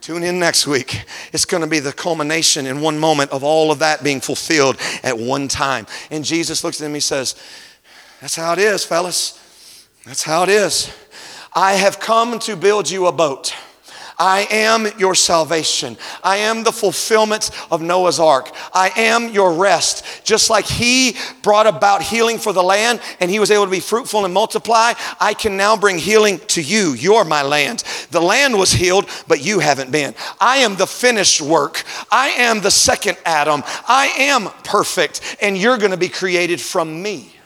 Tune 0.00 0.24
in 0.24 0.40
next 0.40 0.66
week. 0.66 1.04
It's 1.32 1.44
going 1.44 1.62
to 1.62 1.70
be 1.70 1.78
the 1.78 1.92
culmination 1.92 2.66
in 2.66 2.80
one 2.80 2.98
moment 2.98 3.30
of 3.30 3.44
all 3.44 3.70
of 3.70 3.78
that 3.78 4.02
being 4.02 4.20
fulfilled 4.20 4.78
at 5.04 5.16
one 5.16 5.46
time. 5.46 5.86
And 6.10 6.24
Jesus 6.24 6.64
looks 6.64 6.80
at 6.80 6.86
him, 6.86 6.90
and 6.90 6.96
he 6.96 7.00
says, 7.00 7.36
That's 8.20 8.34
how 8.34 8.54
it 8.54 8.58
is, 8.58 8.84
fellas. 8.84 9.36
That's 10.04 10.24
how 10.24 10.42
it 10.42 10.48
is. 10.48 10.92
I 11.52 11.74
have 11.74 11.98
come 11.98 12.38
to 12.40 12.56
build 12.56 12.88
you 12.90 13.06
a 13.06 13.12
boat. 13.12 13.54
I 14.20 14.46
am 14.50 14.86
your 14.98 15.14
salvation. 15.14 15.96
I 16.22 16.36
am 16.36 16.62
the 16.62 16.72
fulfillment 16.72 17.50
of 17.70 17.80
Noah's 17.80 18.20
ark. 18.20 18.54
I 18.74 18.90
am 18.94 19.30
your 19.30 19.54
rest. 19.54 20.04
Just 20.24 20.50
like 20.50 20.66
he 20.66 21.16
brought 21.42 21.66
about 21.66 22.02
healing 22.02 22.36
for 22.36 22.52
the 22.52 22.62
land 22.62 23.00
and 23.18 23.30
he 23.30 23.38
was 23.38 23.50
able 23.50 23.64
to 23.64 23.70
be 23.70 23.80
fruitful 23.80 24.26
and 24.26 24.34
multiply, 24.34 24.92
I 25.18 25.32
can 25.32 25.56
now 25.56 25.74
bring 25.74 25.96
healing 25.96 26.38
to 26.48 26.60
you. 26.60 26.92
You're 26.92 27.24
my 27.24 27.40
land. 27.42 27.82
The 28.10 28.20
land 28.20 28.58
was 28.58 28.72
healed, 28.72 29.08
but 29.26 29.42
you 29.42 29.60
haven't 29.60 29.90
been. 29.90 30.14
I 30.38 30.58
am 30.58 30.76
the 30.76 30.86
finished 30.86 31.40
work. 31.40 31.82
I 32.12 32.28
am 32.28 32.60
the 32.60 32.70
second 32.70 33.16
Adam. 33.24 33.62
I 33.88 34.08
am 34.18 34.50
perfect, 34.64 35.38
and 35.40 35.56
you're 35.56 35.78
going 35.78 35.92
to 35.92 35.96
be 35.96 36.10
created 36.10 36.60
from 36.60 37.02
me. 37.02 37.39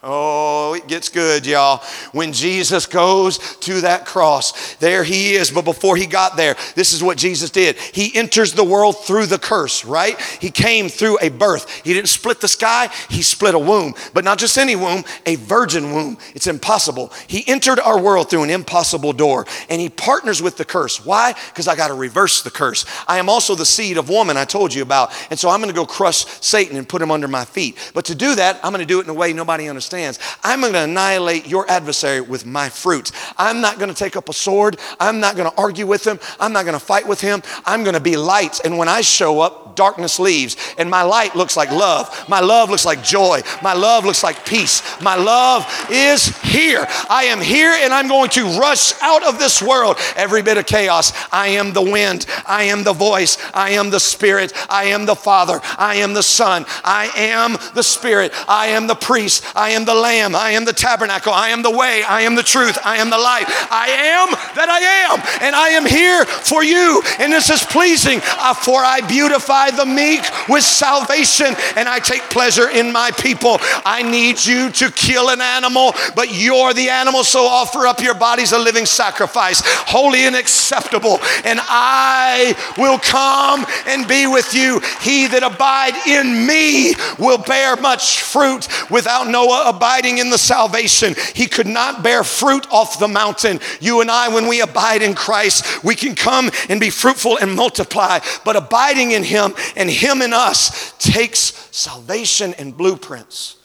Oh, 0.00 0.74
it 0.74 0.86
gets 0.86 1.08
good, 1.08 1.44
y'all. 1.44 1.82
When 2.12 2.32
Jesus 2.32 2.86
goes 2.86 3.38
to 3.56 3.80
that 3.80 4.06
cross, 4.06 4.76
there 4.76 5.02
he 5.02 5.34
is. 5.34 5.50
But 5.50 5.64
before 5.64 5.96
he 5.96 6.06
got 6.06 6.36
there, 6.36 6.54
this 6.76 6.92
is 6.92 7.02
what 7.02 7.18
Jesus 7.18 7.50
did. 7.50 7.76
He 7.76 8.14
enters 8.14 8.52
the 8.52 8.62
world 8.62 9.04
through 9.04 9.26
the 9.26 9.40
curse, 9.40 9.84
right? 9.84 10.16
He 10.40 10.50
came 10.52 10.88
through 10.88 11.18
a 11.20 11.30
birth. 11.30 11.82
He 11.84 11.94
didn't 11.94 12.10
split 12.10 12.40
the 12.40 12.46
sky, 12.46 12.90
he 13.10 13.22
split 13.22 13.56
a 13.56 13.58
womb. 13.58 13.94
But 14.14 14.22
not 14.22 14.38
just 14.38 14.56
any 14.56 14.76
womb, 14.76 15.02
a 15.26 15.34
virgin 15.34 15.92
womb. 15.92 16.16
It's 16.32 16.46
impossible. 16.46 17.12
He 17.26 17.42
entered 17.48 17.80
our 17.80 18.00
world 18.00 18.30
through 18.30 18.44
an 18.44 18.50
impossible 18.50 19.12
door, 19.12 19.46
and 19.68 19.80
he 19.80 19.88
partners 19.88 20.40
with 20.40 20.56
the 20.56 20.64
curse. 20.64 21.04
Why? 21.04 21.34
Because 21.48 21.66
I 21.66 21.74
got 21.74 21.88
to 21.88 21.94
reverse 21.94 22.42
the 22.42 22.52
curse. 22.52 22.84
I 23.08 23.18
am 23.18 23.28
also 23.28 23.56
the 23.56 23.66
seed 23.66 23.98
of 23.98 24.08
woman 24.08 24.36
I 24.36 24.44
told 24.44 24.72
you 24.72 24.82
about. 24.82 25.12
And 25.30 25.38
so 25.40 25.48
I'm 25.48 25.58
going 25.60 25.74
to 25.74 25.76
go 25.76 25.86
crush 25.86 26.24
Satan 26.24 26.76
and 26.76 26.88
put 26.88 27.02
him 27.02 27.10
under 27.10 27.26
my 27.26 27.44
feet. 27.44 27.76
But 27.94 28.04
to 28.04 28.14
do 28.14 28.36
that, 28.36 28.60
I'm 28.62 28.72
going 28.72 28.78
to 28.78 28.86
do 28.86 29.00
it 29.00 29.04
in 29.04 29.10
a 29.10 29.14
way 29.14 29.32
nobody 29.32 29.68
understands 29.68 29.87
understands. 29.92 30.18
I'm 30.44 30.60
going 30.60 30.72
to 30.74 30.80
annihilate 30.80 31.46
your 31.46 31.68
adversary 31.70 32.20
with 32.20 32.44
my 32.44 32.68
fruits. 32.68 33.12
I'm 33.36 33.60
not 33.60 33.78
going 33.78 33.88
to 33.88 33.94
take 33.94 34.16
up 34.16 34.28
a 34.28 34.32
sword. 34.32 34.78
I'm 35.00 35.20
not 35.20 35.36
going 35.36 35.50
to 35.50 35.56
argue 35.56 35.86
with 35.86 36.06
him. 36.06 36.18
I'm 36.38 36.52
not 36.52 36.64
going 36.64 36.78
to 36.78 36.84
fight 36.84 37.06
with 37.06 37.20
him. 37.20 37.42
I'm 37.64 37.82
going 37.82 37.94
to 37.94 38.00
be 38.00 38.16
light. 38.16 38.60
And 38.64 38.76
when 38.76 38.88
I 38.88 39.00
show 39.00 39.40
up, 39.40 39.76
darkness 39.76 40.18
leaves. 40.18 40.56
And 40.76 40.90
my 40.90 41.02
light 41.02 41.36
looks 41.36 41.56
like 41.56 41.70
love. 41.70 42.28
My 42.28 42.40
love 42.40 42.68
looks 42.68 42.84
like 42.84 43.02
joy. 43.02 43.40
My 43.62 43.74
love 43.74 44.04
looks 44.04 44.22
like 44.22 44.44
peace. 44.44 44.82
My 45.00 45.14
love 45.14 45.64
is 45.90 46.36
here. 46.42 46.84
I 47.08 47.24
am 47.24 47.40
here 47.40 47.70
and 47.70 47.94
I'm 47.94 48.08
going 48.08 48.30
to 48.30 48.44
rush 48.58 48.92
out 49.00 49.22
of 49.24 49.38
this 49.38 49.62
world. 49.62 49.96
Every 50.16 50.42
bit 50.42 50.58
of 50.58 50.66
chaos. 50.66 51.12
I 51.32 51.48
am 51.48 51.72
the 51.72 51.82
wind. 51.82 52.26
I 52.44 52.64
am 52.64 52.82
the 52.82 52.92
voice. 52.92 53.38
I 53.54 53.70
am 53.70 53.90
the 53.90 54.00
spirit. 54.00 54.52
I 54.68 54.86
am 54.86 55.06
the 55.06 55.14
Father. 55.14 55.60
I 55.78 55.96
am 55.96 56.12
the 56.12 56.22
Son. 56.22 56.66
I 56.84 57.10
am 57.16 57.56
the 57.74 57.82
Spirit. 57.82 58.32
I 58.48 58.68
am 58.68 58.86
the 58.86 58.94
priest. 58.94 59.44
I 59.56 59.70
am 59.70 59.77
the 59.84 59.94
Lamb. 59.94 60.34
I 60.34 60.50
am 60.50 60.64
the 60.64 60.72
tabernacle. 60.72 61.32
I 61.32 61.48
am 61.48 61.62
the 61.62 61.70
way. 61.70 62.02
I 62.02 62.22
am 62.22 62.34
the 62.34 62.42
truth. 62.42 62.78
I 62.84 62.96
am 62.96 63.10
the 63.10 63.18
light. 63.18 63.44
I 63.70 63.88
am 63.88 64.30
that 64.54 64.68
I 64.68 64.80
am. 65.12 65.42
And 65.42 65.54
I 65.54 65.68
am 65.70 65.86
here 65.86 66.24
for 66.24 66.62
you. 66.64 67.02
And 67.18 67.32
this 67.32 67.50
is 67.50 67.62
pleasing, 67.64 68.20
uh, 68.22 68.54
for 68.54 68.82
I 68.82 69.00
beautify 69.02 69.70
the 69.70 69.86
meek 69.86 70.22
with 70.48 70.64
salvation 70.64 71.54
and 71.76 71.88
I 71.88 71.98
take 71.98 72.22
pleasure 72.30 72.70
in 72.70 72.92
my 72.92 73.10
people. 73.10 73.58
I 73.84 74.02
need 74.02 74.44
you 74.44 74.70
to 74.70 74.90
kill 74.90 75.30
an 75.30 75.40
animal, 75.40 75.92
but 76.14 76.32
you're 76.32 76.74
the 76.74 76.90
animal, 76.90 77.24
so 77.24 77.46
offer 77.46 77.86
up 77.86 78.00
your 78.00 78.14
bodies 78.14 78.52
a 78.52 78.58
living 78.58 78.86
sacrifice, 78.86 79.62
holy 79.64 80.26
and 80.26 80.36
acceptable. 80.36 81.18
And 81.44 81.60
I 81.62 82.54
will 82.76 82.98
come 82.98 83.66
and 83.86 84.06
be 84.06 84.26
with 84.26 84.54
you. 84.54 84.80
He 85.00 85.26
that 85.28 85.42
abide 85.42 85.94
in 86.06 86.46
me 86.46 86.94
will 87.18 87.38
bear 87.38 87.76
much 87.76 88.22
fruit. 88.22 88.68
Without 88.90 89.28
Noah 89.28 89.67
abiding 89.68 90.18
in 90.18 90.30
the 90.30 90.38
salvation, 90.38 91.14
he 91.34 91.46
could 91.46 91.66
not 91.66 92.02
bear 92.02 92.24
fruit 92.24 92.66
off 92.70 92.98
the 92.98 93.08
mountain. 93.08 93.60
You 93.80 94.00
and 94.00 94.10
I, 94.10 94.28
when 94.28 94.48
we 94.48 94.60
abide 94.60 95.02
in 95.02 95.14
Christ, 95.14 95.84
we 95.84 95.94
can 95.94 96.14
come 96.14 96.50
and 96.68 96.80
be 96.80 96.90
fruitful 96.90 97.38
and 97.38 97.54
multiply. 97.54 98.20
But 98.44 98.56
abiding 98.56 99.12
in 99.12 99.24
him 99.24 99.54
and 99.76 99.90
him 99.90 100.22
in 100.22 100.32
us 100.32 100.92
takes 100.98 101.68
salvation 101.70 102.54
and 102.54 102.76
blueprints. 102.76 103.57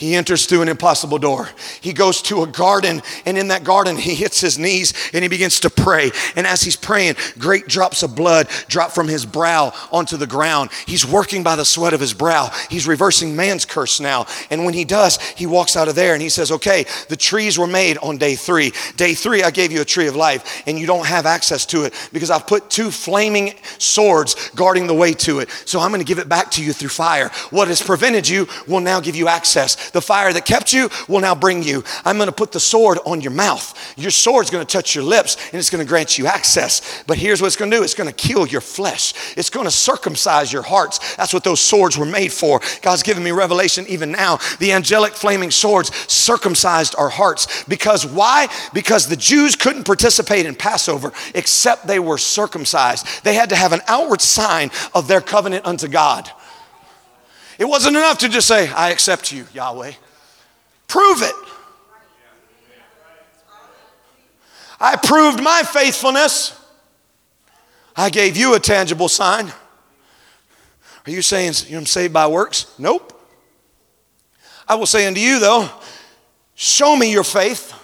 He 0.00 0.14
enters 0.14 0.46
through 0.46 0.62
an 0.62 0.68
impossible 0.68 1.18
door. 1.18 1.50
He 1.82 1.92
goes 1.92 2.22
to 2.22 2.42
a 2.42 2.46
garden, 2.46 3.02
and 3.26 3.36
in 3.36 3.48
that 3.48 3.64
garden, 3.64 3.98
he 3.98 4.14
hits 4.14 4.40
his 4.40 4.58
knees 4.58 4.94
and 5.12 5.22
he 5.22 5.28
begins 5.28 5.60
to 5.60 5.68
pray. 5.68 6.10
And 6.36 6.46
as 6.46 6.62
he's 6.62 6.74
praying, 6.74 7.16
great 7.38 7.66
drops 7.66 8.02
of 8.02 8.16
blood 8.16 8.48
drop 8.66 8.92
from 8.92 9.08
his 9.08 9.26
brow 9.26 9.74
onto 9.92 10.16
the 10.16 10.26
ground. 10.26 10.70
He's 10.86 11.04
working 11.06 11.42
by 11.42 11.54
the 11.54 11.66
sweat 11.66 11.92
of 11.92 12.00
his 12.00 12.14
brow. 12.14 12.50
He's 12.70 12.88
reversing 12.88 13.36
man's 13.36 13.66
curse 13.66 14.00
now. 14.00 14.24
And 14.48 14.64
when 14.64 14.72
he 14.72 14.86
does, 14.86 15.20
he 15.20 15.44
walks 15.44 15.76
out 15.76 15.88
of 15.88 15.96
there 15.96 16.14
and 16.14 16.22
he 16.22 16.30
says, 16.30 16.50
Okay, 16.50 16.86
the 17.10 17.16
trees 17.16 17.58
were 17.58 17.66
made 17.66 17.98
on 17.98 18.16
day 18.16 18.36
three. 18.36 18.72
Day 18.96 19.12
three, 19.12 19.42
I 19.42 19.50
gave 19.50 19.70
you 19.70 19.82
a 19.82 19.84
tree 19.84 20.06
of 20.06 20.16
life, 20.16 20.62
and 20.66 20.78
you 20.78 20.86
don't 20.86 21.06
have 21.06 21.26
access 21.26 21.66
to 21.66 21.84
it 21.84 21.92
because 22.10 22.30
I've 22.30 22.46
put 22.46 22.70
two 22.70 22.90
flaming 22.90 23.52
swords 23.76 24.48
guarding 24.54 24.86
the 24.86 24.94
way 24.94 25.12
to 25.12 25.40
it. 25.40 25.50
So 25.66 25.78
I'm 25.78 25.90
going 25.90 26.00
to 26.00 26.08
give 26.08 26.18
it 26.18 26.28
back 26.30 26.52
to 26.52 26.64
you 26.64 26.72
through 26.72 26.88
fire. 26.88 27.28
What 27.50 27.68
has 27.68 27.82
prevented 27.82 28.26
you 28.26 28.48
will 28.66 28.80
now 28.80 29.00
give 29.00 29.14
you 29.14 29.28
access. 29.28 29.89
The 29.92 30.00
fire 30.00 30.32
that 30.32 30.44
kept 30.44 30.72
you 30.72 30.90
will 31.08 31.20
now 31.20 31.34
bring 31.34 31.62
you. 31.62 31.84
I'm 32.04 32.16
going 32.16 32.28
to 32.28 32.32
put 32.32 32.52
the 32.52 32.60
sword 32.60 32.98
on 33.04 33.20
your 33.20 33.32
mouth. 33.32 33.76
Your 33.96 34.10
sword's 34.10 34.50
going 34.50 34.66
to 34.66 34.72
touch 34.72 34.94
your 34.94 35.04
lips 35.04 35.36
and 35.46 35.54
it's 35.54 35.70
going 35.70 35.84
to 35.84 35.88
grant 35.88 36.18
you 36.18 36.26
access. 36.26 37.02
But 37.06 37.18
here's 37.18 37.40
what 37.40 37.48
it's 37.48 37.56
going 37.56 37.70
to 37.70 37.76
do 37.76 37.82
it's 37.82 37.94
going 37.94 38.08
to 38.08 38.14
kill 38.14 38.46
your 38.46 38.60
flesh, 38.60 39.14
it's 39.36 39.50
going 39.50 39.66
to 39.66 39.70
circumcise 39.70 40.52
your 40.52 40.62
hearts. 40.62 41.16
That's 41.16 41.32
what 41.32 41.44
those 41.44 41.60
swords 41.60 41.96
were 41.98 42.06
made 42.06 42.32
for. 42.32 42.60
God's 42.82 43.02
given 43.02 43.22
me 43.22 43.30
revelation 43.30 43.86
even 43.88 44.12
now. 44.12 44.38
The 44.58 44.72
angelic 44.72 45.12
flaming 45.12 45.50
swords 45.50 45.94
circumcised 46.10 46.94
our 46.96 47.08
hearts. 47.08 47.64
Because 47.64 48.06
why? 48.06 48.48
Because 48.72 49.08
the 49.08 49.16
Jews 49.16 49.56
couldn't 49.56 49.84
participate 49.84 50.46
in 50.46 50.54
Passover 50.54 51.12
except 51.34 51.86
they 51.86 51.98
were 51.98 52.18
circumcised. 52.18 53.24
They 53.24 53.34
had 53.34 53.50
to 53.50 53.56
have 53.56 53.72
an 53.72 53.80
outward 53.86 54.20
sign 54.20 54.70
of 54.94 55.08
their 55.08 55.20
covenant 55.20 55.66
unto 55.66 55.88
God. 55.88 56.30
It 57.60 57.68
wasn't 57.68 57.94
enough 57.94 58.16
to 58.20 58.28
just 58.30 58.48
say, 58.48 58.70
I 58.70 58.88
accept 58.88 59.32
you, 59.32 59.46
Yahweh. 59.52 59.92
Prove 60.88 61.20
it. 61.20 61.34
I 64.80 64.96
proved 64.96 65.42
my 65.42 65.62
faithfulness. 65.62 66.58
I 67.94 68.08
gave 68.08 68.34
you 68.38 68.54
a 68.54 68.58
tangible 68.58 69.10
sign. 69.10 69.52
Are 71.06 71.10
you 71.10 71.20
saying 71.20 71.52
I'm 71.70 71.84
saved 71.84 72.14
by 72.14 72.28
works? 72.28 72.74
Nope. 72.78 73.12
I 74.66 74.76
will 74.76 74.86
say 74.86 75.06
unto 75.06 75.20
you, 75.20 75.38
though, 75.38 75.68
show 76.54 76.96
me 76.96 77.12
your 77.12 77.24
faith 77.24 77.74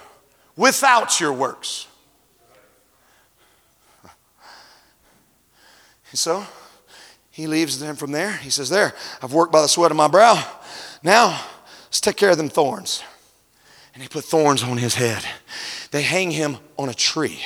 without 0.56 1.20
your 1.20 1.34
works. 1.34 1.86
So 6.14 6.46
he 7.36 7.46
leaves 7.46 7.78
them 7.78 7.96
from 7.96 8.12
there. 8.12 8.32
He 8.32 8.48
says, 8.48 8.70
There, 8.70 8.94
I've 9.20 9.34
worked 9.34 9.52
by 9.52 9.60
the 9.60 9.68
sweat 9.68 9.90
of 9.90 9.96
my 9.98 10.08
brow. 10.08 10.42
Now, 11.02 11.38
let's 11.84 12.00
take 12.00 12.16
care 12.16 12.30
of 12.30 12.38
them 12.38 12.48
thorns. 12.48 13.02
And 13.92 14.02
he 14.02 14.08
put 14.08 14.24
thorns 14.24 14.62
on 14.62 14.78
his 14.78 14.94
head. 14.94 15.22
They 15.90 16.00
hang 16.00 16.30
him 16.30 16.56
on 16.78 16.88
a 16.88 16.94
tree. 16.94 17.42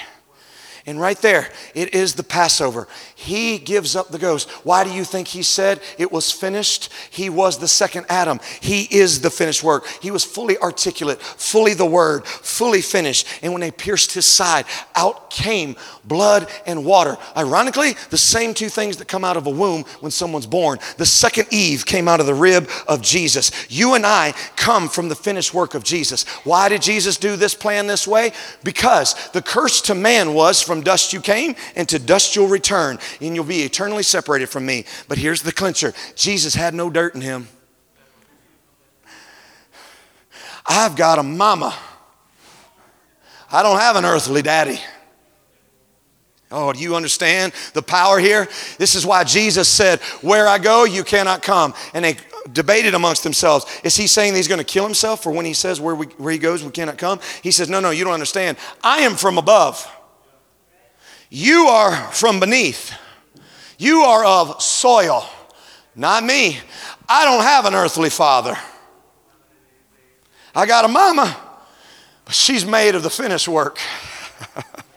And 0.86 1.00
right 1.00 1.18
there, 1.18 1.50
it 1.74 1.94
is 1.94 2.14
the 2.14 2.22
Passover. 2.22 2.88
He 3.14 3.58
gives 3.58 3.94
up 3.94 4.08
the 4.08 4.18
ghost. 4.18 4.48
Why 4.64 4.84
do 4.84 4.90
you 4.90 5.04
think 5.04 5.28
he 5.28 5.42
said 5.42 5.80
it 5.98 6.10
was 6.10 6.30
finished? 6.32 6.90
He 7.10 7.28
was 7.28 7.58
the 7.58 7.68
second 7.68 8.06
Adam. 8.08 8.40
He 8.60 8.82
is 8.90 9.20
the 9.20 9.30
finished 9.30 9.62
work. 9.62 9.86
He 10.00 10.10
was 10.10 10.24
fully 10.24 10.58
articulate, 10.58 11.20
fully 11.20 11.74
the 11.74 11.86
word, 11.86 12.26
fully 12.26 12.80
finished. 12.80 13.26
And 13.42 13.52
when 13.52 13.60
they 13.60 13.70
pierced 13.70 14.12
his 14.12 14.26
side, 14.26 14.64
out 14.94 15.30
came 15.30 15.76
blood 16.04 16.48
and 16.66 16.84
water. 16.84 17.16
Ironically, 17.36 17.94
the 18.10 18.18
same 18.18 18.54
two 18.54 18.68
things 18.68 18.96
that 18.96 19.08
come 19.08 19.24
out 19.24 19.36
of 19.36 19.46
a 19.46 19.50
womb 19.50 19.84
when 20.00 20.10
someone's 20.10 20.46
born. 20.46 20.78
The 20.96 21.06
second 21.06 21.48
Eve 21.50 21.86
came 21.86 22.08
out 22.08 22.20
of 22.20 22.26
the 22.26 22.34
rib 22.34 22.68
of 22.88 23.02
Jesus. 23.02 23.50
You 23.70 23.94
and 23.94 24.04
I 24.04 24.32
come 24.56 24.88
from 24.88 25.08
the 25.08 25.14
finished 25.14 25.54
work 25.54 25.74
of 25.74 25.84
Jesus. 25.84 26.24
Why 26.44 26.68
did 26.68 26.82
Jesus 26.82 27.16
do 27.16 27.36
this 27.36 27.54
plan 27.54 27.86
this 27.86 28.06
way? 28.06 28.32
Because 28.64 29.14
the 29.30 29.42
curse 29.42 29.80
to 29.82 29.94
man 29.94 30.34
was 30.34 30.60
from 30.70 30.82
dust 30.82 31.12
you 31.12 31.20
came, 31.20 31.56
and 31.74 31.88
to 31.88 31.98
dust 31.98 32.36
you'll 32.36 32.46
return, 32.46 32.96
and 33.20 33.34
you'll 33.34 33.44
be 33.44 33.62
eternally 33.62 34.04
separated 34.04 34.48
from 34.48 34.64
me. 34.64 34.84
But 35.08 35.18
here's 35.18 35.42
the 35.42 35.50
clincher 35.50 35.92
Jesus 36.14 36.54
had 36.54 36.74
no 36.74 36.88
dirt 36.88 37.16
in 37.16 37.22
him. 37.22 37.48
I've 40.64 40.94
got 40.94 41.18
a 41.18 41.24
mama. 41.24 41.76
I 43.50 43.64
don't 43.64 43.80
have 43.80 43.96
an 43.96 44.04
earthly 44.04 44.42
daddy. 44.42 44.78
Oh, 46.52 46.72
do 46.72 46.78
you 46.78 46.94
understand 46.94 47.52
the 47.74 47.82
power 47.82 48.20
here? 48.20 48.46
This 48.78 48.94
is 48.94 49.04
why 49.04 49.24
Jesus 49.24 49.68
said, 49.68 49.98
Where 50.22 50.46
I 50.46 50.58
go, 50.58 50.84
you 50.84 51.02
cannot 51.02 51.42
come. 51.42 51.74
And 51.94 52.04
they 52.04 52.16
debated 52.52 52.94
amongst 52.94 53.24
themselves. 53.24 53.66
Is 53.82 53.96
he 53.96 54.06
saying 54.06 54.36
he's 54.36 54.46
going 54.46 54.58
to 54.60 54.64
kill 54.64 54.84
himself 54.84 55.20
for 55.20 55.32
when 55.32 55.46
he 55.46 55.52
says 55.52 55.80
where, 55.80 55.96
we, 55.96 56.06
where 56.06 56.32
he 56.32 56.38
goes, 56.38 56.62
we 56.62 56.70
cannot 56.70 56.96
come? 56.96 57.18
He 57.42 57.50
says, 57.50 57.68
No, 57.68 57.80
no, 57.80 57.90
you 57.90 58.04
don't 58.04 58.14
understand. 58.14 58.56
I 58.84 58.98
am 58.98 59.16
from 59.16 59.36
above. 59.36 59.84
You 61.30 61.68
are 61.68 61.94
from 62.12 62.40
beneath. 62.40 62.92
You 63.78 64.00
are 64.00 64.24
of 64.24 64.60
soil, 64.60 65.26
not 65.94 66.24
me. 66.24 66.58
I 67.08 67.24
don't 67.24 67.42
have 67.42 67.64
an 67.64 67.74
earthly 67.74 68.10
father. 68.10 68.56
I 70.54 70.66
got 70.66 70.84
a 70.84 70.88
mama, 70.88 71.36
but 72.24 72.34
she's 72.34 72.66
made 72.66 72.96
of 72.96 73.04
the 73.04 73.10
finished 73.10 73.46
work. 73.46 73.78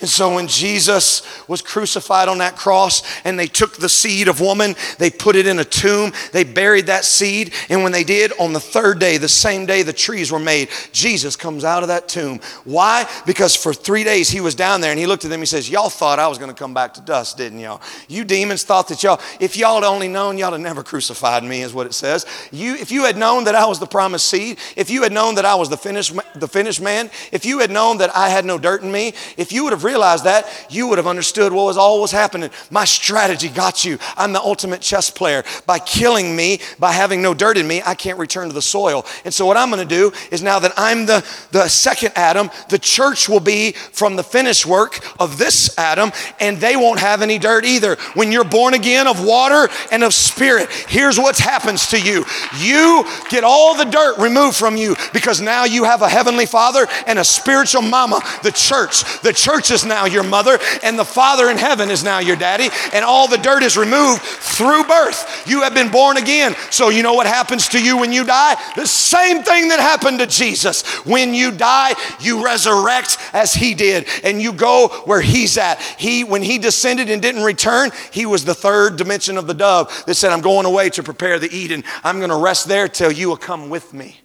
And 0.00 0.08
so 0.10 0.34
when 0.34 0.46
Jesus 0.46 1.22
was 1.48 1.62
crucified 1.62 2.28
on 2.28 2.38
that 2.38 2.54
cross 2.54 3.02
and 3.24 3.38
they 3.38 3.46
took 3.46 3.76
the 3.76 3.88
seed 3.88 4.28
of 4.28 4.40
woman, 4.40 4.74
they 4.98 5.10
put 5.10 5.36
it 5.36 5.46
in 5.46 5.58
a 5.58 5.64
tomb, 5.64 6.12
they 6.32 6.44
buried 6.44 6.86
that 6.86 7.04
seed. 7.06 7.54
And 7.70 7.82
when 7.82 7.92
they 7.92 8.04
did, 8.04 8.32
on 8.38 8.52
the 8.52 8.60
third 8.60 8.98
day, 8.98 9.16
the 9.16 9.28
same 9.28 9.64
day 9.64 9.82
the 9.82 9.94
trees 9.94 10.30
were 10.30 10.38
made, 10.38 10.68
Jesus 10.92 11.34
comes 11.34 11.64
out 11.64 11.82
of 11.82 11.88
that 11.88 12.08
tomb. 12.08 12.40
Why? 12.64 13.08
Because 13.24 13.56
for 13.56 13.72
three 13.72 14.04
days 14.04 14.28
he 14.28 14.42
was 14.42 14.54
down 14.54 14.82
there 14.82 14.90
and 14.90 15.00
he 15.00 15.06
looked 15.06 15.24
at 15.24 15.30
them. 15.30 15.40
He 15.40 15.46
says, 15.46 15.70
Y'all 15.70 15.88
thought 15.88 16.18
I 16.18 16.28
was 16.28 16.36
going 16.36 16.50
to 16.50 16.58
come 16.58 16.74
back 16.74 16.92
to 16.94 17.00
dust, 17.00 17.38
didn't 17.38 17.60
y'all? 17.60 17.80
You 18.06 18.24
demons 18.24 18.64
thought 18.64 18.88
that 18.88 19.02
y'all, 19.02 19.20
if 19.40 19.56
y'all 19.56 19.76
had 19.76 19.84
only 19.84 20.08
known, 20.08 20.36
y'all 20.36 20.52
had 20.52 20.60
never 20.60 20.82
crucified 20.82 21.42
me, 21.42 21.62
is 21.62 21.72
what 21.72 21.86
it 21.86 21.94
says. 21.94 22.26
You, 22.52 22.74
if 22.74 22.92
you 22.92 23.04
had 23.04 23.16
known 23.16 23.44
that 23.44 23.54
I 23.54 23.64
was 23.64 23.78
the 23.78 23.86
promised 23.86 24.28
seed, 24.28 24.58
if 24.76 24.90
you 24.90 25.04
had 25.04 25.12
known 25.12 25.36
that 25.36 25.46
I 25.46 25.54
was 25.54 25.70
the 25.70 25.78
finished, 25.78 26.14
the 26.34 26.48
finished 26.48 26.82
man, 26.82 27.10
if 27.32 27.46
you 27.46 27.60
had 27.60 27.70
known 27.70 27.96
that 27.98 28.14
I 28.14 28.28
had 28.28 28.44
no 28.44 28.58
dirt 28.58 28.82
in 28.82 28.92
me, 28.92 29.14
if 29.38 29.52
you 29.52 29.64
would 29.64 29.72
have 29.72 29.85
realized 29.86 30.24
that, 30.24 30.66
you 30.68 30.88
would 30.88 30.98
have 30.98 31.06
understood 31.06 31.52
what 31.52 31.64
was 31.64 31.76
always 31.76 32.10
happening. 32.10 32.50
My 32.70 32.84
strategy 32.84 33.48
got 33.48 33.84
you. 33.84 33.98
I'm 34.16 34.32
the 34.32 34.40
ultimate 34.40 34.80
chess 34.80 35.08
player. 35.08 35.44
By 35.64 35.78
killing 35.78 36.34
me, 36.34 36.60
by 36.78 36.92
having 36.92 37.22
no 37.22 37.32
dirt 37.32 37.56
in 37.56 37.66
me, 37.66 37.80
I 37.86 37.94
can't 37.94 38.18
return 38.18 38.48
to 38.48 38.54
the 38.54 38.60
soil. 38.62 39.06
And 39.24 39.32
so, 39.32 39.46
what 39.46 39.56
I'm 39.56 39.70
going 39.70 39.86
to 39.86 39.94
do 39.94 40.12
is 40.30 40.42
now 40.42 40.58
that 40.58 40.72
I'm 40.76 41.06
the, 41.06 41.24
the 41.52 41.68
second 41.68 42.12
Adam, 42.16 42.50
the 42.68 42.78
church 42.78 43.28
will 43.28 43.40
be 43.40 43.72
from 43.72 44.16
the 44.16 44.24
finished 44.24 44.66
work 44.66 44.98
of 45.20 45.38
this 45.38 45.78
Adam, 45.78 46.10
and 46.40 46.58
they 46.58 46.76
won't 46.76 47.00
have 47.00 47.22
any 47.22 47.38
dirt 47.38 47.64
either. 47.64 47.96
When 48.14 48.32
you're 48.32 48.44
born 48.44 48.74
again 48.74 49.06
of 49.06 49.24
water 49.24 49.68
and 49.92 50.02
of 50.02 50.12
spirit, 50.12 50.68
here's 50.88 51.18
what 51.18 51.38
happens 51.38 51.88
to 51.88 52.00
you 52.00 52.24
you 52.58 53.04
get 53.30 53.44
all 53.44 53.76
the 53.76 53.84
dirt 53.84 54.18
removed 54.18 54.56
from 54.56 54.76
you 54.76 54.96
because 55.12 55.40
now 55.40 55.64
you 55.64 55.84
have 55.84 56.02
a 56.02 56.08
heavenly 56.08 56.46
father 56.46 56.86
and 57.06 57.18
a 57.18 57.24
spiritual 57.24 57.82
mama, 57.82 58.20
the 58.42 58.50
church. 58.50 59.20
The 59.20 59.32
church 59.32 59.70
is 59.70 59.75
now 59.84 60.06
your 60.06 60.22
mother, 60.22 60.58
and 60.82 60.98
the 60.98 61.04
Father 61.04 61.50
in 61.50 61.58
heaven 61.58 61.90
is 61.90 62.04
now 62.04 62.18
your 62.18 62.36
daddy, 62.36 62.68
and 62.92 63.04
all 63.04 63.28
the 63.28 63.38
dirt 63.38 63.62
is 63.62 63.76
removed 63.76 64.22
through 64.22 64.84
birth. 64.84 65.46
You 65.46 65.62
have 65.62 65.74
been 65.74 65.90
born 65.90 66.16
again. 66.16 66.54
So, 66.70 66.88
you 66.88 67.02
know 67.02 67.14
what 67.14 67.26
happens 67.26 67.68
to 67.68 67.82
you 67.82 67.98
when 67.98 68.12
you 68.12 68.24
die? 68.24 68.56
The 68.76 68.86
same 68.86 69.42
thing 69.42 69.68
that 69.68 69.80
happened 69.80 70.18
to 70.20 70.26
Jesus. 70.26 70.84
When 71.04 71.34
you 71.34 71.50
die, 71.50 71.94
you 72.20 72.44
resurrect 72.44 73.18
as 73.32 73.52
he 73.54 73.74
did, 73.74 74.06
and 74.24 74.40
you 74.40 74.52
go 74.52 74.88
where 75.04 75.20
he's 75.20 75.58
at. 75.58 75.80
He, 75.98 76.24
when 76.24 76.42
he 76.42 76.58
descended 76.58 77.10
and 77.10 77.20
didn't 77.20 77.42
return, 77.42 77.90
he 78.12 78.26
was 78.26 78.44
the 78.44 78.54
third 78.54 78.96
dimension 78.96 79.36
of 79.36 79.46
the 79.46 79.54
dove 79.54 80.04
that 80.06 80.14
said, 80.14 80.32
I'm 80.32 80.40
going 80.40 80.66
away 80.66 80.90
to 80.90 81.02
prepare 81.02 81.38
the 81.38 81.54
Eden. 81.54 81.84
I'm 82.04 82.18
going 82.18 82.30
to 82.30 82.36
rest 82.36 82.68
there 82.68 82.88
till 82.88 83.12
you 83.12 83.28
will 83.28 83.36
come 83.36 83.70
with 83.70 83.92
me. 83.92 84.20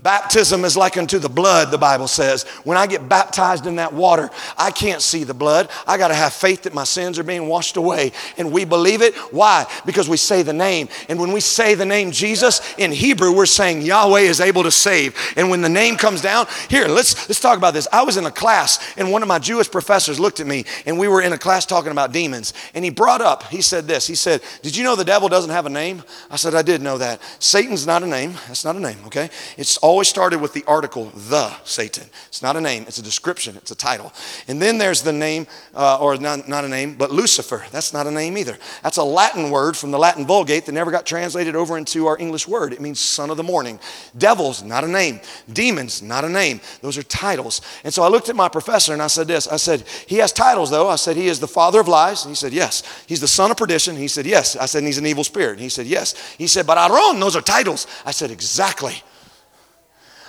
Baptism 0.00 0.64
is 0.64 0.76
like 0.76 0.96
unto 0.96 1.18
the 1.18 1.28
blood, 1.28 1.72
the 1.72 1.78
Bible 1.78 2.06
says. 2.06 2.44
When 2.62 2.78
I 2.78 2.86
get 2.86 3.08
baptized 3.08 3.66
in 3.66 3.76
that 3.76 3.92
water, 3.92 4.30
I 4.56 4.70
can't 4.70 5.02
see 5.02 5.24
the 5.24 5.34
blood. 5.34 5.68
I 5.88 5.98
got 5.98 6.08
to 6.08 6.14
have 6.14 6.32
faith 6.32 6.62
that 6.62 6.74
my 6.74 6.84
sins 6.84 7.18
are 7.18 7.24
being 7.24 7.48
washed 7.48 7.76
away. 7.76 8.12
And 8.36 8.52
we 8.52 8.64
believe 8.64 9.02
it. 9.02 9.16
Why? 9.32 9.66
Because 9.84 10.08
we 10.08 10.16
say 10.16 10.42
the 10.42 10.52
name. 10.52 10.88
And 11.08 11.18
when 11.18 11.32
we 11.32 11.40
say 11.40 11.74
the 11.74 11.84
name 11.84 12.12
Jesus 12.12 12.60
in 12.78 12.92
Hebrew, 12.92 13.34
we're 13.34 13.44
saying 13.46 13.82
Yahweh 13.82 14.20
is 14.20 14.40
able 14.40 14.62
to 14.62 14.70
save. 14.70 15.16
And 15.36 15.50
when 15.50 15.62
the 15.62 15.68
name 15.68 15.96
comes 15.96 16.22
down, 16.22 16.46
here, 16.70 16.86
let's, 16.86 17.28
let's 17.28 17.40
talk 17.40 17.58
about 17.58 17.74
this. 17.74 17.88
I 17.92 18.04
was 18.04 18.16
in 18.16 18.24
a 18.24 18.30
class, 18.30 18.78
and 18.96 19.10
one 19.10 19.22
of 19.22 19.28
my 19.28 19.40
Jewish 19.40 19.68
professors 19.68 20.20
looked 20.20 20.38
at 20.38 20.46
me, 20.46 20.64
and 20.86 20.96
we 20.96 21.08
were 21.08 21.22
in 21.22 21.32
a 21.32 21.38
class 21.38 21.66
talking 21.66 21.90
about 21.90 22.12
demons. 22.12 22.54
And 22.72 22.84
he 22.84 22.90
brought 22.92 23.20
up, 23.20 23.48
he 23.48 23.62
said 23.62 23.88
this. 23.88 24.06
He 24.06 24.14
said, 24.14 24.42
Did 24.62 24.76
you 24.76 24.84
know 24.84 24.94
the 24.94 25.04
devil 25.04 25.28
doesn't 25.28 25.50
have 25.50 25.66
a 25.66 25.70
name? 25.70 26.04
I 26.30 26.36
said, 26.36 26.54
I 26.54 26.62
did 26.62 26.82
know 26.82 26.98
that. 26.98 27.20
Satan's 27.40 27.84
not 27.84 28.04
a 28.04 28.06
name. 28.06 28.34
That's 28.46 28.64
not 28.64 28.76
a 28.76 28.80
name, 28.80 28.98
okay? 29.06 29.28
It's 29.56 29.76
always 29.88 30.06
started 30.06 30.38
with 30.38 30.52
the 30.52 30.64
article, 30.66 31.06
the 31.30 31.50
Satan. 31.64 32.04
It's 32.26 32.42
not 32.42 32.56
a 32.56 32.60
name, 32.60 32.84
it's 32.86 32.98
a 32.98 33.02
description, 33.02 33.56
it's 33.56 33.70
a 33.70 33.74
title. 33.74 34.12
And 34.46 34.60
then 34.60 34.76
there's 34.76 35.00
the 35.00 35.14
name, 35.14 35.46
uh, 35.74 35.98
or 35.98 36.18
not, 36.18 36.46
not 36.46 36.66
a 36.66 36.68
name, 36.68 36.94
but 36.96 37.10
Lucifer. 37.10 37.64
That's 37.72 37.94
not 37.94 38.06
a 38.06 38.10
name 38.10 38.36
either. 38.36 38.58
That's 38.82 38.98
a 38.98 39.02
Latin 39.02 39.50
word 39.50 39.78
from 39.78 39.90
the 39.90 39.98
Latin 39.98 40.26
Vulgate 40.26 40.66
that 40.66 40.72
never 40.72 40.90
got 40.90 41.06
translated 41.06 41.56
over 41.56 41.78
into 41.78 42.06
our 42.06 42.18
English 42.18 42.46
word. 42.46 42.74
It 42.74 42.82
means 42.82 43.00
son 43.00 43.30
of 43.30 43.38
the 43.38 43.42
morning. 43.42 43.80
Devils, 44.18 44.62
not 44.62 44.84
a 44.84 44.88
name. 44.88 45.20
Demons, 45.50 46.02
not 46.02 46.22
a 46.22 46.28
name. 46.28 46.60
Those 46.82 46.98
are 46.98 47.02
titles. 47.04 47.62
And 47.82 47.94
so 47.94 48.02
I 48.02 48.08
looked 48.08 48.28
at 48.28 48.36
my 48.36 48.50
professor 48.50 48.92
and 48.92 49.00
I 49.00 49.06
said 49.06 49.26
this 49.26 49.48
I 49.48 49.56
said, 49.56 49.84
He 50.06 50.16
has 50.16 50.34
titles 50.34 50.68
though. 50.70 50.90
I 50.90 50.96
said, 50.96 51.16
He 51.16 51.28
is 51.28 51.40
the 51.40 51.48
father 51.48 51.80
of 51.80 51.88
lies. 51.88 52.26
And 52.26 52.30
he 52.30 52.36
said, 52.36 52.52
Yes. 52.52 52.82
He's 53.06 53.22
the 53.22 53.28
son 53.28 53.50
of 53.50 53.56
perdition. 53.56 53.96
He 53.96 54.08
said, 54.08 54.26
Yes. 54.26 54.54
I 54.54 54.66
said, 54.66 54.82
He's 54.82 54.98
an 54.98 55.06
evil 55.06 55.24
spirit. 55.24 55.52
And 55.52 55.60
he 55.60 55.70
said, 55.70 55.86
Yes. 55.86 56.14
He 56.36 56.46
said, 56.46 56.66
But 56.66 56.76
Aaron, 56.76 57.18
those 57.20 57.36
are 57.36 57.40
titles. 57.40 57.86
I 58.04 58.10
said, 58.10 58.30
Exactly. 58.30 59.02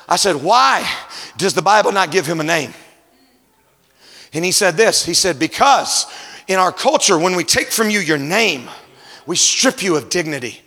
I 0.09 0.15
said, 0.15 0.37
Why 0.37 0.91
does 1.37 1.53
the 1.53 1.61
Bible 1.61 1.91
not 1.91 2.11
give 2.11 2.25
him 2.25 2.41
a 2.41 2.43
name? 2.43 2.73
And 4.33 4.43
he 4.43 4.51
said 4.51 4.75
this 4.75 5.05
He 5.05 5.13
said, 5.13 5.39
Because 5.39 6.07
in 6.47 6.57
our 6.57 6.73
culture, 6.73 7.17
when 7.17 7.35
we 7.35 7.43
take 7.43 7.67
from 7.67 7.89
you 7.89 7.99
your 7.99 8.17
name, 8.17 8.67
we 9.25 9.35
strip 9.35 9.83
you 9.83 9.95
of 9.95 10.09
dignity. 10.09 10.61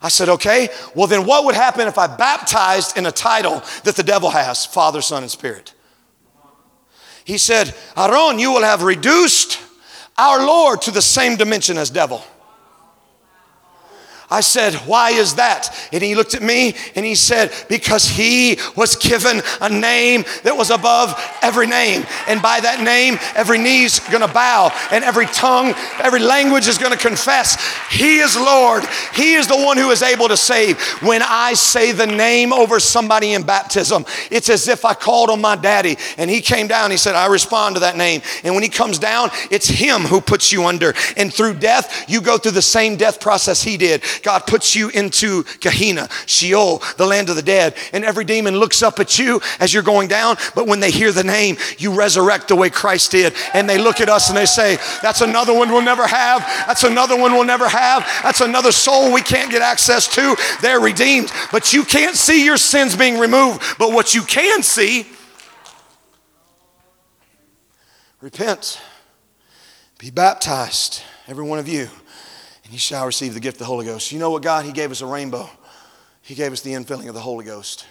I 0.00 0.08
said, 0.08 0.28
Okay, 0.28 0.68
well, 0.94 1.08
then 1.08 1.26
what 1.26 1.44
would 1.44 1.56
happen 1.56 1.88
if 1.88 1.98
I 1.98 2.06
baptized 2.06 2.96
in 2.96 3.04
a 3.04 3.12
title 3.12 3.62
that 3.82 3.96
the 3.96 4.04
devil 4.04 4.30
has 4.30 4.64
Father, 4.64 5.02
Son, 5.02 5.22
and 5.22 5.30
Spirit? 5.30 5.74
He 7.24 7.38
said, 7.38 7.74
Aaron, 7.96 8.38
you 8.38 8.52
will 8.52 8.62
have 8.62 8.82
reduced 8.82 9.60
our 10.16 10.44
Lord 10.44 10.82
to 10.82 10.90
the 10.90 11.02
same 11.02 11.36
dimension 11.36 11.78
as 11.78 11.90
devil. 11.90 12.24
I 14.32 14.40
said, 14.40 14.74
Why 14.86 15.10
is 15.10 15.34
that? 15.34 15.68
And 15.92 16.02
he 16.02 16.14
looked 16.14 16.34
at 16.34 16.42
me 16.42 16.74
and 16.96 17.04
he 17.04 17.14
said, 17.14 17.52
Because 17.68 18.08
he 18.08 18.56
was 18.74 18.96
given 18.96 19.42
a 19.60 19.68
name 19.68 20.24
that 20.42 20.56
was 20.56 20.70
above 20.70 21.14
every 21.42 21.66
name. 21.66 22.06
And 22.26 22.40
by 22.40 22.60
that 22.60 22.80
name, 22.80 23.18
every 23.36 23.58
knee's 23.58 24.00
gonna 24.00 24.32
bow 24.32 24.70
and 24.90 25.04
every 25.04 25.26
tongue, 25.26 25.74
every 26.02 26.20
language 26.20 26.66
is 26.66 26.78
gonna 26.78 26.96
confess, 26.96 27.58
He 27.90 28.20
is 28.20 28.34
Lord. 28.34 28.84
He 29.14 29.34
is 29.34 29.46
the 29.48 29.56
one 29.56 29.76
who 29.76 29.90
is 29.90 30.02
able 30.02 30.28
to 30.28 30.36
save. 30.36 30.80
When 31.02 31.20
I 31.22 31.52
say 31.52 31.92
the 31.92 32.06
name 32.06 32.54
over 32.54 32.80
somebody 32.80 33.34
in 33.34 33.42
baptism, 33.42 34.06
it's 34.30 34.48
as 34.48 34.66
if 34.66 34.86
I 34.86 34.94
called 34.94 35.28
on 35.28 35.42
my 35.42 35.56
daddy 35.56 35.98
and 36.16 36.30
he 36.30 36.40
came 36.40 36.68
down. 36.68 36.90
He 36.90 36.96
said, 36.96 37.14
I 37.14 37.26
respond 37.26 37.76
to 37.76 37.80
that 37.80 37.98
name. 37.98 38.22
And 38.44 38.54
when 38.54 38.62
he 38.62 38.70
comes 38.70 38.98
down, 38.98 39.28
it's 39.50 39.68
him 39.68 40.02
who 40.02 40.22
puts 40.22 40.52
you 40.52 40.64
under. 40.64 40.94
And 41.18 41.32
through 41.32 41.54
death, 41.54 42.08
you 42.08 42.22
go 42.22 42.38
through 42.38 42.52
the 42.52 42.62
same 42.62 42.96
death 42.96 43.20
process 43.20 43.62
he 43.62 43.76
did. 43.76 44.02
God 44.22 44.46
puts 44.46 44.74
you 44.74 44.88
into 44.90 45.44
Gehenna, 45.60 46.08
Sheol, 46.26 46.82
the 46.96 47.06
land 47.06 47.28
of 47.28 47.36
the 47.36 47.42
dead. 47.42 47.74
And 47.92 48.04
every 48.04 48.24
demon 48.24 48.56
looks 48.56 48.82
up 48.82 48.98
at 49.00 49.18
you 49.18 49.40
as 49.60 49.72
you're 49.72 49.82
going 49.82 50.08
down. 50.08 50.36
But 50.54 50.66
when 50.66 50.80
they 50.80 50.90
hear 50.90 51.12
the 51.12 51.24
name, 51.24 51.56
you 51.78 51.94
resurrect 51.94 52.48
the 52.48 52.56
way 52.56 52.70
Christ 52.70 53.10
did. 53.12 53.34
And 53.54 53.68
they 53.68 53.78
look 53.78 54.00
at 54.00 54.08
us 54.08 54.28
and 54.28 54.36
they 54.36 54.46
say, 54.46 54.78
That's 55.02 55.20
another 55.20 55.54
one 55.54 55.70
we'll 55.70 55.82
never 55.82 56.06
have. 56.06 56.40
That's 56.66 56.84
another 56.84 57.16
one 57.16 57.32
we'll 57.32 57.44
never 57.44 57.68
have. 57.68 58.04
That's 58.22 58.40
another 58.40 58.72
soul 58.72 59.12
we 59.12 59.22
can't 59.22 59.50
get 59.50 59.62
access 59.62 60.08
to. 60.14 60.36
They're 60.60 60.80
redeemed. 60.80 61.32
But 61.50 61.72
you 61.72 61.84
can't 61.84 62.16
see 62.16 62.44
your 62.44 62.56
sins 62.56 62.96
being 62.96 63.18
removed. 63.18 63.62
But 63.78 63.92
what 63.92 64.14
you 64.14 64.22
can 64.22 64.62
see, 64.62 65.06
repent, 68.20 68.80
be 69.98 70.10
baptized, 70.10 71.02
every 71.28 71.44
one 71.44 71.58
of 71.58 71.68
you, 71.68 71.88
and 72.72 72.76
you 72.76 72.80
shall 72.80 73.04
receive 73.04 73.34
the 73.34 73.40
gift 73.40 73.56
of 73.56 73.58
the 73.58 73.64
Holy 73.66 73.84
Ghost. 73.84 74.12
You 74.12 74.18
know 74.18 74.30
what, 74.30 74.42
God? 74.42 74.64
He 74.64 74.72
gave 74.72 74.90
us 74.90 75.02
a 75.02 75.06
rainbow, 75.06 75.50
He 76.22 76.34
gave 76.34 76.52
us 76.52 76.62
the 76.62 76.72
infilling 76.72 77.06
of 77.06 77.12
the 77.12 77.20
Holy 77.20 77.44
Ghost. 77.44 77.84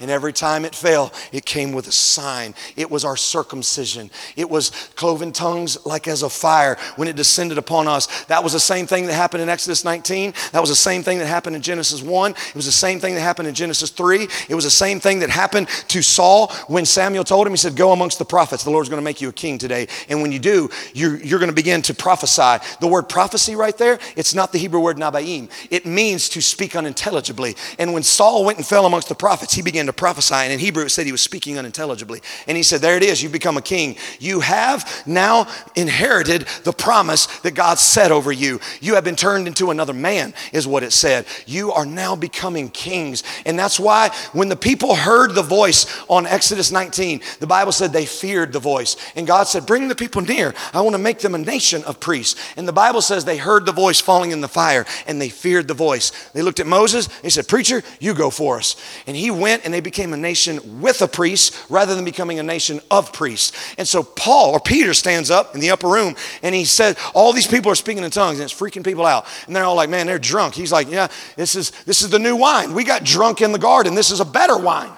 And 0.00 0.10
every 0.10 0.32
time 0.32 0.64
it 0.64 0.74
fell, 0.74 1.12
it 1.32 1.44
came 1.44 1.72
with 1.72 1.88
a 1.88 1.92
sign. 1.92 2.54
It 2.76 2.90
was 2.90 3.04
our 3.04 3.16
circumcision. 3.16 4.10
It 4.36 4.48
was 4.48 4.70
cloven 4.94 5.32
tongues 5.32 5.84
like 5.84 6.06
as 6.06 6.22
a 6.22 6.30
fire 6.30 6.76
when 6.96 7.08
it 7.08 7.16
descended 7.16 7.58
upon 7.58 7.88
us. 7.88 8.24
That 8.24 8.44
was 8.44 8.52
the 8.52 8.60
same 8.60 8.86
thing 8.86 9.06
that 9.06 9.14
happened 9.14 9.42
in 9.42 9.48
Exodus 9.48 9.84
19. 9.84 10.34
That 10.52 10.60
was 10.60 10.70
the 10.70 10.76
same 10.76 11.02
thing 11.02 11.18
that 11.18 11.26
happened 11.26 11.56
in 11.56 11.62
Genesis 11.62 12.02
1. 12.02 12.30
It 12.30 12.54
was 12.54 12.66
the 12.66 12.72
same 12.72 13.00
thing 13.00 13.14
that 13.16 13.20
happened 13.20 13.48
in 13.48 13.54
Genesis 13.54 13.90
3. 13.90 14.28
It 14.48 14.54
was 14.54 14.64
the 14.64 14.70
same 14.70 15.00
thing 15.00 15.18
that 15.20 15.30
happened 15.30 15.68
to 15.88 16.02
Saul 16.02 16.52
when 16.68 16.86
Samuel 16.86 17.24
told 17.24 17.46
him, 17.46 17.52
he 17.52 17.56
said, 17.56 17.74
Go 17.74 17.92
amongst 17.92 18.18
the 18.18 18.24
prophets. 18.24 18.62
The 18.62 18.70
Lord's 18.70 18.88
going 18.88 19.00
to 19.00 19.04
make 19.04 19.20
you 19.20 19.30
a 19.30 19.32
king 19.32 19.58
today. 19.58 19.88
And 20.08 20.22
when 20.22 20.30
you 20.30 20.38
do, 20.38 20.70
you're, 20.94 21.16
you're 21.16 21.40
going 21.40 21.50
to 21.50 21.54
begin 21.54 21.82
to 21.82 21.94
prophesy. 21.94 22.64
The 22.80 22.86
word 22.86 23.08
prophecy 23.08 23.56
right 23.56 23.76
there, 23.76 23.98
it's 24.16 24.34
not 24.34 24.52
the 24.52 24.58
Hebrew 24.58 24.80
word 24.80 24.96
nabaim. 24.96 25.50
It 25.70 25.86
means 25.86 26.28
to 26.30 26.40
speak 26.40 26.76
unintelligibly. 26.76 27.56
And 27.78 27.92
when 27.92 28.04
Saul 28.04 28.44
went 28.44 28.58
and 28.58 28.66
fell 28.66 28.86
amongst 28.86 29.08
the 29.08 29.14
prophets, 29.14 29.54
he 29.54 29.62
began 29.62 29.87
to 29.88 29.92
prophesy. 29.92 30.34
And 30.34 30.52
in 30.52 30.58
Hebrew, 30.58 30.84
it 30.84 30.90
said 30.90 31.06
he 31.06 31.12
was 31.12 31.20
speaking 31.20 31.58
unintelligibly. 31.58 32.20
And 32.46 32.56
he 32.56 32.62
said, 32.62 32.80
There 32.80 32.96
it 32.96 33.02
is, 33.02 33.22
you 33.22 33.28
become 33.28 33.56
a 33.56 33.62
king. 33.62 33.96
You 34.20 34.40
have 34.40 35.02
now 35.06 35.48
inherited 35.74 36.46
the 36.64 36.72
promise 36.72 37.26
that 37.40 37.54
God 37.54 37.78
said 37.78 38.12
over 38.12 38.32
you. 38.32 38.60
You 38.80 38.94
have 38.94 39.04
been 39.04 39.16
turned 39.16 39.46
into 39.46 39.70
another 39.70 39.92
man, 39.92 40.34
is 40.52 40.66
what 40.66 40.82
it 40.82 40.92
said. 40.92 41.26
You 41.46 41.72
are 41.72 41.86
now 41.86 42.16
becoming 42.16 42.68
kings. 42.70 43.22
And 43.44 43.58
that's 43.58 43.80
why 43.80 44.10
when 44.32 44.48
the 44.48 44.56
people 44.56 44.94
heard 44.94 45.34
the 45.34 45.42
voice 45.42 45.86
on 46.08 46.26
Exodus 46.26 46.70
19, 46.70 47.20
the 47.40 47.46
Bible 47.46 47.72
said 47.72 47.92
they 47.92 48.06
feared 48.06 48.52
the 48.52 48.58
voice. 48.58 48.96
And 49.16 49.26
God 49.26 49.44
said, 49.44 49.66
Bring 49.66 49.88
the 49.88 49.94
people 49.94 50.22
near. 50.22 50.54
I 50.72 50.80
want 50.80 50.94
to 50.94 51.02
make 51.02 51.18
them 51.20 51.34
a 51.34 51.38
nation 51.38 51.82
of 51.84 52.00
priests. 52.00 52.38
And 52.56 52.66
the 52.68 52.72
Bible 52.72 53.02
says 53.02 53.24
they 53.24 53.36
heard 53.36 53.66
the 53.66 53.72
voice 53.72 54.00
falling 54.00 54.30
in 54.30 54.40
the 54.40 54.48
fire 54.48 54.86
and 55.06 55.20
they 55.20 55.28
feared 55.28 55.68
the 55.68 55.74
voice. 55.74 56.10
They 56.32 56.42
looked 56.42 56.60
at 56.60 56.66
Moses, 56.66 57.08
they 57.22 57.30
said, 57.30 57.48
Preacher, 57.48 57.82
you 58.00 58.14
go 58.14 58.30
for 58.30 58.58
us. 58.58 58.76
And 59.06 59.16
he 59.16 59.30
went 59.30 59.64
and 59.64 59.72
they 59.72 59.77
became 59.80 60.12
a 60.12 60.16
nation 60.16 60.80
with 60.80 61.02
a 61.02 61.08
priest 61.08 61.54
rather 61.68 61.94
than 61.94 62.04
becoming 62.04 62.38
a 62.38 62.42
nation 62.42 62.80
of 62.90 63.12
priests. 63.12 63.74
And 63.78 63.86
so 63.86 64.02
Paul 64.02 64.52
or 64.52 64.60
Peter 64.60 64.94
stands 64.94 65.30
up 65.30 65.54
in 65.54 65.60
the 65.60 65.70
upper 65.70 65.88
room 65.88 66.16
and 66.42 66.54
he 66.54 66.64
said, 66.64 66.96
All 67.14 67.32
these 67.32 67.46
people 67.46 67.70
are 67.72 67.76
speaking 67.76 68.04
in 68.04 68.10
tongues 68.10 68.38
and 68.38 68.44
it's 68.44 68.58
freaking 68.58 68.84
people 68.84 69.06
out. 69.06 69.26
And 69.46 69.54
they're 69.54 69.64
all 69.64 69.76
like, 69.76 69.90
Man, 69.90 70.06
they're 70.06 70.18
drunk. 70.18 70.54
He's 70.54 70.72
like, 70.72 70.90
Yeah, 70.90 71.08
this 71.36 71.54
is 71.54 71.70
this 71.84 72.02
is 72.02 72.10
the 72.10 72.18
new 72.18 72.36
wine. 72.36 72.74
We 72.74 72.84
got 72.84 73.04
drunk 73.04 73.40
in 73.40 73.52
the 73.52 73.58
garden. 73.58 73.94
This 73.94 74.10
is 74.10 74.20
a 74.20 74.24
better 74.24 74.56
wine. 74.56 74.92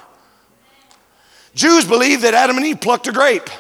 Jews 1.55 1.85
believe 1.85 2.23
that 2.23 2.35
Adam 2.35 2.57
and 2.57 2.67
Eve 2.67 2.81
plucked 2.81 3.09
a 3.09 3.13
grape. 3.13 3.51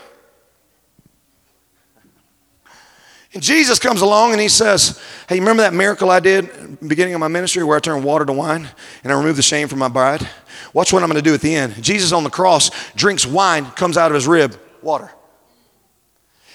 And 3.32 3.42
Jesus 3.42 3.78
comes 3.78 4.00
along 4.00 4.32
and 4.32 4.40
he 4.40 4.48
says, 4.48 5.00
Hey, 5.28 5.38
remember 5.38 5.62
that 5.62 5.72
miracle 5.72 6.10
I 6.10 6.20
did 6.20 6.80
beginning 6.86 7.14
of 7.14 7.20
my 7.20 7.28
ministry 7.28 7.62
where 7.62 7.76
I 7.76 7.80
turned 7.80 8.02
water 8.02 8.24
to 8.24 8.32
wine 8.32 8.68
and 9.04 9.12
I 9.12 9.16
removed 9.16 9.38
the 9.38 9.42
shame 9.42 9.68
from 9.68 9.78
my 9.78 9.88
bride? 9.88 10.28
Watch 10.72 10.92
what 10.92 11.02
I'm 11.02 11.08
going 11.08 11.22
to 11.22 11.28
do 11.28 11.34
at 11.34 11.40
the 11.40 11.54
end. 11.54 11.80
Jesus 11.82 12.12
on 12.12 12.24
the 12.24 12.30
cross 12.30 12.70
drinks 12.94 13.26
wine, 13.26 13.66
comes 13.66 13.96
out 13.96 14.10
of 14.10 14.14
his 14.14 14.26
rib, 14.26 14.58
water. 14.82 15.10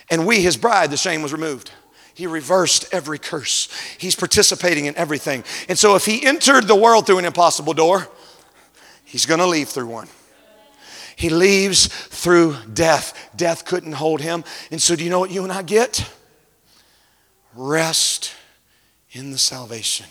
And 0.09 0.27
we, 0.27 0.41
his 0.41 0.57
bride, 0.57 0.91
the 0.91 0.97
shame 0.97 1.21
was 1.21 1.33
removed. 1.33 1.71
He 2.13 2.27
reversed 2.27 2.93
every 2.93 3.19
curse. 3.19 3.69
He's 3.97 4.15
participating 4.15 4.85
in 4.85 4.95
everything. 4.95 5.43
And 5.67 5.77
so 5.77 5.95
if 5.95 6.05
he 6.05 6.25
entered 6.25 6.67
the 6.67 6.75
world 6.75 7.05
through 7.05 7.17
an 7.17 7.25
impossible 7.25 7.73
door, 7.73 8.07
he's 9.03 9.25
going 9.25 9.39
to 9.39 9.45
leave 9.45 9.69
through 9.69 9.87
one. 9.87 10.07
He 11.17 11.29
leaves 11.29 11.87
through 11.87 12.55
death. 12.73 13.31
Death 13.35 13.65
couldn't 13.65 13.93
hold 13.93 14.21
him. 14.21 14.43
And 14.71 14.81
so, 14.81 14.95
do 14.95 15.03
you 15.03 15.09
know 15.09 15.19
what 15.19 15.31
you 15.31 15.43
and 15.43 15.51
I 15.51 15.61
get? 15.61 16.09
Rest 17.55 18.33
in 19.11 19.31
the 19.31 19.37
salvation. 19.37 20.07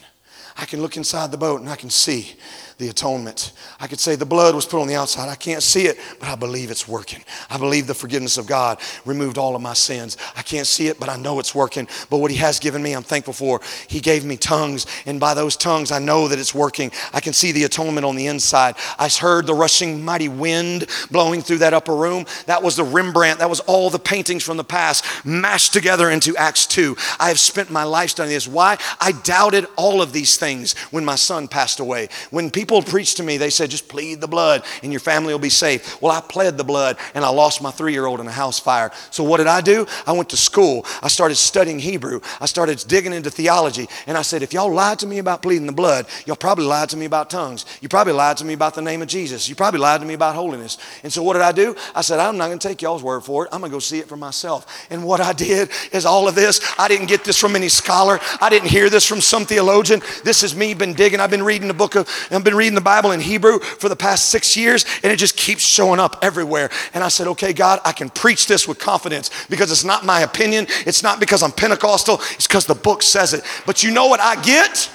I 0.57 0.65
can 0.65 0.81
look 0.81 0.97
inside 0.97 1.31
the 1.31 1.37
boat 1.37 1.61
and 1.61 1.69
I 1.69 1.77
can 1.77 1.91
see 1.91 2.37
the 2.79 2.89
atonement. 2.89 3.53
I 3.81 3.87
could 3.87 4.01
say 4.01 4.17
the 4.17 4.27
blood 4.27 4.55
was 4.55 4.67
put 4.67 4.81
on 4.81 4.89
the 4.89 4.97
outside. 4.97 5.29
I 5.29 5.35
can't 5.35 5.63
see 5.63 5.87
it, 5.87 5.99
but 6.19 6.29
I 6.29 6.35
believe 6.35 6.71
it's 6.71 6.89
working. 6.89 7.23
I 7.51 7.59
believe 7.59 7.87
the 7.87 7.95
forgiveness 7.95 8.37
of 8.37 8.47
God 8.47 8.81
removed 9.05 9.39
all 9.39 9.55
of 9.55 9.63
my 9.63 9.75
sins. 9.75 10.17
I 10.37 10.43
can't 10.43 10.67
see 10.67 10.89
it, 10.89 10.99
but 10.99 11.09
I 11.09 11.17
know 11.17 11.39
it's 11.39 11.55
working. 11.55 11.89
But 12.11 12.19
what 12.19 12.31
He 12.31 12.37
has 12.39 12.59
given 12.59 12.83
me, 12.83 12.93
I'm 12.93 13.03
thankful 13.03 13.35
for. 13.35 13.61
He 13.89 14.01
gave 14.01 14.25
me 14.25 14.37
tongues, 14.37 14.87
and 15.07 15.21
by 15.21 15.35
those 15.35 15.57
tongues, 15.57 15.93
I 15.93 15.99
know 15.99 16.29
that 16.29 16.39
it's 16.39 16.55
working. 16.55 16.91
I 17.13 17.21
can 17.21 17.33
see 17.33 17.53
the 17.53 17.65
atonement 17.65 18.05
on 18.05 18.17
the 18.17 18.27
inside. 18.27 18.75
I 18.99 19.09
heard 19.09 19.47
the 19.47 19.55
rushing 19.55 20.05
mighty 20.05 20.29
wind 20.29 20.89
blowing 21.11 21.41
through 21.43 21.59
that 21.59 21.75
upper 21.75 21.95
room. 21.95 22.27
That 22.47 22.63
was 22.63 22.77
the 22.77 22.85
Rembrandt, 22.85 23.39
that 23.39 23.51
was 23.51 23.61
all 23.61 23.91
the 23.91 23.99
paintings 23.99 24.43
from 24.43 24.57
the 24.57 24.65
past 24.65 25.05
mashed 25.25 25.73
together 25.73 26.11
into 26.11 26.37
Acts 26.37 26.67
2. 26.67 26.97
I 27.21 27.29
have 27.29 27.39
spent 27.39 27.71
my 27.71 27.85
life 27.85 28.11
studying 28.11 28.35
this. 28.35 28.49
Why? 28.49 28.79
I 29.01 29.13
doubted 29.13 29.67
all 29.77 30.03
of 30.03 30.13
these 30.13 30.37
things 30.37 30.77
when 30.91 31.05
my 31.05 31.15
son 31.15 31.49
passed 31.49 31.81
away. 31.81 32.09
When 32.31 32.51
people 32.51 32.64
people 32.65 32.83
preached 32.83 33.19
to 33.19 33.23
me, 33.23 33.37
they 33.37 33.51
said, 33.51 33.71
just 33.71 33.89
plead 33.89 34.21
the 34.21 34.27
blood 34.27 34.65
and 34.83 34.91
your 34.91 35.01
family 35.01 35.35
will 35.35 35.39
be 35.39 35.51
safe. 35.51 36.01
Well, 36.01 36.13
I 36.13 36.21
pled 36.23 36.57
the 36.57 36.65
blood 36.65 36.97
and 37.15 37.25
I 37.25 37.29
lost 37.29 37.61
my 37.61 37.71
three 37.71 37.93
year 37.93 38.07
old 38.07 38.21
in 38.21 38.27
a 38.27 38.33
house 38.33 38.59
fire. 38.59 38.91
So 39.11 39.23
what 39.23 39.37
did 39.37 39.47
I 39.47 39.61
do? 39.61 39.87
I 40.07 40.13
went 40.13 40.31
to 40.31 40.37
school. 40.37 40.87
I 41.03 41.09
started 41.09 41.35
studying 41.35 41.79
Hebrew. 41.79 42.21
I 42.41 42.47
started 42.47 42.83
digging 42.89 43.13
into 43.13 43.31
theology. 43.31 43.87
And 44.07 44.17
I 44.17 44.23
said, 44.23 44.43
if 44.43 44.55
y'all 44.55 44.73
lied 44.73 44.99
to 45.01 45.07
me 45.07 45.19
about 45.19 45.43
pleading 45.43 45.67
the 45.67 45.73
blood, 45.73 46.07
y'all 46.25 46.37
probably 46.37 46.65
lied 46.65 46.89
to 46.91 46.97
me 46.97 47.05
about 47.05 47.29
tongues. 47.29 47.67
You 47.83 47.89
probably 47.89 48.15
lied 48.15 48.39
to 48.39 48.45
me 48.45 48.55
about 48.55 48.75
the 48.75 48.83
name 48.83 49.03
of 49.03 49.09
Jesus. 49.09 49.49
You 49.49 49.55
probably 49.55 49.81
lied 49.81 50.01
to 50.01 50.07
me 50.07 50.15
about 50.15 50.35
holiness. 50.35 50.79
And 51.03 51.13
so 51.13 51.23
what 51.23 51.35
did 51.35 51.43
I 51.43 51.53
do? 51.53 51.77
I 51.95 52.01
said, 52.01 52.19
I'm 52.19 52.39
not 52.39 52.47
going 52.47 52.59
to 52.59 52.69
take 52.69 52.81
y'all's 52.81 53.03
word 53.03 53.25
for 53.25 53.45
it. 53.45 53.51
I'm 53.53 53.61
going 53.61 53.71
to 53.71 53.77
go 53.77 53.81
see 53.81 53.99
it 53.99 54.09
for 54.09 54.17
myself. 54.17 54.87
And 54.91 55.05
what 55.05 55.21
I 55.21 55.35
did 55.35 55.71
is 55.93 56.07
all 56.07 56.29
of 56.29 56.35
this, 56.35 56.61
I 56.79 56.89
didn't 56.89 57.07
get 57.07 57.25
this 57.25 57.39
from 57.39 57.57
any 57.57 57.69
scholar. 57.69 58.19
I 58.41 58.49
didn't 58.49 58.69
hear 58.69 58.89
this 58.89 59.07
from 59.07 59.21
some 59.21 59.45
theologian. 59.45 60.01
This 60.25 60.43
is 60.43 60.55
me 60.57 60.75
been 60.75 60.95
digging. 60.95 61.21
I've 61.21 61.31
been 61.31 61.43
reading 61.43 61.69
the 61.69 61.75
book 61.75 61.95
of, 61.95 62.09
I've 62.31 62.45
been 62.45 62.54
reading 62.57 62.75
the 62.75 62.81
Bible 62.81 63.13
in 63.13 63.21
Hebrew 63.21 63.59
for 63.59 63.89
the 63.89 63.97
past 63.97 64.29
six 64.29 64.57
years, 64.57 64.85
and 65.03 65.13
it 65.13 65.17
just 65.17 65.37
keeps 65.37 65.63
showing 65.63 66.01
up 66.01 66.19
everywhere. 66.23 66.71
And 66.93 67.03
I 67.03 67.09
said, 67.09 67.27
okay, 67.29 67.53
God, 67.53 67.81
I 67.85 67.93
can 67.93 68.11
preach 68.11 68.47
this 68.47 68.69
with 68.69 68.79
confidence 68.79 69.31
because 69.49 69.71
it's 69.71 69.85
not 69.85 70.05
my 70.05 70.21
opinion. 70.21 70.67
It's 70.87 71.03
not 71.03 71.21
because 71.21 71.43
I'm 71.43 71.53
Pentecostal. 71.53 72.21
It's 72.33 72.47
because 72.47 72.67
the 72.67 72.75
book 72.75 73.03
says 73.03 73.33
it. 73.33 73.43
But 73.67 73.83
you 73.83 73.91
know 73.91 74.07
what 74.07 74.21
I 74.21 74.41
get? 74.43 74.91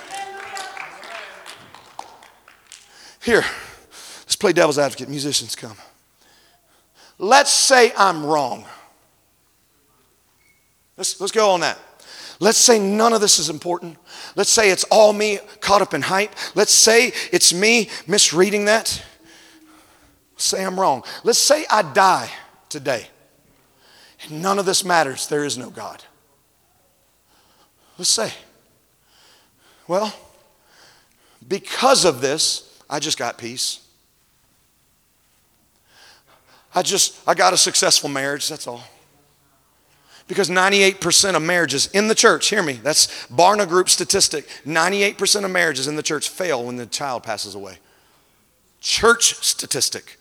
Here, 3.22 3.44
let's 4.22 4.36
play 4.36 4.54
devil's 4.54 4.80
advocate. 4.80 5.10
Musicians 5.10 5.56
come. 5.56 5.76
Let's 7.18 7.52
say 7.52 7.92
I'm 7.98 8.26
wrong. 8.26 8.66
Let's, 10.96 11.20
let's 11.20 11.32
go 11.32 11.52
on 11.52 11.60
that. 11.62 11.78
Let's 12.40 12.58
say 12.58 12.80
none 12.80 13.12
of 13.12 13.20
this 13.20 13.38
is 13.38 13.50
important. 13.50 13.98
Let's 14.36 14.50
say 14.50 14.70
it's 14.70 14.86
all 14.86 15.12
me 15.12 15.40
caught 15.60 15.82
up 15.82 15.94
in 15.94 16.02
hype. 16.02 16.34
Let's 16.56 16.72
say 16.72 17.12
it's 17.34 17.54
me 17.54 17.90
misreading 18.08 18.66
that. 18.66 19.04
Say 20.38 20.64
I'm 20.64 20.80
wrong. 20.80 21.04
Let's 21.26 21.40
say 21.40 21.66
I 21.70 21.82
die 21.82 22.30
today. 22.70 23.08
None 24.30 24.58
of 24.58 24.66
this 24.66 24.86
matters. 24.86 25.28
There 25.28 25.44
is 25.44 25.58
no 25.58 25.70
God. 25.70 26.04
Let's 27.98 28.10
say, 28.10 28.32
well, 29.86 30.14
because 31.46 32.06
of 32.06 32.22
this, 32.22 32.82
I 32.90 33.00
just 33.00 33.18
got 33.18 33.38
peace. 33.38 33.82
I 36.74 36.82
just, 36.82 37.20
I 37.28 37.34
got 37.34 37.52
a 37.52 37.58
successful 37.58 38.10
marriage, 38.10 38.48
that's 38.48 38.68
all. 38.68 38.84
Because 40.30 40.48
98% 40.48 41.36
of 41.36 41.42
marriages 41.42 41.88
in 41.88 42.08
the 42.08 42.14
church, 42.14 42.50
hear 42.50 42.62
me, 42.62 42.74
that's 42.74 43.08
Barna 43.30 43.68
Group 43.68 43.90
statistic. 43.90 44.48
98% 44.64 45.44
of 45.44 45.50
marriages 45.50 45.88
in 45.88 45.96
the 45.96 46.04
church 46.04 46.30
fail 46.30 46.64
when 46.64 46.76
the 46.76 46.86
child 46.86 47.24
passes 47.24 47.56
away. 47.56 47.80
Church 48.80 49.34
statistic. 49.44 50.20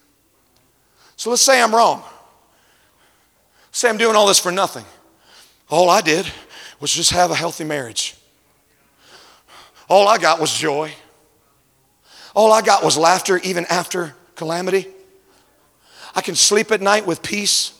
So 1.17 1.29
let's 1.29 1.43
say 1.43 1.61
I'm 1.61 1.75
wrong. 1.75 2.03
Say 3.71 3.91
I'm 3.91 3.99
doing 3.99 4.17
all 4.17 4.27
this 4.27 4.39
for 4.39 4.51
nothing. 4.51 4.87
All 5.69 5.91
I 5.91 6.01
did 6.01 6.27
was 6.81 6.91
just 6.91 7.11
have 7.11 7.31
a 7.31 7.35
healthy 7.35 7.65
marriage. 7.65 8.17
All 9.91 10.09
I 10.09 10.17
got 10.17 10.41
was 10.41 10.57
joy. 10.57 10.91
All 12.35 12.51
I 12.51 12.63
got 12.63 12.83
was 12.83 12.97
laughter 12.97 13.37
even 13.45 13.67
after 13.67 14.15
calamity. 14.37 14.87
I 16.15 16.23
can 16.23 16.35
sleep 16.35 16.73
at 16.73 16.81
night 16.81 17.07
with 17.07 17.23
peace. 17.23 17.75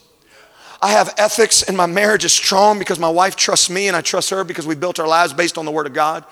I 0.81 0.93
have 0.93 1.15
ethics 1.19 1.63
and 1.63 1.77
my 1.77 1.87
marriage 1.87 2.25
is 2.25 2.33
strong 2.33 2.79
because 2.79 2.99
my 2.99 3.09
wife 3.09 3.35
trusts 3.35 3.69
me 3.69 3.89
and 3.89 3.97
I 3.97 4.01
trust 4.01 4.31
her 4.31 4.45
because 4.45 4.67
we 4.67 4.75
built 4.75 4.99
our 4.99 5.09
lives 5.09 5.33
based 5.33 5.59
on 5.59 5.65
the 5.65 5.73
Word 5.73 5.87
of 5.87 5.93
God. 5.93 6.25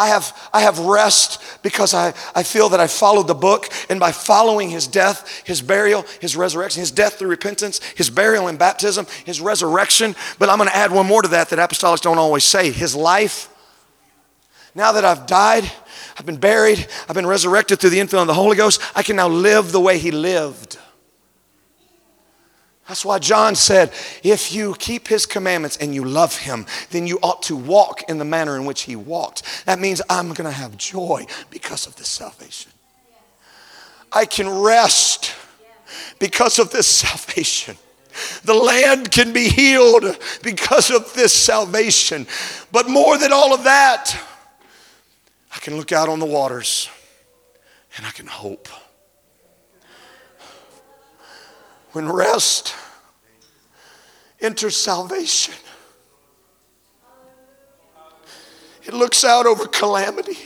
I 0.00 0.08
have, 0.08 0.48
I 0.52 0.60
have 0.60 0.78
rest 0.78 1.42
because 1.64 1.92
I, 1.92 2.14
I 2.32 2.44
feel 2.44 2.68
that 2.68 2.78
I 2.78 2.86
followed 2.86 3.26
the 3.26 3.34
book, 3.34 3.68
and 3.90 3.98
by 3.98 4.12
following 4.12 4.70
his 4.70 4.86
death, 4.86 5.42
his 5.44 5.60
burial, 5.60 6.04
his 6.20 6.36
resurrection, 6.36 6.78
his 6.78 6.92
death 6.92 7.14
through 7.14 7.30
repentance, 7.30 7.80
his 7.96 8.08
burial 8.08 8.46
and 8.46 8.60
baptism, 8.60 9.08
his 9.24 9.40
resurrection. 9.40 10.14
But 10.38 10.50
I'm 10.50 10.58
going 10.58 10.70
to 10.70 10.76
add 10.76 10.92
one 10.92 11.06
more 11.06 11.22
to 11.22 11.28
that 11.28 11.48
that 11.50 11.58
apostolics 11.58 12.00
don't 12.00 12.16
always 12.16 12.44
say 12.44 12.70
his 12.70 12.94
life. 12.94 13.52
Now 14.72 14.92
that 14.92 15.04
I've 15.04 15.26
died, 15.26 15.68
I've 16.16 16.26
been 16.26 16.36
buried, 16.36 16.86
I've 17.08 17.16
been 17.16 17.26
resurrected 17.26 17.80
through 17.80 17.90
the 17.90 17.98
infilling 17.98 18.22
of 18.22 18.26
the 18.28 18.34
Holy 18.34 18.56
Ghost, 18.56 18.80
I 18.94 19.02
can 19.02 19.16
now 19.16 19.28
live 19.28 19.72
the 19.72 19.80
way 19.80 19.98
he 19.98 20.12
lived. 20.12 20.78
That's 22.88 23.04
why 23.04 23.18
John 23.18 23.54
said, 23.54 23.92
if 24.22 24.52
you 24.52 24.74
keep 24.78 25.08
his 25.08 25.26
commandments 25.26 25.76
and 25.76 25.94
you 25.94 26.04
love 26.04 26.38
him, 26.38 26.64
then 26.90 27.06
you 27.06 27.18
ought 27.22 27.42
to 27.44 27.54
walk 27.54 28.08
in 28.08 28.16
the 28.16 28.24
manner 28.24 28.56
in 28.56 28.64
which 28.64 28.82
he 28.82 28.96
walked. 28.96 29.42
That 29.66 29.78
means 29.78 30.00
I'm 30.08 30.28
going 30.28 30.48
to 30.48 30.50
have 30.50 30.76
joy 30.78 31.26
because 31.50 31.86
of 31.86 31.96
this 31.96 32.08
salvation. 32.08 32.72
I 34.10 34.24
can 34.24 34.48
rest 34.48 35.34
because 36.18 36.58
of 36.58 36.70
this 36.70 36.86
salvation. 36.86 37.76
The 38.44 38.54
land 38.54 39.10
can 39.10 39.34
be 39.34 39.50
healed 39.50 40.18
because 40.42 40.90
of 40.90 41.12
this 41.12 41.34
salvation. 41.34 42.26
But 42.72 42.88
more 42.88 43.18
than 43.18 43.34
all 43.34 43.52
of 43.52 43.64
that, 43.64 44.18
I 45.54 45.58
can 45.58 45.76
look 45.76 45.92
out 45.92 46.08
on 46.08 46.20
the 46.20 46.26
waters 46.26 46.88
and 47.98 48.06
I 48.06 48.10
can 48.10 48.26
hope. 48.26 48.68
When 51.92 52.10
rest 52.10 52.74
enters 54.40 54.76
salvation, 54.76 55.54
it 58.84 58.94
looks 58.94 59.24
out 59.24 59.46
over 59.46 59.66
calamity, 59.66 60.38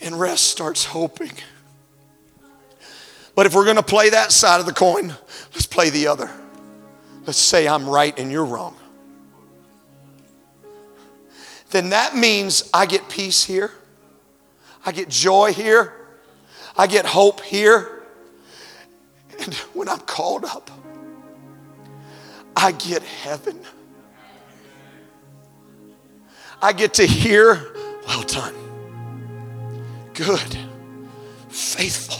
and 0.00 0.18
rest 0.18 0.44
starts 0.44 0.84
hoping. 0.84 1.32
But 3.34 3.46
if 3.46 3.54
we're 3.54 3.64
going 3.64 3.76
to 3.76 3.82
play 3.82 4.10
that 4.10 4.32
side 4.32 4.60
of 4.60 4.66
the 4.66 4.72
coin, 4.72 5.14
let's 5.52 5.66
play 5.66 5.90
the 5.90 6.06
other. 6.06 6.30
Let's 7.26 7.38
say 7.38 7.66
I'm 7.66 7.88
right 7.88 8.16
and 8.18 8.30
you're 8.30 8.44
wrong. 8.44 8.76
Then 11.70 11.90
that 11.90 12.14
means 12.14 12.68
I 12.72 12.86
get 12.86 13.08
peace 13.08 13.44
here, 13.44 13.72
I 14.86 14.92
get 14.92 15.08
joy 15.08 15.52
here, 15.52 15.92
I 16.76 16.86
get 16.86 17.06
hope 17.06 17.40
here. 17.40 17.93
And 19.44 19.54
when 19.74 19.88
I'm 19.88 20.00
called 20.00 20.44
up, 20.44 20.70
I 22.56 22.72
get 22.72 23.02
heaven. 23.02 23.60
I 26.62 26.72
get 26.72 26.94
to 26.94 27.06
hear, 27.06 27.74
well 28.06 28.22
done, 28.22 28.54
good, 30.14 30.56
faithful. 31.48 32.18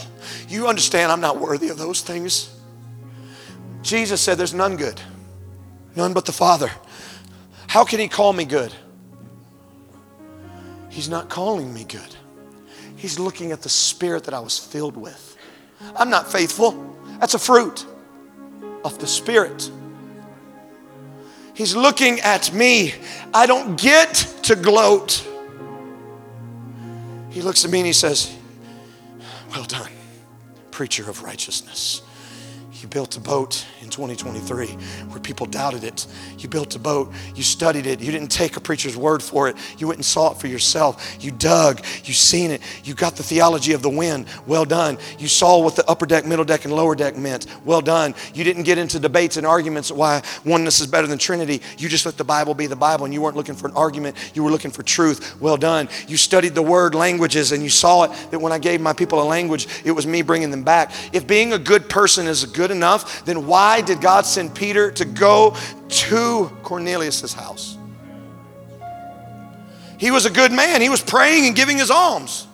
You 0.49 0.69
understand 0.69 1.11
I'm 1.11 1.21
not 1.21 1.41
worthy 1.41 1.69
of 1.69 1.79
those 1.79 2.03
things. 2.03 2.51
Jesus 3.81 4.21
said 4.21 4.37
there's 4.37 4.53
none 4.53 4.77
good, 4.77 5.01
none 5.97 6.13
but 6.13 6.27
the 6.27 6.33
Father. 6.33 6.71
How 7.69 7.85
can 7.85 8.01
He 8.01 8.09
call 8.09 8.33
me 8.33 8.45
good? 8.45 8.75
He's 10.91 11.09
not 11.09 11.29
calling 11.29 11.73
me 11.73 11.85
good. 11.85 12.15
He's 12.97 13.19
looking 13.19 13.51
at 13.51 13.63
the 13.63 13.69
spirit 13.69 14.25
that 14.25 14.35
I 14.35 14.41
was 14.41 14.59
filled 14.59 14.97
with. 14.97 15.37
I'm 15.97 16.11
not 16.11 16.31
faithful. 16.31 16.94
That's 17.21 17.35
a 17.35 17.39
fruit 17.39 17.87
of 18.85 18.99
the 18.99 19.07
Spirit. 19.07 19.71
He's 21.55 21.77
looking 21.77 22.21
at 22.21 22.53
me. 22.53 22.95
I 23.33 23.47
don't 23.47 23.81
get 23.81 24.15
to 24.43 24.57
gloat. 24.57 25.27
He 27.31 27.43
looks 27.43 27.65
at 27.65 27.71
me 27.71 27.79
and 27.81 27.87
he 27.87 27.93
says, 27.93 28.37
Well 29.51 29.65
done, 29.65 29.91
preacher 30.71 31.09
of 31.09 31.23
righteousness. 31.23 32.03
You 32.73 32.89
built 32.89 33.17
a 33.17 33.21
boat 33.21 33.65
in 33.85 33.91
2023 33.91 34.67
where 35.09 35.21
people 35.21 35.47
doubted 35.47 35.85
it. 35.85 36.07
You 36.39 36.49
built 36.49 36.75
a 36.75 36.79
boat, 36.79 37.13
you 37.35 37.43
studied 37.43 37.87
it, 37.87 38.01
you 38.01 38.11
didn't 38.11 38.31
take 38.31 38.57
a 38.57 38.61
preacher's 38.61 38.97
word 38.97 39.23
for 39.23 39.49
it. 39.49 39.57
You 39.79 39.87
went 39.87 39.99
and 39.99 40.05
saw 40.05 40.33
it 40.33 40.39
for 40.39 40.47
yourself. 40.47 41.17
You 41.21 41.31
dug, 41.31 41.85
you 42.05 42.15
seen 42.15 42.51
it, 42.51 42.63
you 42.83 42.95
got 42.95 43.17
the 43.17 43.23
theology 43.23 43.73
of 43.73 43.83
the 43.83 43.91
wind. 43.91 44.27
Well 44.47 44.65
done. 44.65 44.99
You 45.19 45.29
saw 45.29 45.63
what 45.63 45.77
the 45.77 45.89
upper 45.89 46.07
deck, 46.07 46.27
middle 46.27 46.45
deck, 46.45 46.65
and 46.65 46.75
lower 46.75 46.95
deck 46.95 47.17
meant. 47.17 47.47
Well 47.65 47.81
done. 47.81 48.15
You 48.35 48.43
didn't 48.43 48.65
get 48.65 48.79
into 48.79 48.99
debates 48.99 49.37
and 49.37 49.47
arguments 49.47 49.93
why 49.93 50.23
oneness 50.45 50.81
is 50.81 50.87
better 50.87 51.07
than 51.07 51.19
Trinity. 51.19 51.61
You 51.79 51.89
just 51.89 52.07
let 52.07 52.17
the 52.17 52.25
Bible 52.25 52.55
be 52.55 52.67
the 52.67 52.77
Bible 52.77 53.05
and 53.05 53.13
you 53.13 53.21
weren't 53.21 53.37
looking 53.37 53.55
for 53.55 53.69
an 53.69 53.75
argument, 53.75 54.17
you 54.35 54.43
were 54.43 54.51
looking 54.51 54.71
for 54.71 54.83
truth. 54.83 55.41
Well 55.41 55.57
done. 55.57 55.89
You 56.09 56.17
studied 56.17 56.55
the 56.55 56.63
word 56.63 56.95
languages 56.95 57.53
and 57.53 57.63
you 57.63 57.69
saw 57.69 58.05
it 58.05 58.31
that 58.31 58.39
when 58.39 58.53
I 58.53 58.59
gave 58.59 58.81
my 58.81 58.95
people 58.95 59.23
a 59.23 59.25
language, 59.25 59.69
it 59.85 59.93
was 59.93 60.07
me 60.07 60.23
bringing 60.23 60.51
them 60.51 60.63
back. 60.63 60.93
If 61.13 61.27
being 61.27 61.53
a 61.53 61.59
good 61.59 61.89
person 61.89 62.27
is 62.27 62.45
good 62.45 62.71
enough, 62.71 63.25
then 63.25 63.47
why 63.47 63.83
did 63.85 64.01
God 64.01 64.27
send 64.27 64.55
Peter 64.55 64.91
to 64.93 65.05
go 65.05 65.57
to 65.89 66.51
Cornelius' 66.63 67.33
house? 67.33 67.77
He 69.99 70.11
was 70.11 70.27
a 70.27 70.31
good 70.31 70.53
man. 70.53 70.81
He 70.81 70.89
was 70.89 71.03
praying 71.03 71.47
and 71.47 71.57
giving 71.57 71.79
his 71.79 71.91
alms. 71.91 72.47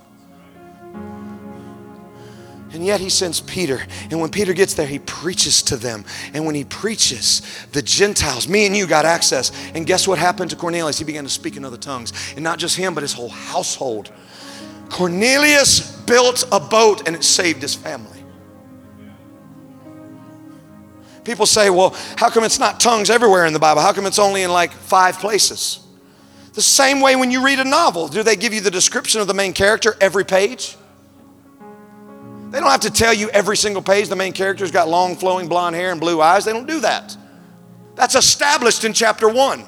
And 2.72 2.86
yet 2.86 3.00
he 3.00 3.08
sends 3.08 3.40
Peter. 3.40 3.80
And 4.10 4.20
when 4.20 4.30
Peter 4.30 4.52
gets 4.52 4.74
there, 4.74 4.86
he 4.86 5.00
preaches 5.00 5.62
to 5.62 5.76
them. 5.76 6.04
And 6.32 6.46
when 6.46 6.54
he 6.54 6.64
preaches, 6.64 7.42
the 7.72 7.82
Gentiles, 7.82 8.46
me 8.46 8.66
and 8.66 8.76
you, 8.76 8.86
got 8.86 9.04
access. 9.04 9.50
And 9.74 9.86
guess 9.86 10.06
what 10.06 10.18
happened 10.18 10.50
to 10.50 10.56
Cornelius? 10.56 10.98
He 10.98 11.04
began 11.04 11.24
to 11.24 11.30
speak 11.30 11.56
in 11.56 11.64
other 11.64 11.76
tongues. 11.76 12.12
And 12.36 12.44
not 12.44 12.58
just 12.58 12.76
him, 12.76 12.94
but 12.94 13.02
his 13.02 13.12
whole 13.12 13.28
household. 13.28 14.12
Cornelius 14.88 15.96
built 16.02 16.44
a 16.52 16.60
boat 16.60 17.06
and 17.06 17.16
it 17.16 17.24
saved 17.24 17.60
his 17.62 17.74
family. 17.74 18.19
People 21.30 21.46
say, 21.46 21.70
well, 21.70 21.94
how 22.16 22.28
come 22.28 22.42
it's 22.42 22.58
not 22.58 22.80
tongues 22.80 23.08
everywhere 23.08 23.46
in 23.46 23.52
the 23.52 23.60
Bible? 23.60 23.80
How 23.82 23.92
come 23.92 24.04
it's 24.04 24.18
only 24.18 24.42
in 24.42 24.50
like 24.50 24.72
five 24.72 25.16
places? 25.20 25.78
The 26.54 26.60
same 26.60 27.00
way 27.00 27.14
when 27.14 27.30
you 27.30 27.44
read 27.44 27.60
a 27.60 27.64
novel, 27.64 28.08
do 28.08 28.24
they 28.24 28.34
give 28.34 28.52
you 28.52 28.60
the 28.60 28.70
description 28.70 29.20
of 29.20 29.28
the 29.28 29.34
main 29.34 29.52
character 29.52 29.94
every 30.00 30.24
page? 30.24 30.76
They 32.50 32.58
don't 32.58 32.68
have 32.68 32.80
to 32.80 32.90
tell 32.90 33.14
you 33.14 33.30
every 33.30 33.56
single 33.56 33.80
page 33.80 34.08
the 34.08 34.16
main 34.16 34.32
character's 34.32 34.72
got 34.72 34.88
long 34.88 35.14
flowing 35.14 35.46
blonde 35.46 35.76
hair 35.76 35.92
and 35.92 36.00
blue 36.00 36.20
eyes. 36.20 36.44
They 36.44 36.52
don't 36.52 36.66
do 36.66 36.80
that. 36.80 37.16
That's 37.94 38.16
established 38.16 38.82
in 38.82 38.92
chapter 38.92 39.28
one. 39.28 39.64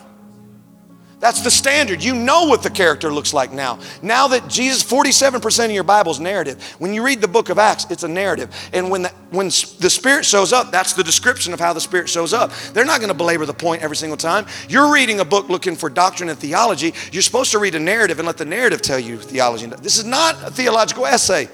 That's 1.22 1.40
the 1.40 1.52
standard. 1.52 2.02
You 2.02 2.16
know 2.16 2.46
what 2.46 2.64
the 2.64 2.68
character 2.68 3.12
looks 3.12 3.32
like 3.32 3.52
now. 3.52 3.78
Now 4.02 4.26
that 4.26 4.48
Jesus, 4.48 4.82
47% 4.82 5.66
of 5.66 5.70
your 5.70 5.84
Bible's 5.84 6.18
narrative. 6.18 6.60
When 6.80 6.92
you 6.92 7.06
read 7.06 7.20
the 7.20 7.28
book 7.28 7.48
of 7.48 7.60
Acts, 7.60 7.86
it's 7.90 8.02
a 8.02 8.08
narrative. 8.08 8.52
And 8.72 8.90
when 8.90 9.02
the, 9.02 9.08
when 9.30 9.46
the 9.46 9.88
Spirit 9.88 10.24
shows 10.24 10.52
up, 10.52 10.72
that's 10.72 10.94
the 10.94 11.04
description 11.04 11.52
of 11.52 11.60
how 11.60 11.74
the 11.74 11.80
Spirit 11.80 12.08
shows 12.08 12.32
up. 12.32 12.50
They're 12.72 12.84
not 12.84 12.98
going 12.98 13.08
to 13.08 13.14
belabor 13.14 13.46
the 13.46 13.54
point 13.54 13.82
every 13.82 13.94
single 13.94 14.16
time. 14.16 14.46
You're 14.68 14.92
reading 14.92 15.20
a 15.20 15.24
book 15.24 15.48
looking 15.48 15.76
for 15.76 15.88
doctrine 15.88 16.28
and 16.28 16.36
theology. 16.36 16.92
You're 17.12 17.22
supposed 17.22 17.52
to 17.52 17.60
read 17.60 17.76
a 17.76 17.78
narrative 17.78 18.18
and 18.18 18.26
let 18.26 18.36
the 18.36 18.44
narrative 18.44 18.82
tell 18.82 18.98
you 18.98 19.16
theology. 19.16 19.66
This 19.66 19.98
is 19.98 20.04
not 20.04 20.34
a 20.42 20.50
theological 20.50 21.06
essay. 21.06 21.48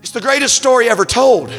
It's 0.00 0.12
the 0.12 0.22
greatest 0.22 0.54
story 0.56 0.88
ever 0.88 1.04
told. 1.04 1.50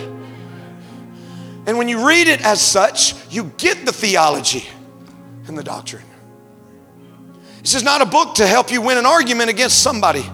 And 1.67 1.77
when 1.77 1.87
you 1.87 2.07
read 2.07 2.27
it 2.27 2.43
as 2.43 2.59
such, 2.59 3.13
you 3.31 3.51
get 3.57 3.85
the 3.85 3.93
theology 3.93 4.67
and 5.47 5.57
the 5.57 5.63
doctrine. 5.63 6.03
This 7.61 7.75
is 7.75 7.83
not 7.83 8.01
a 8.01 8.05
book 8.05 8.35
to 8.35 8.47
help 8.47 8.71
you 8.71 8.81
win 8.81 8.97
an 8.97 9.05
argument 9.05 9.49
against 9.49 9.83
somebody. 9.83 10.25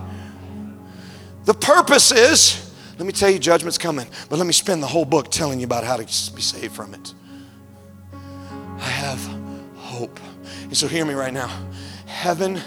The 1.45 1.53
purpose 1.53 2.11
is, 2.11 2.73
let 2.97 3.05
me 3.05 3.13
tell 3.13 3.29
you, 3.29 3.39
judgment's 3.39 3.77
coming, 3.77 4.07
but 4.29 4.37
let 4.37 4.47
me 4.47 4.53
spend 4.53 4.81
the 4.81 4.87
whole 4.87 5.05
book 5.05 5.29
telling 5.29 5.59
you 5.59 5.65
about 5.65 5.83
how 5.83 5.97
to 5.97 6.03
be 6.03 6.41
saved 6.41 6.73
from 6.73 6.93
it. 6.93 7.13
I 8.77 8.89
have 8.89 9.19
hope. 9.75 10.19
And 10.63 10.75
so, 10.75 10.87
hear 10.87 11.05
me 11.05 11.13
right 11.13 11.33
now. 11.33 11.47
Heaven 12.05 12.61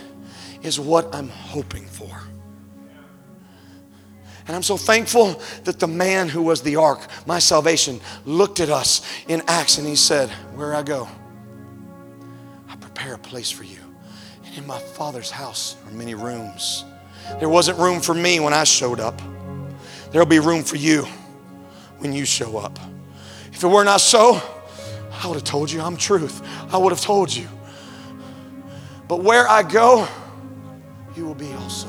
is 0.62 0.78
what 0.78 1.14
I'm 1.14 1.28
hoping 1.28 1.86
for. 1.86 2.08
And 4.46 4.56
I'm 4.56 4.62
so 4.62 4.76
thankful 4.76 5.40
that 5.64 5.78
the 5.78 5.86
man 5.86 6.28
who 6.28 6.42
was 6.42 6.62
the 6.62 6.76
ark, 6.76 7.06
my 7.26 7.38
salvation, 7.38 8.00
looked 8.24 8.60
at 8.60 8.68
us 8.68 9.06
in 9.28 9.42
Acts 9.46 9.78
and 9.78 9.86
he 9.86 9.94
said, 9.94 10.28
Where 10.54 10.74
I 10.74 10.82
go, 10.82 11.08
prepare 13.00 13.14
a 13.14 13.18
place 13.18 13.50
for 13.50 13.64
you. 13.64 13.78
And 14.44 14.58
in 14.58 14.66
my 14.66 14.78
Father's 14.78 15.30
house 15.30 15.74
are 15.86 15.92
many 15.92 16.14
rooms. 16.14 16.84
There 17.38 17.48
wasn't 17.48 17.78
room 17.78 17.98
for 17.98 18.12
me 18.12 18.40
when 18.40 18.52
I 18.52 18.64
showed 18.64 19.00
up, 19.00 19.22
there'll 20.12 20.26
be 20.26 20.38
room 20.38 20.62
for 20.62 20.76
you 20.76 21.06
when 21.96 22.12
you 22.12 22.26
show 22.26 22.58
up. 22.58 22.78
If 23.52 23.64
it 23.64 23.68
were 23.68 23.84
not 23.84 24.02
so, 24.02 24.42
I 25.12 25.26
would 25.26 25.36
have 25.36 25.44
told 25.44 25.70
you 25.70 25.80
I'm 25.80 25.96
truth. 25.96 26.46
I 26.70 26.76
would 26.76 26.92
have 26.92 27.00
told 27.00 27.34
you. 27.34 27.48
But 29.08 29.22
where 29.22 29.48
I 29.48 29.62
go, 29.62 30.06
you 31.16 31.24
will 31.24 31.34
be 31.34 31.50
also. 31.54 31.88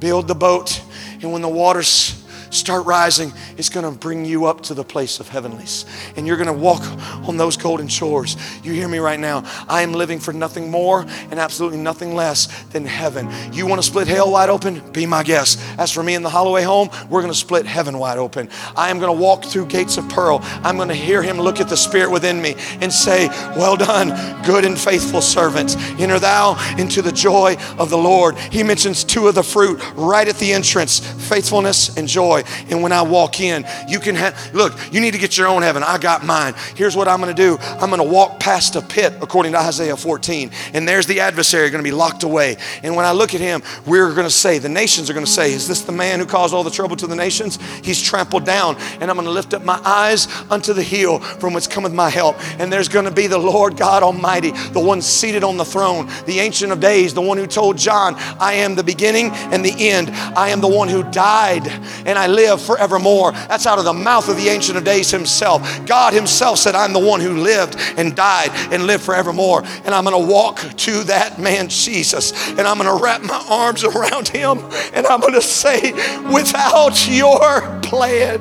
Build 0.00 0.26
the 0.26 0.34
boat, 0.34 0.82
and 1.22 1.32
when 1.32 1.40
the 1.40 1.48
waters 1.48 2.25
start 2.50 2.86
rising, 2.86 3.32
it's 3.56 3.68
going 3.68 3.90
to 3.90 3.98
bring 3.98 4.24
you 4.24 4.46
up 4.46 4.62
to 4.62 4.74
the 4.74 4.84
place 4.84 5.20
of 5.20 5.28
heavenlies. 5.28 5.84
And 6.16 6.26
you're 6.26 6.36
going 6.36 6.46
to 6.46 6.52
walk 6.52 6.82
on 7.28 7.36
those 7.36 7.56
golden 7.56 7.88
shores. 7.88 8.36
You 8.62 8.72
hear 8.72 8.88
me 8.88 8.98
right 8.98 9.18
now. 9.18 9.44
I 9.68 9.82
am 9.82 9.92
living 9.92 10.18
for 10.18 10.32
nothing 10.32 10.70
more 10.70 11.06
and 11.30 11.38
absolutely 11.38 11.78
nothing 11.78 12.14
less 12.14 12.46
than 12.66 12.84
heaven. 12.84 13.28
You 13.52 13.66
want 13.66 13.82
to 13.82 13.86
split 13.86 14.08
hell 14.08 14.30
wide 14.30 14.48
open? 14.48 14.82
Be 14.92 15.06
my 15.06 15.22
guest. 15.22 15.60
As 15.78 15.90
for 15.90 16.02
me 16.02 16.14
in 16.14 16.22
the 16.22 16.30
Holloway 16.30 16.62
home, 16.62 16.88
we're 17.08 17.20
going 17.20 17.32
to 17.32 17.38
split 17.38 17.66
heaven 17.66 17.98
wide 17.98 18.18
open. 18.18 18.48
I 18.76 18.90
am 18.90 18.98
going 18.98 19.14
to 19.14 19.22
walk 19.22 19.44
through 19.44 19.66
gates 19.66 19.96
of 19.96 20.08
pearl. 20.08 20.40
I'm 20.42 20.76
going 20.76 20.88
to 20.88 20.94
hear 20.94 21.22
him 21.22 21.38
look 21.38 21.60
at 21.60 21.68
the 21.68 21.76
spirit 21.76 22.10
within 22.10 22.40
me 22.40 22.54
and 22.80 22.92
say, 22.92 23.28
Well 23.56 23.76
done, 23.76 24.08
good 24.44 24.64
and 24.64 24.78
faithful 24.78 25.20
servant. 25.20 25.76
Enter 26.00 26.18
thou 26.18 26.56
into 26.78 27.02
the 27.02 27.12
joy 27.12 27.56
of 27.78 27.90
the 27.90 27.98
Lord. 27.98 28.36
He 28.38 28.62
mentions 28.62 29.04
two 29.04 29.28
of 29.28 29.34
the 29.34 29.42
fruit 29.42 29.80
right 29.94 30.26
at 30.26 30.36
the 30.36 30.52
entrance 30.52 31.00
faithfulness 31.28 31.96
and 31.96 32.08
joy. 32.08 32.35
And 32.70 32.82
when 32.82 32.92
I 32.92 33.02
walk 33.02 33.40
in, 33.40 33.64
you 33.88 34.00
can 34.00 34.14
have, 34.14 34.54
look, 34.54 34.74
you 34.92 35.00
need 35.00 35.12
to 35.12 35.18
get 35.18 35.36
your 35.36 35.46
own 35.46 35.62
heaven. 35.62 35.82
I 35.82 35.98
got 35.98 36.24
mine. 36.24 36.54
Here's 36.74 36.96
what 36.96 37.08
I'm 37.08 37.20
going 37.20 37.34
to 37.34 37.42
do 37.42 37.58
I'm 37.60 37.90
going 37.90 38.02
to 38.02 38.08
walk 38.08 38.40
past 38.40 38.76
a 38.76 38.82
pit, 38.82 39.14
according 39.20 39.52
to 39.52 39.58
Isaiah 39.58 39.96
14. 39.96 40.50
And 40.74 40.86
there's 40.86 41.06
the 41.06 41.20
adversary 41.20 41.70
going 41.70 41.82
to 41.82 41.88
be 41.88 41.94
locked 41.94 42.22
away. 42.22 42.56
And 42.82 42.96
when 42.96 43.04
I 43.04 43.12
look 43.12 43.34
at 43.34 43.40
him, 43.40 43.62
we're 43.86 44.10
going 44.12 44.26
to 44.26 44.30
say, 44.30 44.58
the 44.58 44.68
nations 44.68 45.10
are 45.10 45.12
going 45.12 45.26
to 45.26 45.30
say, 45.30 45.52
Is 45.52 45.68
this 45.68 45.82
the 45.82 45.92
man 45.92 46.18
who 46.18 46.26
caused 46.26 46.54
all 46.54 46.64
the 46.64 46.70
trouble 46.70 46.96
to 46.96 47.06
the 47.06 47.16
nations? 47.16 47.58
He's 47.82 48.02
trampled 48.02 48.44
down. 48.44 48.76
And 49.00 49.10
I'm 49.10 49.16
going 49.16 49.26
to 49.26 49.32
lift 49.32 49.54
up 49.54 49.64
my 49.64 49.80
eyes 49.84 50.26
unto 50.50 50.72
the 50.72 50.82
hill 50.82 51.20
from 51.20 51.54
which 51.54 51.70
cometh 51.70 51.92
my 51.92 52.10
help. 52.10 52.36
And 52.60 52.72
there's 52.72 52.88
going 52.88 53.04
to 53.04 53.10
be 53.10 53.26
the 53.26 53.38
Lord 53.38 53.76
God 53.76 54.02
Almighty, 54.02 54.50
the 54.50 54.80
one 54.80 55.02
seated 55.02 55.44
on 55.44 55.56
the 55.56 55.64
throne, 55.64 56.08
the 56.26 56.40
Ancient 56.40 56.72
of 56.72 56.80
Days, 56.80 57.14
the 57.14 57.22
one 57.22 57.38
who 57.38 57.46
told 57.46 57.78
John, 57.78 58.14
I 58.38 58.54
am 58.54 58.74
the 58.74 58.84
beginning 58.84 59.30
and 59.32 59.64
the 59.64 59.74
end. 59.90 60.10
I 60.10 60.50
am 60.50 60.60
the 60.60 60.68
one 60.68 60.88
who 60.88 61.02
died 61.10 61.66
and 62.06 62.18
I 62.18 62.25
live 62.26 62.60
forevermore. 62.62 63.32
That's 63.32 63.66
out 63.66 63.78
of 63.78 63.84
the 63.84 63.92
mouth 63.92 64.28
of 64.28 64.36
the 64.36 64.48
Ancient 64.48 64.78
of 64.78 64.84
Days 64.84 65.10
himself. 65.10 65.86
God 65.86 66.12
himself 66.12 66.58
said, 66.58 66.74
I'm 66.74 66.92
the 66.92 66.98
one 66.98 67.20
who 67.20 67.36
lived 67.36 67.76
and 67.96 68.14
died 68.14 68.50
and 68.72 68.86
lived 68.86 69.04
forevermore. 69.04 69.62
And 69.84 69.94
I'm 69.94 70.04
going 70.04 70.20
to 70.20 70.32
walk 70.32 70.58
to 70.58 71.04
that 71.04 71.38
man, 71.38 71.68
Jesus, 71.68 72.32
and 72.50 72.60
I'm 72.60 72.78
going 72.78 72.96
to 72.96 73.02
wrap 73.02 73.22
my 73.22 73.44
arms 73.48 73.84
around 73.84 74.28
him 74.28 74.58
and 74.92 75.06
I'm 75.06 75.20
going 75.20 75.34
to 75.34 75.42
say, 75.42 75.92
without 76.32 77.08
your 77.08 77.80
plan, 77.82 78.40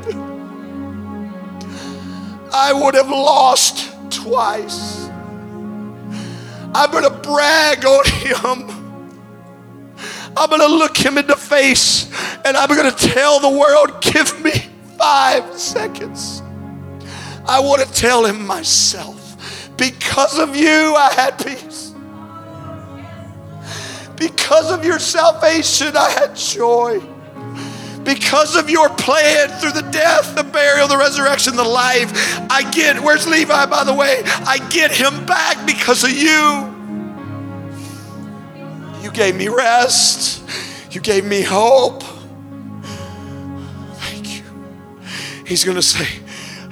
I 2.53 2.71
would 2.73 2.95
have 2.95 3.09
lost 3.09 3.93
twice. 4.09 5.09
I'm 6.73 6.91
going 6.91 7.03
to 7.03 7.09
brag 7.09 7.85
on 7.85 8.05
him. 8.05 8.74
I'm 10.37 10.49
going 10.49 10.61
to 10.61 10.67
look 10.67 10.97
him 10.97 11.17
in 11.17 11.27
the 11.27 11.35
face 11.35 12.11
and 12.43 12.57
I'm 12.57 12.67
going 12.67 12.91
to 12.91 13.07
tell 13.07 13.39
the 13.39 13.57
world, 13.57 14.01
give 14.01 14.43
me 14.43 14.51
five 14.97 15.57
seconds. 15.57 16.41
I 17.47 17.59
want 17.59 17.81
to 17.81 17.91
tell 17.93 18.25
him 18.25 18.45
myself, 18.45 19.21
because 19.77 20.39
of 20.39 20.55
you, 20.55 20.95
I 20.95 21.13
had 21.13 21.37
peace. 21.37 21.93
Because 24.17 24.71
of 24.71 24.83
your 24.85 24.99
salvation, 24.99 25.95
I 25.95 26.09
had 26.09 26.35
joy. 26.35 27.01
Because 28.03 28.55
of 28.55 28.69
your 28.69 28.89
plan 28.89 29.49
through 29.59 29.71
the 29.71 29.89
death, 29.91 30.35
the 30.35 30.43
burial, 30.43 30.87
the 30.87 30.97
resurrection, 30.97 31.55
the 31.55 31.63
life, 31.63 32.11
I 32.49 32.69
get, 32.71 32.99
where's 32.99 33.27
Levi, 33.27 33.65
by 33.65 33.83
the 33.83 33.93
way? 33.93 34.21
I 34.25 34.59
get 34.69 34.91
him 34.91 35.25
back 35.25 35.65
because 35.65 36.03
of 36.03 36.11
you. 36.11 36.74
Gave 39.15 39.37
me 39.37 39.47
rest. 39.47 40.43
You 40.91 40.99
gave 40.99 41.23
me 41.23 41.41
hope. 41.41 42.03
Thank 44.01 44.35
you. 44.35 44.43
He's 45.47 45.63
going 45.63 45.77
to 45.77 45.81
say, 45.81 46.19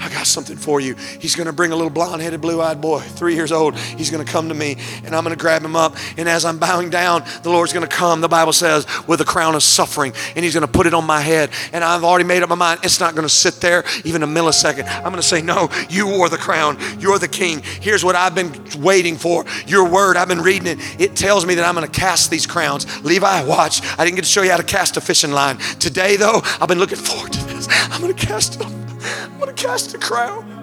I 0.04 0.10
got 0.10 0.28
something 0.28 0.58
for 0.58 0.82
you. 0.82 0.95
He's 1.20 1.34
going 1.34 1.47
to 1.47 1.54
bring 1.54 1.72
a 1.72 1.76
little 1.76 1.89
blonde 1.89 2.22
headed, 2.22 2.41
blue 2.41 2.62
eyed 2.62 2.82
boy, 2.82 2.99
three 2.99 3.36
years 3.36 3.54
old. 3.54 3.78
He's 3.78 4.12
going 4.12 4.24
to 4.24 4.30
come 4.30 4.49
to 4.49 4.54
me 4.54 4.76
and 5.06 5.16
I'm 5.16 5.24
going 5.24 5.36
to 5.36 5.41
grab 5.41 5.64
him 5.64 5.78
up. 5.78 5.95
And 6.18 6.28
as 6.28 6.43
I'm 6.43 6.60
bowing 6.60 6.89
down, 6.89 7.24
the 7.41 7.49
Lord's 7.49 7.72
going 7.72 7.88
to 7.88 7.95
come, 7.95 8.20
the 8.20 8.28
Bible 8.28 8.51
says, 8.51 8.86
with 9.08 9.22
a 9.22 9.26
crown 9.26 9.56
of 9.56 9.64
suffering. 9.64 10.12
And 10.36 10.43
He's 10.43 10.54
going 10.54 10.68
to 10.68 10.72
put 10.72 10.88
it 10.88 10.93
on 10.93 11.06
my 11.06 11.22
head. 11.22 11.51
And 11.72 11.86
I've 11.86 12.04
already 12.04 12.26
made 12.26 12.43
up 12.43 12.49
my 12.49 12.56
mind. 12.56 12.82
It's 12.84 12.99
not 12.99 13.16
going 13.16 13.24
to 13.24 13.34
sit 13.34 13.56
there 13.56 13.86
even 14.04 14.24
a 14.24 14.28
millisecond. 14.28 14.88
I'm 14.93 15.04
going 15.04 15.16
to 15.16 15.24
say, 15.24 15.41
No, 15.41 15.70
you 15.89 16.06
wore 16.08 16.28
the 16.28 16.38
crown. 16.38 16.78
You're 16.99 17.18
the 17.18 17.30
king. 17.30 17.62
Here's 17.64 18.04
what 18.04 18.18
I've 18.18 18.36
been 18.36 18.51
waiting 18.82 19.16
for 19.16 19.45
your 19.68 19.89
word. 19.89 20.18
I've 20.18 20.28
been 20.28 20.41
reading 20.41 20.68
it. 20.68 20.99
It 20.99 21.16
tells 21.16 21.45
me 21.45 21.56
that 21.56 21.66
I'm 21.66 21.76
going 21.76 21.89
to 21.89 21.99
cast 21.99 22.30
these 22.30 22.45
crowns. 22.45 23.04
Levi, 23.06 23.45
watch. 23.45 23.82
I 23.97 24.04
didn't 24.04 24.16
get 24.16 24.26
to 24.26 24.30
show 24.30 24.41
you 24.41 24.51
how 24.51 24.58
to 24.58 24.64
cast 24.64 24.97
a 24.97 25.01
fishing 25.01 25.32
line. 25.32 25.58
Today, 25.80 26.18
though, 26.18 26.41
I've 26.60 26.68
been 26.68 26.80
looking 26.80 26.97
forward 26.97 27.32
to 27.32 27.45
this. 27.45 27.70
I'm 27.89 28.01
going 28.01 28.14
to 28.14 28.26
cast 28.26 28.60
them. 28.60 28.83
I'm 29.04 29.39
going 29.39 29.54
to 29.54 29.62
cast 29.62 29.93
a 29.93 29.97
crown. 29.97 30.62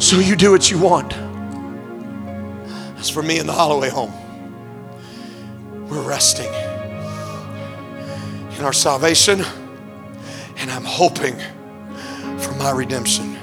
So 0.00 0.18
you 0.18 0.34
do 0.36 0.50
what 0.50 0.70
you 0.70 0.78
want. 0.78 1.12
As 2.98 3.10
for 3.10 3.22
me 3.22 3.38
in 3.38 3.46
the 3.46 3.52
Holloway 3.52 3.90
home, 3.90 4.12
we're 5.88 6.02
resting 6.02 6.52
in 8.58 8.64
our 8.64 8.72
salvation, 8.72 9.42
and 10.56 10.70
I'm 10.70 10.84
hoping 10.84 11.36
for 12.38 12.52
my 12.58 12.70
redemption. 12.70 13.36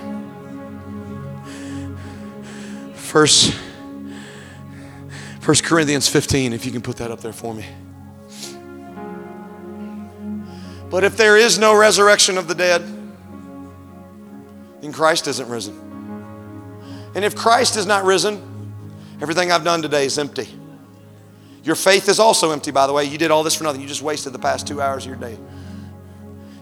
First, 2.94 3.56
First 5.40 5.64
Corinthians 5.64 6.08
15, 6.08 6.54
if 6.54 6.66
you 6.66 6.72
can 6.72 6.82
put 6.82 6.98
that 6.98 7.10
up 7.10 7.22
there 7.22 7.34
for 7.34 7.54
me. 7.54 7.66
But 10.90 11.04
if 11.04 11.18
there 11.18 11.38
is 11.38 11.60
no 11.60 11.76
resurrection 11.76 12.38
of 12.38 12.48
the 12.48 12.56
dead, 12.56 12.82
then 14.82 14.94
Christ 14.94 15.28
isn't 15.28 15.50
risen. 15.50 15.76
And 17.16 17.26
if 17.26 17.36
Christ 17.36 17.76
is 17.76 17.86
not 17.86 18.06
risen, 18.06 18.42
everything 19.22 19.52
I've 19.52 19.64
done 19.64 19.82
today 19.82 20.06
is 20.06 20.18
empty. 20.18 20.48
Your 21.64 21.76
faith 21.76 22.08
is 22.08 22.20
also 22.20 22.52
empty, 22.52 22.72
by 22.72 22.88
the 22.88 22.94
way. 22.94 23.04
You 23.04 23.18
did 23.18 23.32
all 23.32 23.44
this 23.44 23.56
for 23.56 23.66
nothing. 23.66 23.82
You 23.82 23.88
just 23.88 24.02
wasted 24.02 24.32
the 24.32 24.40
past 24.40 24.68
two 24.68 24.82
hours 24.82 25.04
of 25.04 25.10
your 25.10 25.20
day. 25.20 25.38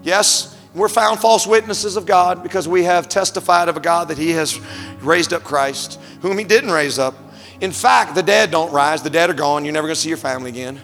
Yes, 0.01 0.57
we're 0.73 0.89
found 0.89 1.19
false 1.19 1.45
witnesses 1.45 1.95
of 1.95 2.05
God 2.05 2.41
because 2.41 2.67
we 2.67 2.84
have 2.84 3.07
testified 3.07 3.69
of 3.69 3.78
a 3.78 3.80
God 3.80 4.07
that 4.07 4.17
He 4.17 4.32
has 4.32 4.59
raised 5.01 5.34
up 5.34 5.43
Christ, 5.43 5.99
whom 6.21 6.38
He 6.38 6.43
didn't 6.43 6.71
raise 6.71 6.97
up. 6.97 7.15
In 7.61 7.71
fact, 7.71 8.15
the 8.15 8.23
dead 8.23 8.49
don't 8.49 8.71
rise, 8.71 9.03
the 9.03 9.09
dead 9.09 9.30
are 9.30 9.34
gone. 9.34 9.63
You're 9.63 9.73
never 9.73 9.88
going 9.88 9.95
to 9.95 10.01
see 10.01 10.09
your 10.09 10.17
family 10.17 10.49
again. 10.49 10.82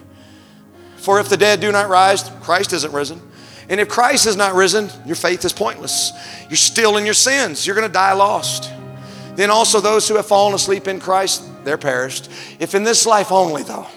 For 0.97 1.19
if 1.19 1.29
the 1.29 1.37
dead 1.37 1.59
do 1.59 1.71
not 1.71 1.89
rise, 1.89 2.29
Christ 2.41 2.73
isn't 2.73 2.93
risen. 2.93 3.21
And 3.71 3.79
if 3.79 3.87
Christ 3.87 4.27
is 4.27 4.35
not 4.35 4.53
risen, 4.53 4.89
your 5.05 5.15
faith 5.15 5.45
is 5.45 5.53
pointless. 5.53 6.11
You're 6.49 6.57
still 6.57 6.97
in 6.97 7.05
your 7.05 7.13
sins. 7.13 7.65
You're 7.65 7.75
going 7.75 7.87
to 7.87 7.93
die 7.93 8.11
lost. 8.11 8.69
Then 9.35 9.49
also 9.49 9.79
those 9.79 10.09
who 10.09 10.17
have 10.17 10.25
fallen 10.25 10.53
asleep 10.53 10.89
in 10.89 10.99
Christ, 10.99 11.41
they're 11.63 11.77
perished. 11.77 12.29
If 12.59 12.75
in 12.75 12.83
this 12.83 13.05
life 13.05 13.31
only, 13.31 13.63
though, 13.63 13.87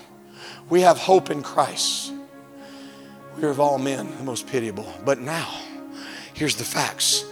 we 0.71 0.83
have 0.83 0.97
hope 0.97 1.29
in 1.29 1.43
Christ, 1.43 2.13
we 3.37 3.43
are 3.43 3.49
of 3.49 3.59
all 3.59 3.79
men 3.79 4.17
the 4.17 4.23
most 4.23 4.47
pitiable. 4.47 4.87
But 5.05 5.19
now, 5.19 5.53
here's 6.35 6.55
the 6.55 6.65
facts 6.65 7.25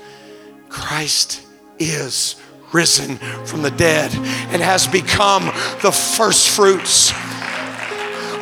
Christ 0.69 1.47
is 1.79 2.35
risen 2.73 3.19
from 3.47 3.63
the 3.63 3.71
dead 3.71 4.13
and 4.53 4.61
has 4.61 4.89
become 4.89 5.45
the 5.81 5.93
first 5.93 6.49
fruits 6.49 7.13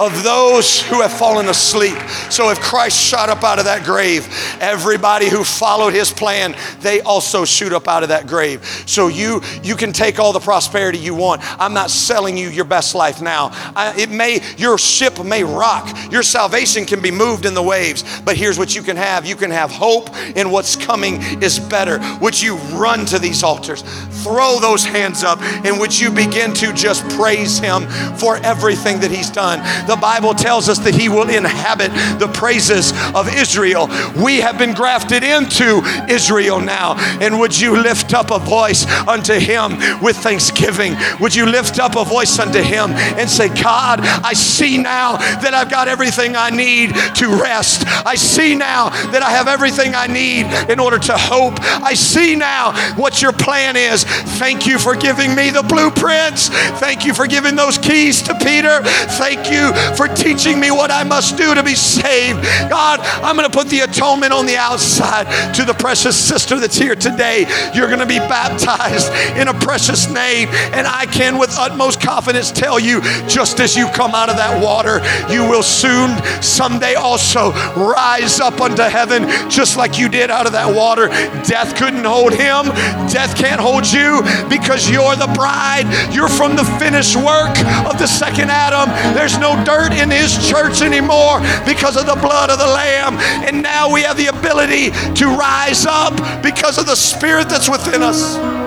of 0.00 0.24
those 0.24 0.80
who 0.80 1.02
have 1.02 1.12
fallen 1.12 1.48
asleep. 1.48 1.98
So 2.30 2.50
if 2.50 2.58
Christ 2.58 2.98
shot 2.98 3.28
up 3.28 3.44
out 3.44 3.58
of 3.58 3.66
that 3.66 3.84
grave, 3.84 4.26
everybody 4.58 5.28
who 5.28 5.44
followed 5.44 5.92
his 5.92 6.10
plan, 6.10 6.56
they 6.80 7.02
also 7.02 7.44
shoot 7.44 7.74
up 7.74 7.86
out 7.86 8.02
of 8.02 8.08
that 8.08 8.26
grave. 8.26 8.64
So 8.86 9.08
you 9.08 9.42
you 9.62 9.76
can 9.76 9.92
take 9.92 10.18
all 10.18 10.32
the 10.32 10.40
prosperity 10.40 10.96
you 10.96 11.14
want. 11.14 11.42
I'm 11.60 11.74
not 11.74 11.90
selling 11.90 12.38
you 12.38 12.48
your 12.48 12.64
best 12.64 12.94
life 12.94 13.20
now. 13.20 13.50
I, 13.76 13.94
it 13.98 14.10
may 14.10 14.40
your 14.56 14.78
ship 14.78 15.22
may 15.22 15.44
rock. 15.44 15.94
Your 16.10 16.22
salvation 16.22 16.86
can 16.86 17.02
be 17.02 17.10
moved 17.10 17.44
in 17.44 17.52
the 17.52 17.62
waves, 17.62 18.02
but 18.22 18.36
here's 18.36 18.58
what 18.58 18.74
you 18.74 18.82
can 18.82 18.96
have. 18.96 19.26
You 19.26 19.36
can 19.36 19.50
have 19.50 19.70
hope 19.70 20.08
in 20.34 20.50
what's 20.50 20.76
coming 20.76 21.20
is 21.42 21.58
better. 21.58 22.00
Would 22.22 22.40
you 22.40 22.56
run 22.72 23.04
to 23.06 23.18
these 23.18 23.42
altars? 23.42 23.82
Throw 24.22 24.58
those 24.60 24.82
hands 24.82 25.22
up 25.24 25.42
and 25.42 25.78
would 25.78 25.98
you 25.98 26.10
begin 26.10 26.54
to 26.54 26.72
just 26.72 27.06
praise 27.10 27.58
him 27.58 27.86
for 28.16 28.38
everything 28.38 29.00
that 29.00 29.10
he's 29.10 29.28
done? 29.28 29.60
The 29.90 29.96
Bible 29.96 30.34
tells 30.34 30.68
us 30.68 30.78
that 30.86 30.94
he 30.94 31.08
will 31.08 31.28
inhabit 31.28 31.90
the 32.20 32.30
praises 32.32 32.92
of 33.12 33.26
Israel. 33.34 33.88
We 34.22 34.38
have 34.38 34.56
been 34.56 34.72
grafted 34.72 35.24
into 35.24 35.82
Israel 36.08 36.60
now. 36.60 36.94
And 37.20 37.40
would 37.40 37.58
you 37.58 37.76
lift 37.76 38.14
up 38.14 38.30
a 38.30 38.38
voice 38.38 38.86
unto 39.08 39.34
him 39.34 39.72
with 40.00 40.16
thanksgiving? 40.16 40.94
Would 41.18 41.34
you 41.34 41.44
lift 41.44 41.80
up 41.80 41.96
a 41.96 42.04
voice 42.04 42.38
unto 42.38 42.60
him 42.60 42.90
and 43.18 43.28
say, 43.28 43.48
God, 43.48 43.98
I 44.00 44.32
see 44.32 44.78
now 44.78 45.16
that 45.16 45.54
I've 45.54 45.72
got 45.72 45.88
everything 45.88 46.36
I 46.36 46.50
need 46.50 46.94
to 47.16 47.42
rest. 47.42 47.82
I 48.06 48.14
see 48.14 48.54
now 48.54 48.90
that 49.10 49.24
I 49.24 49.30
have 49.30 49.48
everything 49.48 49.96
I 49.96 50.06
need 50.06 50.46
in 50.70 50.78
order 50.78 51.00
to 51.00 51.14
hope. 51.16 51.54
I 51.82 51.94
see 51.94 52.36
now 52.36 52.94
what 52.94 53.20
your 53.20 53.32
plan 53.32 53.74
is. 53.74 54.04
Thank 54.38 54.68
you 54.68 54.78
for 54.78 54.94
giving 54.94 55.34
me 55.34 55.50
the 55.50 55.64
blueprints. 55.64 56.48
Thank 56.78 57.04
you 57.04 57.12
for 57.12 57.26
giving 57.26 57.56
those 57.56 57.76
keys 57.76 58.22
to 58.22 58.34
Peter. 58.38 58.82
Thank 59.18 59.50
you 59.50 59.79
for 59.96 60.08
teaching 60.08 60.58
me 60.60 60.70
what 60.70 60.90
I 60.90 61.04
must 61.04 61.36
do 61.36 61.54
to 61.54 61.62
be 61.62 61.74
saved. 61.74 62.42
God, 62.68 63.00
I'm 63.22 63.36
going 63.36 63.48
to 63.48 63.56
put 63.56 63.68
the 63.68 63.80
atonement 63.80 64.32
on 64.32 64.46
the 64.46 64.56
outside 64.56 65.54
to 65.54 65.64
the 65.64 65.74
precious 65.74 66.16
sister 66.16 66.58
that's 66.58 66.76
here 66.76 66.94
today. 66.94 67.46
You're 67.74 67.88
going 67.88 68.00
to 68.00 68.06
be 68.06 68.18
baptized 68.18 69.12
in 69.36 69.48
a 69.48 69.54
precious 69.54 70.10
name. 70.10 70.48
And 70.72 70.86
I 70.86 71.06
can, 71.06 71.38
with 71.38 71.56
utmost 71.58 72.00
confidence, 72.00 72.50
tell 72.50 72.78
you 72.78 73.00
just 73.28 73.60
as 73.60 73.76
you 73.76 73.88
come 73.90 74.14
out 74.14 74.28
of 74.28 74.36
that 74.36 74.62
water, 74.62 75.00
you 75.32 75.48
will 75.48 75.62
soon, 75.62 76.10
someday 76.42 76.94
also, 76.94 77.52
rise 77.74 78.40
up 78.40 78.60
unto 78.60 78.82
heaven 78.82 79.28
just 79.50 79.76
like 79.76 79.98
you 79.98 80.08
did 80.08 80.30
out 80.30 80.46
of 80.46 80.52
that 80.52 80.74
water. 80.74 81.08
Death 81.44 81.76
couldn't 81.76 82.04
hold 82.04 82.32
him, 82.32 82.66
death 83.10 83.36
can't 83.36 83.60
hold 83.60 83.86
you 83.90 84.22
because 84.48 84.90
you're 84.90 85.16
the 85.16 85.30
bride. 85.34 85.86
You're 86.12 86.28
from 86.28 86.56
the 86.56 86.64
finished 86.78 87.16
work 87.16 87.56
of 87.86 87.98
the 87.98 88.06
second 88.06 88.50
Adam. 88.50 88.90
There's 89.14 89.38
no 89.38 89.62
dirt 89.70 89.92
in 89.92 90.10
his 90.10 90.48
church 90.48 90.82
anymore 90.82 91.38
because 91.64 91.96
of 91.96 92.06
the 92.06 92.18
blood 92.20 92.50
of 92.50 92.58
the 92.58 92.66
Lamb. 92.66 93.16
And 93.46 93.62
now 93.62 93.92
we 93.92 94.02
have 94.02 94.16
the 94.16 94.26
ability 94.26 94.90
to 95.14 95.26
rise 95.26 95.86
up 95.86 96.42
because 96.42 96.78
of 96.78 96.86
the 96.86 96.96
Spirit 96.96 97.48
that's 97.48 97.68
within 97.68 98.02
us. 98.02 98.59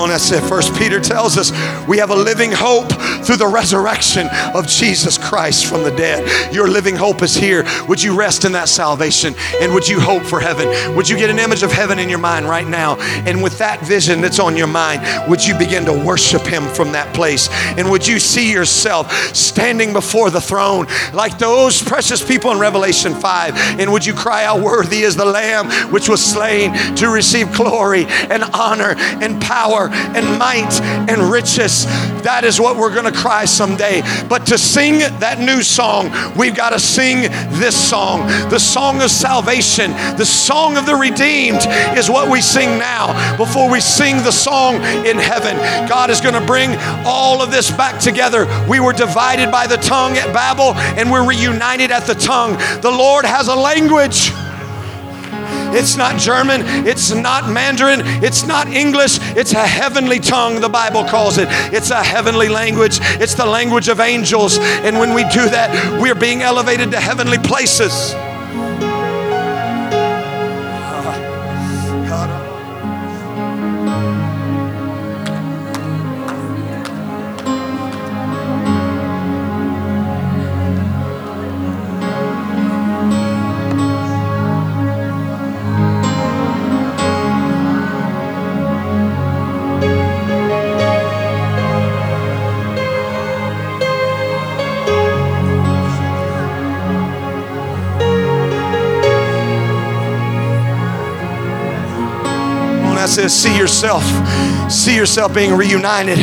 On, 0.00 0.08
that's 0.08 0.30
it. 0.32 0.42
First 0.42 0.74
Peter 0.74 1.00
tells 1.00 1.36
us 1.36 1.52
we 1.86 1.98
have 1.98 2.10
a 2.10 2.16
living 2.16 2.50
hope 2.52 2.90
through 3.24 3.36
the 3.36 3.46
resurrection 3.46 4.28
of 4.54 4.66
Jesus 4.66 5.18
Christ 5.18 5.66
from 5.66 5.82
the 5.82 5.90
dead. 5.90 6.52
Your 6.52 6.68
living 6.68 6.96
hope 6.96 7.22
is 7.22 7.34
here. 7.34 7.64
Would 7.88 8.02
you 8.02 8.16
rest 8.16 8.44
in 8.44 8.52
that 8.52 8.68
salvation? 8.68 9.34
And 9.60 9.72
would 9.74 9.86
you 9.86 10.00
hope 10.00 10.24
for 10.24 10.40
heaven? 10.40 10.96
Would 10.96 11.08
you 11.08 11.16
get 11.16 11.30
an 11.30 11.38
image 11.38 11.62
of 11.62 11.70
heaven 11.70 11.98
in 11.98 12.08
your 12.08 12.18
mind 12.18 12.46
right 12.46 12.66
now? 12.66 12.96
And 13.26 13.42
with 13.42 13.58
that 13.58 13.80
vision 13.82 14.20
that's 14.20 14.38
on 14.38 14.56
your 14.56 14.66
mind, 14.66 15.02
would 15.28 15.46
you 15.46 15.56
begin 15.58 15.84
to 15.84 15.92
worship 15.92 16.42
Him 16.42 16.64
from 16.68 16.92
that 16.92 17.14
place? 17.14 17.48
And 17.76 17.90
would 17.90 18.06
you 18.06 18.18
see 18.18 18.52
yourself 18.52 19.12
standing 19.34 19.92
before 19.92 20.30
the 20.30 20.40
throne 20.40 20.86
like 21.12 21.38
those 21.38 21.82
precious 21.82 22.26
people 22.26 22.50
in 22.52 22.58
Revelation 22.58 23.14
5? 23.14 23.80
And 23.80 23.92
would 23.92 24.06
you 24.06 24.14
cry 24.14 24.44
out, 24.44 24.60
Worthy 24.60 25.02
is 25.02 25.16
the 25.16 25.24
Lamb 25.24 25.70
which 25.92 26.08
was 26.08 26.24
slain 26.24 26.72
to 26.96 27.08
receive 27.08 27.52
glory 27.54 28.06
and 28.06 28.44
honor 28.54 28.94
and 28.96 29.40
power 29.42 29.89
and 29.92 30.38
might 30.38 30.80
and 31.08 31.30
riches. 31.30 31.84
That 32.22 32.44
is 32.44 32.60
what 32.60 32.76
we're 32.76 32.92
going 32.92 33.10
to 33.10 33.18
cry 33.18 33.44
someday. 33.44 34.02
But 34.28 34.46
to 34.46 34.58
sing 34.58 34.98
that 35.20 35.38
new 35.38 35.62
song, 35.62 36.10
we've 36.36 36.56
got 36.56 36.70
to 36.70 36.80
sing 36.80 37.22
this 37.58 37.76
song. 37.76 38.26
The 38.50 38.58
song 38.58 39.02
of 39.02 39.10
salvation, 39.10 39.90
the 40.16 40.26
song 40.26 40.76
of 40.76 40.86
the 40.86 40.96
redeemed 40.96 41.60
is 41.96 42.10
what 42.10 42.30
we 42.30 42.40
sing 42.40 42.78
now 42.78 43.36
before 43.36 43.70
we 43.70 43.80
sing 43.80 44.16
the 44.18 44.32
song 44.32 44.76
in 45.06 45.16
heaven. 45.16 45.56
God 45.88 46.10
is 46.10 46.20
going 46.20 46.34
to 46.34 46.46
bring 46.46 46.76
all 47.04 47.42
of 47.42 47.50
this 47.50 47.70
back 47.70 48.00
together. 48.00 48.46
We 48.68 48.80
were 48.80 48.92
divided 48.92 49.50
by 49.50 49.66
the 49.66 49.76
tongue 49.76 50.16
at 50.16 50.32
Babel 50.32 50.74
and 50.98 51.10
we're 51.10 51.26
reunited 51.26 51.90
at 51.90 52.06
the 52.06 52.14
tongue. 52.14 52.52
The 52.80 52.90
Lord 52.90 53.24
has 53.24 53.48
a 53.48 53.54
language. 53.54 54.30
It's 55.72 55.96
not 55.96 56.18
German. 56.18 56.62
It's 56.86 57.12
not 57.12 57.48
Mandarin. 57.48 58.00
It's 58.22 58.44
not 58.46 58.68
English. 58.68 59.18
It's 59.36 59.52
a 59.52 59.66
heavenly 59.66 60.18
tongue, 60.18 60.60
the 60.60 60.68
Bible 60.68 61.04
calls 61.04 61.38
it. 61.38 61.48
It's 61.72 61.90
a 61.90 62.02
heavenly 62.02 62.48
language. 62.48 62.98
It's 63.20 63.34
the 63.34 63.46
language 63.46 63.88
of 63.88 64.00
angels. 64.00 64.58
And 64.58 64.98
when 64.98 65.14
we 65.14 65.22
do 65.24 65.48
that, 65.48 66.00
we're 66.00 66.14
being 66.14 66.42
elevated 66.42 66.90
to 66.92 67.00
heavenly 67.00 67.38
places. 67.38 68.14
Says, 103.10 103.34
see 103.34 103.58
yourself, 103.58 104.04
see 104.70 104.96
yourself 104.96 105.34
being 105.34 105.54
reunited 105.54 106.18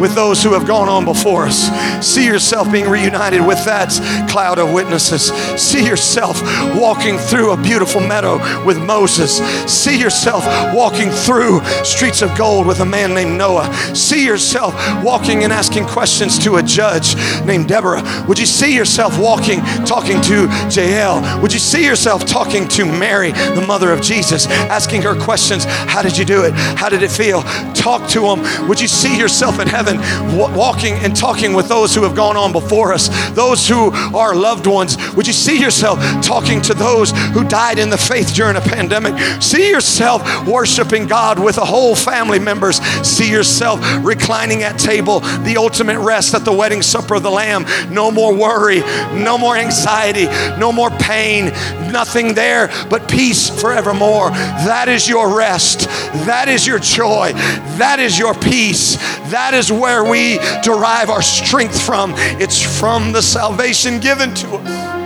with 0.00 0.14
those 0.14 0.42
who 0.42 0.52
have 0.52 0.66
gone 0.66 0.88
on 0.88 1.04
before 1.04 1.44
us. 1.44 1.68
See 2.06 2.24
yourself 2.24 2.70
being 2.72 2.88
reunited 2.88 3.46
with 3.46 3.62
that 3.64 3.90
cloud 4.30 4.58
of 4.58 4.72
witnesses. 4.72 5.26
See 5.60 5.84
yourself 5.84 6.40
walking 6.74 7.18
through 7.18 7.52
a 7.52 7.56
beautiful 7.56 8.00
meadow 8.00 8.38
with 8.64 8.78
Moses. 8.78 9.38
See 9.70 9.98
yourself 9.98 10.44
walking 10.74 11.10
through 11.10 11.60
streets 11.84 12.22
of 12.22 12.36
gold 12.36 12.66
with 12.66 12.80
a 12.80 12.86
man 12.86 13.14
named 13.14 13.36
Noah. 13.36 13.72
See 13.94 14.24
yourself 14.24 14.74
walking 15.04 15.44
and 15.44 15.52
asking 15.52 15.86
questions 15.86 16.38
to 16.40 16.56
a 16.56 16.62
judge 16.62 17.14
named 17.44 17.68
Deborah. 17.68 18.02
Would 18.28 18.38
you 18.38 18.46
see 18.46 18.74
yourself 18.74 19.18
walking, 19.18 19.60
talking 19.84 20.20
to 20.22 20.48
Jael? 20.70 21.40
Would 21.42 21.52
you 21.52 21.58
see 21.58 21.84
yourself 21.84 22.24
talking 22.24 22.68
to 22.68 22.84
Mary, 22.84 23.32
the 23.32 23.64
mother 23.66 23.92
of 23.92 24.00
Jesus, 24.00 24.46
asking 24.46 25.02
her 25.02 25.14
questions? 25.14 25.64
How 25.64 26.02
did 26.02 26.16
you 26.16 26.24
do 26.24 26.44
it? 26.44 26.52
How 26.54 26.88
did 26.88 27.02
it 27.02 27.10
feel? 27.10 27.42
Talk 27.80 28.06
to 28.10 28.20
them. 28.20 28.68
Would 28.68 28.78
you 28.78 28.88
see 28.88 29.18
yourself 29.18 29.58
in 29.58 29.66
heaven 29.66 29.96
walking 30.36 30.92
and 30.94 31.16
talking 31.16 31.54
with 31.54 31.66
those 31.66 31.94
who 31.94 32.02
have 32.02 32.14
gone 32.14 32.36
on 32.36 32.52
before 32.52 32.92
us, 32.92 33.08
those 33.30 33.66
who 33.66 33.90
are 34.14 34.34
loved 34.34 34.66
ones? 34.66 34.98
Would 35.14 35.26
you 35.26 35.32
see 35.32 35.58
yourself 35.58 35.98
talking 36.22 36.60
to 36.62 36.74
those 36.74 37.12
who 37.32 37.42
died 37.44 37.78
in 37.78 37.88
the 37.88 37.96
faith 37.96 38.34
during 38.34 38.56
a 38.56 38.60
pandemic? 38.60 39.18
See 39.42 39.70
yourself 39.70 40.46
worshiping 40.46 41.06
God 41.06 41.42
with 41.42 41.56
a 41.56 41.64
whole 41.64 41.96
family 41.96 42.38
members. 42.38 42.76
See 43.06 43.30
yourself 43.30 43.80
reclining 44.04 44.62
at 44.62 44.78
table, 44.78 45.20
the 45.20 45.56
ultimate 45.56 46.00
rest 46.00 46.34
at 46.34 46.44
the 46.44 46.52
wedding 46.52 46.82
supper 46.82 47.14
of 47.14 47.22
the 47.22 47.30
Lamb. 47.30 47.64
No 47.90 48.10
more 48.10 48.34
worry, 48.34 48.80
no 49.14 49.38
more 49.38 49.56
anxiety, 49.56 50.26
no 50.58 50.70
more 50.70 50.90
pain, 50.90 51.46
nothing 51.90 52.34
there 52.34 52.68
but 52.90 53.08
peace 53.08 53.48
forevermore. 53.48 54.30
That 54.30 54.90
is 54.90 55.08
your 55.08 55.34
rest. 55.34 55.88
That 56.26 56.48
is 56.50 56.66
your 56.66 56.78
joy. 56.78 57.32
That 57.80 57.98
is 57.98 58.18
your 58.18 58.34
peace. 58.34 58.96
That 59.30 59.54
is 59.54 59.72
where 59.72 60.04
we 60.04 60.38
derive 60.62 61.08
our 61.08 61.22
strength 61.22 61.80
from. 61.80 62.12
It's 62.38 62.60
from 62.60 63.12
the 63.12 63.22
salvation 63.22 64.00
given 64.00 64.34
to 64.34 64.48
us. 64.56 64.99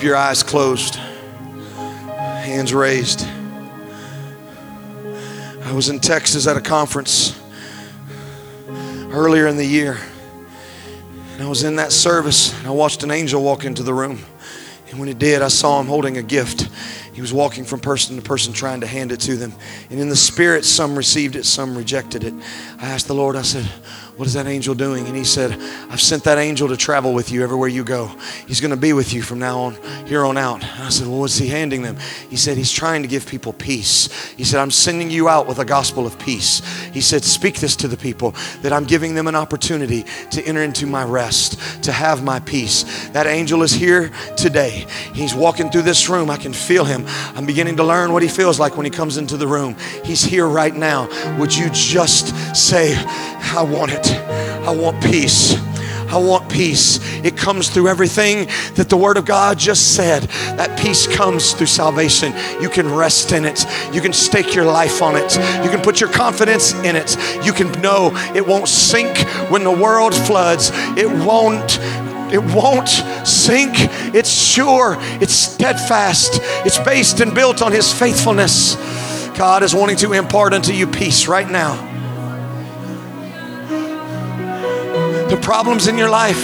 Keep 0.00 0.06
your 0.06 0.16
eyes 0.16 0.42
closed, 0.42 0.94
hands 0.94 2.72
raised. 2.72 3.20
I 5.62 5.72
was 5.74 5.90
in 5.90 6.00
Texas 6.00 6.46
at 6.46 6.56
a 6.56 6.60
conference 6.62 7.38
earlier 9.10 9.46
in 9.46 9.58
the 9.58 9.66
year. 9.66 9.98
And 11.34 11.42
I 11.42 11.46
was 11.46 11.64
in 11.64 11.76
that 11.76 11.92
service 11.92 12.58
and 12.58 12.66
I 12.66 12.70
watched 12.70 13.02
an 13.02 13.10
angel 13.10 13.42
walk 13.42 13.66
into 13.66 13.82
the 13.82 13.92
room. 13.92 14.20
And 14.88 14.98
when 14.98 15.06
he 15.06 15.12
did, 15.12 15.42
I 15.42 15.48
saw 15.48 15.78
him 15.78 15.86
holding 15.86 16.16
a 16.16 16.22
gift. 16.22 16.70
He 17.12 17.20
was 17.20 17.34
walking 17.34 17.66
from 17.66 17.80
person 17.80 18.16
to 18.16 18.22
person 18.22 18.54
trying 18.54 18.80
to 18.80 18.86
hand 18.86 19.12
it 19.12 19.20
to 19.20 19.36
them. 19.36 19.52
And 19.90 20.00
in 20.00 20.08
the 20.08 20.16
spirit, 20.16 20.64
some 20.64 20.96
received 20.96 21.36
it, 21.36 21.44
some 21.44 21.76
rejected 21.76 22.24
it. 22.24 22.32
I 22.78 22.88
asked 22.88 23.06
the 23.06 23.14
Lord, 23.14 23.36
I 23.36 23.42
said, 23.42 23.68
what 24.20 24.26
is 24.26 24.34
that 24.34 24.46
angel 24.46 24.74
doing? 24.74 25.06
And 25.06 25.16
he 25.16 25.24
said, 25.24 25.58
I've 25.88 25.98
sent 25.98 26.24
that 26.24 26.36
angel 26.36 26.68
to 26.68 26.76
travel 26.76 27.14
with 27.14 27.32
you 27.32 27.42
everywhere 27.42 27.70
you 27.70 27.82
go. 27.82 28.08
He's 28.46 28.60
going 28.60 28.70
to 28.70 28.76
be 28.76 28.92
with 28.92 29.14
you 29.14 29.22
from 29.22 29.38
now 29.38 29.60
on, 29.60 29.78
here 30.04 30.26
on 30.26 30.36
out. 30.36 30.62
And 30.62 30.82
I 30.82 30.90
said, 30.90 31.06
Well, 31.06 31.20
what's 31.20 31.38
he 31.38 31.48
handing 31.48 31.80
them? 31.80 31.96
He 32.28 32.36
said, 32.36 32.58
He's 32.58 32.70
trying 32.70 33.00
to 33.00 33.08
give 33.08 33.26
people 33.26 33.54
peace. 33.54 34.12
He 34.32 34.44
said, 34.44 34.60
I'm 34.60 34.70
sending 34.70 35.10
you 35.10 35.30
out 35.30 35.46
with 35.46 35.58
a 35.58 35.64
gospel 35.64 36.06
of 36.06 36.18
peace. 36.18 36.60
He 36.92 37.00
said, 37.00 37.24
Speak 37.24 37.60
this 37.60 37.74
to 37.76 37.88
the 37.88 37.96
people 37.96 38.34
that 38.60 38.74
I'm 38.74 38.84
giving 38.84 39.14
them 39.14 39.26
an 39.26 39.34
opportunity 39.34 40.04
to 40.32 40.42
enter 40.42 40.62
into 40.62 40.84
my 40.84 41.02
rest, 41.02 41.82
to 41.84 41.90
have 41.90 42.22
my 42.22 42.40
peace. 42.40 43.08
That 43.12 43.26
angel 43.26 43.62
is 43.62 43.72
here 43.72 44.10
today. 44.36 44.84
He's 45.14 45.34
walking 45.34 45.70
through 45.70 45.84
this 45.84 46.10
room. 46.10 46.28
I 46.28 46.36
can 46.36 46.52
feel 46.52 46.84
him. 46.84 47.06
I'm 47.34 47.46
beginning 47.46 47.78
to 47.78 47.84
learn 47.84 48.12
what 48.12 48.22
he 48.22 48.28
feels 48.28 48.60
like 48.60 48.76
when 48.76 48.84
he 48.84 48.90
comes 48.90 49.16
into 49.16 49.38
the 49.38 49.46
room. 49.46 49.76
He's 50.04 50.22
here 50.22 50.46
right 50.46 50.76
now. 50.76 51.08
Would 51.38 51.56
you 51.56 51.70
just 51.70 52.36
say, 52.54 52.94
I 52.98 53.62
want 53.62 53.92
it? 53.92 54.09
I 54.10 54.74
want 54.74 55.02
peace. 55.02 55.56
I 56.10 56.16
want 56.16 56.50
peace. 56.50 56.98
It 57.24 57.36
comes 57.36 57.68
through 57.68 57.86
everything 57.86 58.48
that 58.74 58.88
the 58.88 58.96
Word 58.96 59.16
of 59.16 59.24
God 59.24 59.58
just 59.58 59.94
said. 59.94 60.24
That 60.58 60.76
peace 60.76 61.06
comes 61.06 61.52
through 61.52 61.68
salvation. 61.68 62.32
You 62.60 62.68
can 62.68 62.92
rest 62.92 63.30
in 63.30 63.44
it. 63.44 63.64
You 63.92 64.00
can 64.00 64.12
stake 64.12 64.52
your 64.52 64.64
life 64.64 65.02
on 65.02 65.14
it. 65.14 65.36
You 65.62 65.70
can 65.70 65.80
put 65.80 66.00
your 66.00 66.10
confidence 66.10 66.74
in 66.82 66.96
it. 66.96 67.16
You 67.44 67.52
can 67.52 67.70
know 67.80 68.10
it 68.34 68.44
won't 68.44 68.68
sink 68.68 69.18
when 69.50 69.62
the 69.62 69.70
world 69.70 70.12
floods. 70.12 70.70
It 70.96 71.08
won't 71.08 71.78
it 72.32 72.42
won't 72.54 72.88
sink. 73.26 73.72
It's 74.14 74.30
sure. 74.30 74.96
It's 75.20 75.32
steadfast. 75.32 76.38
It's 76.64 76.78
based 76.78 77.20
and 77.20 77.34
built 77.34 77.60
on 77.60 77.72
His 77.72 77.92
faithfulness. 77.92 78.76
God 79.36 79.62
is 79.62 79.74
wanting 79.74 79.96
to 79.98 80.12
impart 80.12 80.52
unto 80.52 80.72
you 80.72 80.86
peace 80.86 81.26
right 81.26 81.50
now. 81.50 81.89
The 85.30 85.36
problems 85.36 85.86
in 85.86 85.96
your 85.96 86.10
life. 86.10 86.38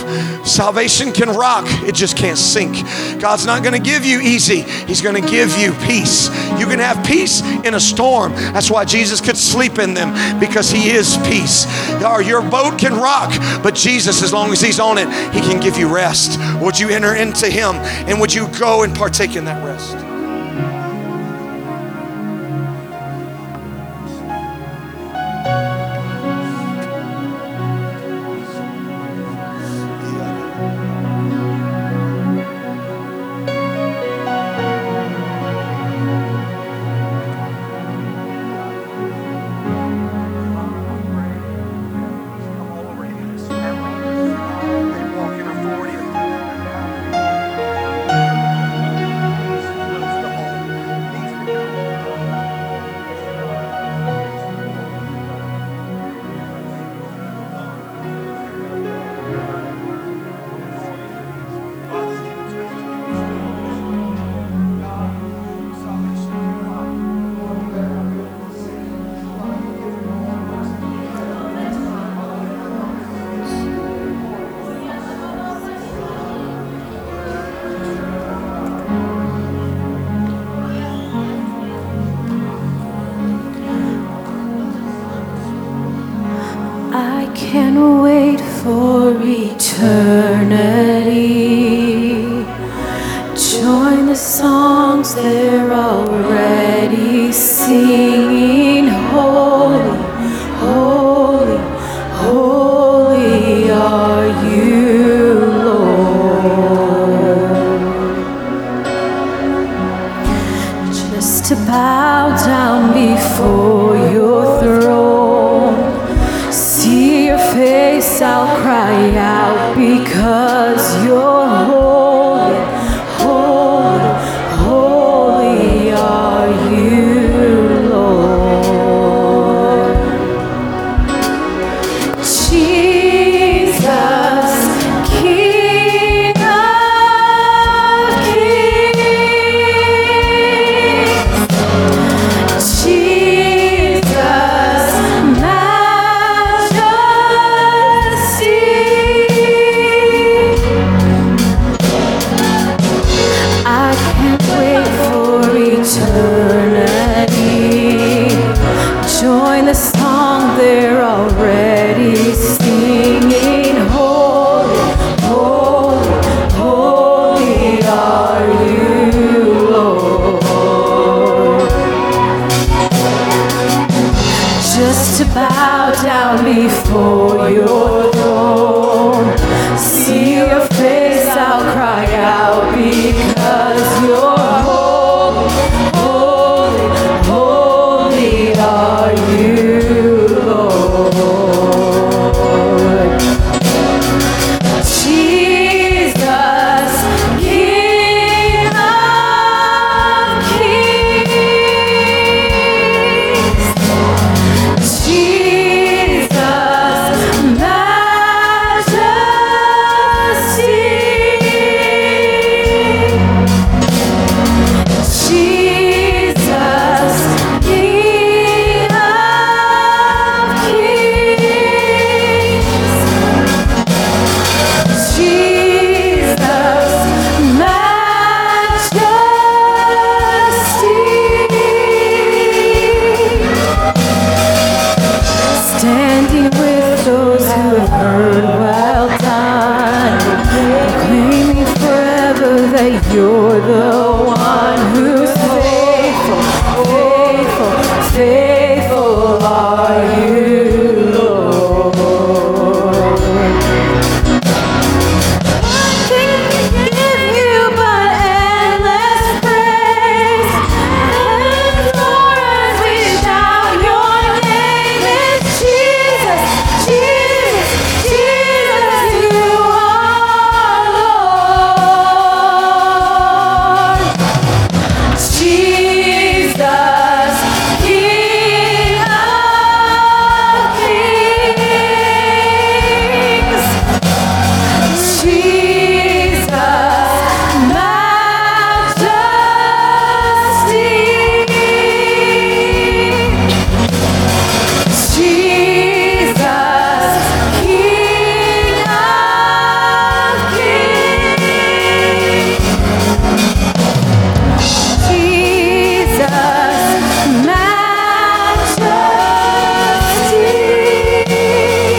Salvation 0.46 1.12
can 1.12 1.28
rock, 1.28 1.64
it 1.86 1.94
just 1.94 2.16
can't 2.16 2.38
sink. 2.38 2.76
God's 3.20 3.44
not 3.44 3.62
going 3.62 3.74
to 3.74 3.90
give 3.90 4.04
you 4.04 4.20
easy, 4.20 4.62
He's 4.62 5.02
going 5.02 5.20
to 5.20 5.28
give 5.28 5.56
you 5.58 5.72
peace. 5.86 6.28
You 6.58 6.66
can 6.66 6.78
have 6.78 7.04
peace 7.04 7.42
in 7.42 7.74
a 7.74 7.80
storm. 7.80 8.32
That's 8.32 8.70
why 8.70 8.84
Jesus 8.84 9.20
could 9.20 9.36
sleep 9.36 9.78
in 9.78 9.94
them 9.94 10.38
because 10.38 10.70
He 10.70 10.90
is 10.90 11.16
peace. 11.28 11.66
Or 12.02 12.22
your 12.22 12.42
boat 12.42 12.78
can 12.78 12.94
rock, 12.94 13.32
but 13.62 13.74
Jesus, 13.74 14.22
as 14.22 14.32
long 14.32 14.52
as 14.52 14.60
He's 14.60 14.80
on 14.80 14.98
it, 14.98 15.08
He 15.34 15.40
can 15.40 15.60
give 15.60 15.76
you 15.76 15.92
rest. 15.92 16.38
Would 16.62 16.78
you 16.78 16.88
enter 16.88 17.14
into 17.14 17.48
Him 17.48 17.74
and 18.06 18.20
would 18.20 18.32
you 18.32 18.48
go 18.58 18.82
and 18.82 18.94
partake 18.94 19.36
in 19.36 19.44
that 19.46 19.64
rest? 19.64 20.05